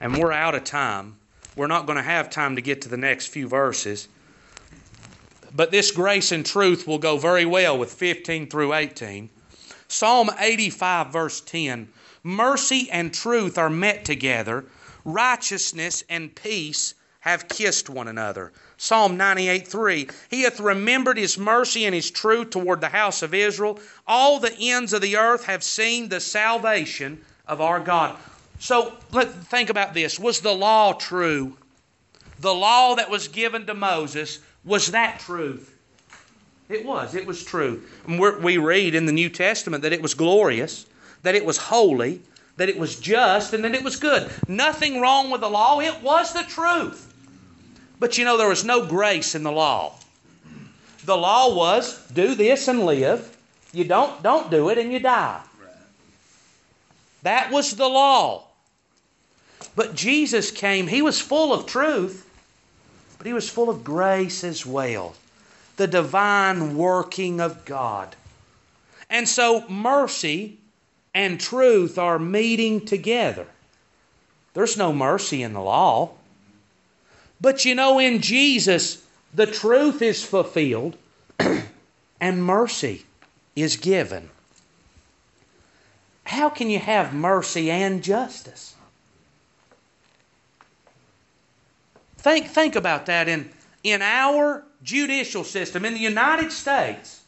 And 0.00 0.16
we're 0.16 0.32
out 0.32 0.54
of 0.54 0.64
time. 0.64 1.18
We're 1.56 1.66
not 1.66 1.84
going 1.84 1.98
to 1.98 2.02
have 2.02 2.30
time 2.30 2.56
to 2.56 2.62
get 2.62 2.80
to 2.80 2.88
the 2.88 2.96
next 2.96 3.26
few 3.26 3.48
verses. 3.48 4.08
But 5.54 5.72
this 5.72 5.90
grace 5.90 6.32
and 6.32 6.46
truth 6.46 6.86
will 6.86 6.96
go 6.98 7.18
very 7.18 7.44
well 7.44 7.76
with 7.76 7.92
15 7.92 8.48
through 8.48 8.72
18. 8.72 9.28
Psalm 9.88 10.30
85, 10.38 11.12
verse 11.12 11.42
10 11.42 11.86
Mercy 12.22 12.88
and 12.90 13.12
truth 13.12 13.58
are 13.58 13.68
met 13.68 14.06
together, 14.06 14.64
righteousness 15.04 16.02
and 16.08 16.34
peace 16.34 16.94
have 17.20 17.48
kissed 17.48 17.90
one 17.90 18.08
another. 18.08 18.52
Psalm 18.82 19.16
98 19.16 19.68
3 19.68 20.08
He 20.28 20.42
hath 20.42 20.58
remembered 20.58 21.16
his 21.16 21.38
mercy 21.38 21.84
and 21.84 21.94
his 21.94 22.10
truth 22.10 22.50
toward 22.50 22.80
the 22.80 22.88
house 22.88 23.22
of 23.22 23.32
Israel. 23.32 23.78
All 24.08 24.40
the 24.40 24.52
ends 24.58 24.92
of 24.92 25.00
the 25.00 25.16
earth 25.16 25.44
have 25.44 25.62
seen 25.62 26.08
the 26.08 26.18
salvation 26.18 27.24
of 27.46 27.60
our 27.60 27.78
God. 27.78 28.18
So 28.58 28.92
let 29.12 29.32
think 29.32 29.70
about 29.70 29.94
this. 29.94 30.18
Was 30.18 30.40
the 30.40 30.52
law 30.52 30.94
true? 30.94 31.56
The 32.40 32.52
law 32.52 32.96
that 32.96 33.08
was 33.08 33.28
given 33.28 33.66
to 33.66 33.74
Moses, 33.74 34.40
was 34.64 34.88
that 34.88 35.20
truth? 35.20 35.78
It 36.68 36.84
was. 36.84 37.14
It 37.14 37.24
was 37.24 37.44
true. 37.44 37.84
we 38.08 38.58
read 38.58 38.96
in 38.96 39.06
the 39.06 39.12
New 39.12 39.28
Testament 39.28 39.84
that 39.84 39.92
it 39.92 40.02
was 40.02 40.14
glorious, 40.14 40.86
that 41.22 41.36
it 41.36 41.44
was 41.44 41.56
holy, 41.56 42.20
that 42.56 42.68
it 42.68 42.80
was 42.80 42.98
just, 42.98 43.52
and 43.52 43.64
that 43.64 43.76
it 43.76 43.84
was 43.84 43.94
good. 43.94 44.28
Nothing 44.48 45.00
wrong 45.00 45.30
with 45.30 45.40
the 45.40 45.50
law. 45.50 45.78
It 45.78 46.02
was 46.02 46.32
the 46.32 46.42
truth. 46.42 47.10
But 48.02 48.18
you 48.18 48.24
know, 48.24 48.36
there 48.36 48.48
was 48.48 48.64
no 48.64 48.84
grace 48.84 49.36
in 49.36 49.44
the 49.44 49.52
law. 49.52 49.94
The 51.04 51.16
law 51.16 51.54
was 51.54 52.04
do 52.08 52.34
this 52.34 52.66
and 52.66 52.84
live. 52.84 53.36
You 53.72 53.84
don't 53.84 54.20
don't 54.24 54.50
do 54.50 54.70
it 54.70 54.78
and 54.78 54.92
you 54.92 54.98
die. 54.98 55.40
That 57.22 57.52
was 57.52 57.76
the 57.76 57.86
law. 57.86 58.42
But 59.76 59.94
Jesus 59.94 60.50
came, 60.50 60.88
he 60.88 61.00
was 61.00 61.20
full 61.20 61.52
of 61.52 61.66
truth, 61.66 62.28
but 63.18 63.26
he 63.28 63.32
was 63.32 63.48
full 63.48 63.70
of 63.70 63.84
grace 63.84 64.42
as 64.42 64.66
well. 64.66 65.14
The 65.76 65.86
divine 65.86 66.76
working 66.76 67.40
of 67.40 67.64
God. 67.64 68.16
And 69.10 69.28
so 69.28 69.64
mercy 69.68 70.58
and 71.14 71.38
truth 71.38 71.98
are 71.98 72.18
meeting 72.18 72.84
together. 72.84 73.46
There's 74.54 74.76
no 74.76 74.92
mercy 74.92 75.44
in 75.44 75.52
the 75.52 75.60
law. 75.60 76.10
But 77.42 77.64
you 77.64 77.74
know, 77.74 77.98
in 77.98 78.20
Jesus, 78.20 79.04
the 79.34 79.46
truth 79.46 80.00
is 80.00 80.24
fulfilled 80.24 80.96
and 82.20 82.44
mercy 82.44 83.04
is 83.56 83.76
given. 83.76 84.30
How 86.22 86.48
can 86.48 86.70
you 86.70 86.78
have 86.78 87.12
mercy 87.12 87.68
and 87.68 88.02
justice? 88.02 88.76
Think, 92.18 92.46
think 92.46 92.76
about 92.76 93.06
that 93.06 93.26
in, 93.26 93.50
in 93.82 94.02
our 94.02 94.62
judicial 94.84 95.42
system 95.42 95.84
in 95.84 95.94
the 95.94 96.00
United 96.00 96.52
States. 96.52 97.22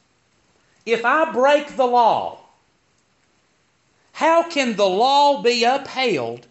If 0.86 1.04
I 1.04 1.32
break 1.32 1.76
the 1.76 1.86
law, 1.86 2.38
how 4.12 4.48
can 4.48 4.76
the 4.76 4.86
law 4.86 5.42
be 5.42 5.64
upheld 5.64 6.46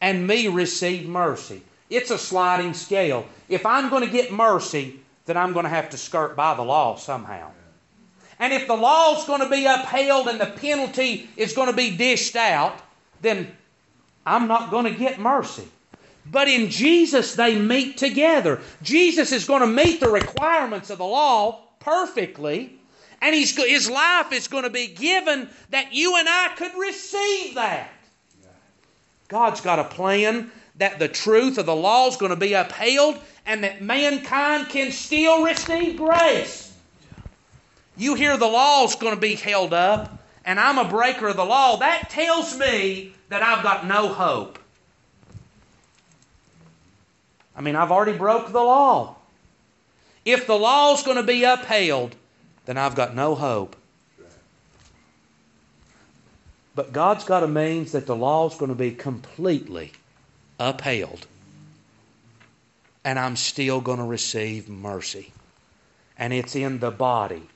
and 0.00 0.26
me 0.26 0.48
receive 0.48 1.08
mercy? 1.08 1.62
It's 1.90 2.10
a 2.10 2.18
sliding 2.18 2.74
scale. 2.74 3.26
If 3.48 3.64
I'm 3.64 3.88
going 3.88 4.04
to 4.04 4.10
get 4.10 4.32
mercy, 4.32 5.00
then 5.26 5.36
I'm 5.36 5.52
going 5.52 5.64
to 5.64 5.70
have 5.70 5.90
to 5.90 5.98
skirt 5.98 6.36
by 6.36 6.54
the 6.54 6.62
law 6.62 6.96
somehow. 6.96 7.50
And 8.38 8.52
if 8.52 8.66
the 8.66 8.76
law's 8.76 9.26
going 9.26 9.40
to 9.40 9.48
be 9.48 9.66
upheld 9.66 10.28
and 10.28 10.40
the 10.40 10.46
penalty 10.46 11.28
is 11.36 11.52
going 11.54 11.68
to 11.68 11.76
be 11.76 11.96
dished 11.96 12.36
out, 12.36 12.78
then 13.20 13.50
I'm 14.24 14.46
not 14.46 14.70
going 14.70 14.84
to 14.84 14.98
get 14.98 15.18
mercy. 15.18 15.66
But 16.30 16.48
in 16.48 16.68
Jesus, 16.68 17.34
they 17.34 17.58
meet 17.58 17.96
together. 17.96 18.60
Jesus 18.82 19.32
is 19.32 19.46
going 19.46 19.62
to 19.62 19.66
meet 19.66 20.00
the 20.00 20.10
requirements 20.10 20.90
of 20.90 20.98
the 20.98 21.04
law 21.04 21.62
perfectly, 21.80 22.78
and 23.22 23.34
he's, 23.34 23.56
his 23.56 23.88
life 23.88 24.32
is 24.32 24.46
going 24.46 24.64
to 24.64 24.70
be 24.70 24.88
given 24.88 25.48
that 25.70 25.92
you 25.92 26.16
and 26.16 26.28
I 26.28 26.52
could 26.56 26.72
receive 26.78 27.54
that. 27.54 27.90
God's 29.28 29.60
got 29.60 29.78
a 29.78 29.84
plan 29.84 30.50
that 30.78 30.98
the 30.98 31.08
truth 31.08 31.58
of 31.58 31.66
the 31.66 31.74
law 31.74 32.08
is 32.08 32.16
going 32.16 32.30
to 32.30 32.36
be 32.36 32.54
upheld 32.54 33.18
and 33.46 33.64
that 33.64 33.82
mankind 33.82 34.68
can 34.68 34.92
still 34.92 35.44
receive 35.44 35.96
grace. 35.96 36.72
You 37.96 38.14
hear 38.14 38.36
the 38.36 38.46
law 38.46 38.84
is 38.84 38.94
going 38.94 39.14
to 39.14 39.20
be 39.20 39.34
held 39.34 39.74
up 39.74 40.18
and 40.44 40.58
I'm 40.58 40.78
a 40.78 40.88
breaker 40.88 41.28
of 41.28 41.36
the 41.36 41.44
law, 41.44 41.76
that 41.78 42.08
tells 42.08 42.56
me 42.56 43.12
that 43.28 43.42
I've 43.42 43.62
got 43.62 43.86
no 43.86 44.08
hope. 44.08 44.58
I 47.54 47.60
mean, 47.60 47.76
I've 47.76 47.90
already 47.90 48.16
broke 48.16 48.52
the 48.52 48.62
law. 48.62 49.16
If 50.24 50.46
the 50.46 50.54
law 50.54 50.94
is 50.94 51.02
going 51.02 51.16
to 51.16 51.22
be 51.22 51.44
upheld, 51.44 52.14
then 52.66 52.78
I've 52.78 52.94
got 52.94 53.14
no 53.14 53.34
hope. 53.34 53.76
But 56.74 56.92
God's 56.92 57.24
got 57.24 57.42
a 57.42 57.48
means 57.48 57.92
that 57.92 58.06
the 58.06 58.14
law 58.14 58.48
is 58.48 58.54
going 58.54 58.70
to 58.70 58.76
be 58.76 58.92
completely 58.92 59.92
upheld. 60.58 61.26
And 63.04 63.18
I'm 63.18 63.36
still 63.36 63.80
going 63.80 63.98
to 63.98 64.04
receive 64.04 64.68
mercy. 64.68 65.32
And 66.18 66.32
it's 66.32 66.56
in 66.56 66.80
the 66.80 66.90
body. 66.90 67.48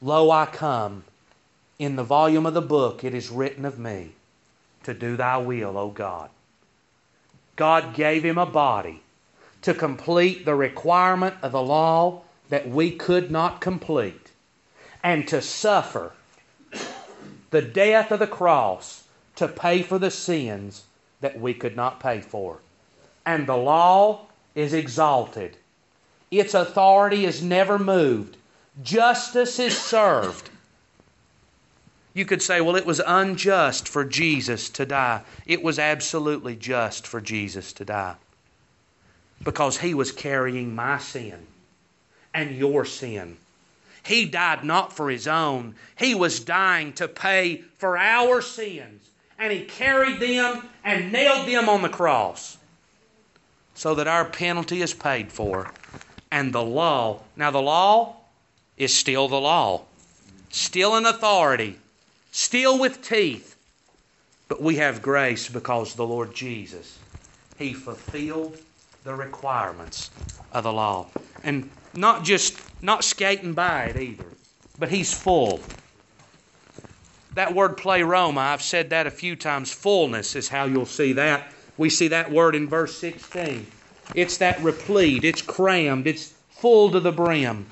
Lo, 0.00 0.30
I 0.30 0.46
come. 0.46 1.04
In 1.78 1.96
the 1.96 2.04
volume 2.04 2.44
of 2.44 2.54
the 2.54 2.60
book, 2.60 3.04
it 3.04 3.14
is 3.14 3.30
written 3.30 3.64
of 3.64 3.78
me 3.78 4.12
to 4.84 4.94
do 4.94 5.16
thy 5.16 5.38
will, 5.38 5.78
O 5.78 5.88
God. 5.88 6.30
God 7.56 7.94
gave 7.94 8.24
him 8.24 8.38
a 8.38 8.46
body 8.46 9.02
to 9.62 9.74
complete 9.74 10.44
the 10.44 10.54
requirement 10.54 11.36
of 11.42 11.52
the 11.52 11.62
law 11.62 12.22
that 12.48 12.68
we 12.68 12.90
could 12.90 13.30
not 13.30 13.60
complete 13.60 14.30
and 15.02 15.26
to 15.28 15.40
suffer 15.42 16.12
the 17.50 17.62
death 17.62 18.10
of 18.10 18.18
the 18.18 18.26
cross 18.26 19.04
to 19.36 19.48
pay 19.48 19.82
for 19.82 19.98
the 19.98 20.10
sins 20.10 20.84
that 21.20 21.40
we 21.40 21.54
could 21.54 21.76
not 21.76 22.00
pay 22.00 22.20
for. 22.20 22.58
And 23.26 23.46
the 23.46 23.56
law 23.56 24.26
is 24.54 24.72
exalted, 24.72 25.56
its 26.30 26.54
authority 26.54 27.24
is 27.24 27.42
never 27.42 27.78
moved, 27.78 28.36
justice 28.82 29.58
is 29.58 29.76
served. 29.76 30.50
You 32.12 32.24
could 32.24 32.42
say, 32.42 32.60
well, 32.60 32.74
it 32.74 32.86
was 32.86 33.00
unjust 33.06 33.88
for 33.88 34.04
Jesus 34.04 34.68
to 34.70 34.84
die. 34.84 35.22
It 35.46 35.62
was 35.62 35.78
absolutely 35.78 36.56
just 36.56 37.06
for 37.06 37.20
Jesus 37.20 37.72
to 37.74 37.84
die 37.84 38.16
because 39.44 39.78
he 39.78 39.94
was 39.94 40.10
carrying 40.10 40.74
my 40.74 40.98
sin 40.98 41.46
and 42.34 42.56
your 42.56 42.84
sin. 42.84 43.36
He 44.04 44.26
died 44.26 44.64
not 44.64 44.92
for 44.92 45.08
his 45.10 45.28
own, 45.28 45.76
he 45.96 46.14
was 46.14 46.40
dying 46.40 46.92
to 46.94 47.06
pay 47.06 47.58
for 47.78 47.96
our 47.96 48.42
sins 48.42 49.10
and 49.40 49.50
he 49.50 49.62
carried 49.62 50.20
them 50.20 50.68
and 50.84 51.10
nailed 51.10 51.48
them 51.48 51.68
on 51.68 51.80
the 51.80 51.88
cross 51.88 52.58
so 53.74 53.94
that 53.94 54.06
our 54.06 54.26
penalty 54.26 54.82
is 54.82 54.92
paid 54.92 55.32
for. 55.32 55.72
And 56.30 56.52
the 56.52 56.62
law, 56.62 57.22
now 57.36 57.50
the 57.50 57.62
law 57.62 58.16
is 58.76 58.94
still 58.94 59.26
the 59.26 59.40
law, 59.40 59.82
still 60.50 60.96
in 60.96 61.06
authority, 61.06 61.78
still 62.30 62.78
with 62.78 63.02
teeth, 63.02 63.56
but 64.48 64.62
we 64.62 64.76
have 64.76 65.00
grace 65.00 65.48
because 65.48 65.94
the 65.94 66.06
Lord 66.06 66.34
Jesus, 66.34 66.98
He 67.58 67.72
fulfilled 67.72 68.58
the 69.04 69.14
requirements 69.14 70.10
of 70.52 70.64
the 70.64 70.72
law. 70.72 71.06
And 71.42 71.70
not 71.94 72.24
just 72.24 72.60
not 72.82 73.04
skating 73.04 73.54
by 73.54 73.84
it 73.84 73.96
either, 73.96 74.26
but 74.78 74.90
He's 74.90 75.14
full 75.14 75.60
that 77.34 77.54
word 77.54 77.76
pleroma, 77.76 78.40
I've 78.40 78.62
said 78.62 78.90
that 78.90 79.06
a 79.06 79.10
few 79.10 79.36
times. 79.36 79.72
Fullness 79.72 80.34
is 80.36 80.48
how 80.48 80.64
you'll 80.64 80.86
see 80.86 81.12
that. 81.14 81.52
We 81.76 81.88
see 81.90 82.08
that 82.08 82.30
word 82.30 82.54
in 82.54 82.68
verse 82.68 82.96
16. 82.98 83.66
It's 84.14 84.38
that 84.38 84.60
replete, 84.62 85.24
it's 85.24 85.40
crammed, 85.40 86.06
it's 86.06 86.34
full 86.50 86.90
to 86.90 87.00
the 87.00 87.12
brim. 87.12 87.66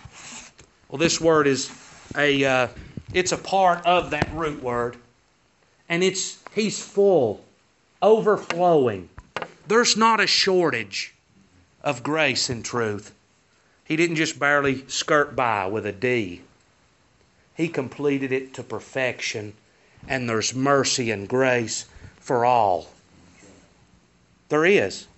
Well, 0.89 0.99
this 0.99 1.21
word 1.21 1.47
is 1.47 1.71
a 2.17 2.45
uh, 2.45 2.69
it's 3.13 3.33
a 3.33 3.39
part 3.39 3.85
of 3.85 4.11
that 4.11 4.33
root 4.33 4.63
word, 4.63 4.97
and 5.89 6.03
it's 6.03 6.39
he's 6.55 6.83
full, 6.83 7.45
overflowing. 8.01 9.09
There's 9.67 9.97
not 9.97 10.21
a 10.21 10.27
shortage 10.27 11.15
of 11.83 12.03
grace 12.03 12.49
and 12.49 12.65
truth. 12.65 13.15
He 13.85 13.97
didn't 13.97 14.17
just 14.17 14.39
barely 14.39 14.87
skirt 14.89 15.35
by 15.35 15.67
with 15.67 15.85
a 15.85 15.93
D. 15.93 16.43
He 17.59 17.67
completed 17.67 18.31
it 18.31 18.55
to 18.55 18.63
perfection, 18.63 19.53
and 20.07 20.29
there's 20.29 20.55
mercy 20.55 21.11
and 21.11 21.29
grace 21.29 21.87
for 22.21 22.45
all. 22.45 22.89
There 24.49 24.65
is. 24.65 25.09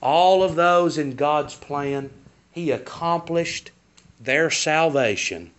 All 0.00 0.44
of 0.44 0.54
those 0.54 0.98
in 0.98 1.16
God's 1.16 1.56
plan, 1.56 2.10
He 2.52 2.70
accomplished 2.70 3.72
their 4.20 4.50
salvation 4.50 5.50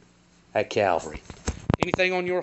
at 0.56 0.70
Calvary. 0.70 1.22
Anything 1.78 2.14
on 2.14 2.26
your 2.26 2.40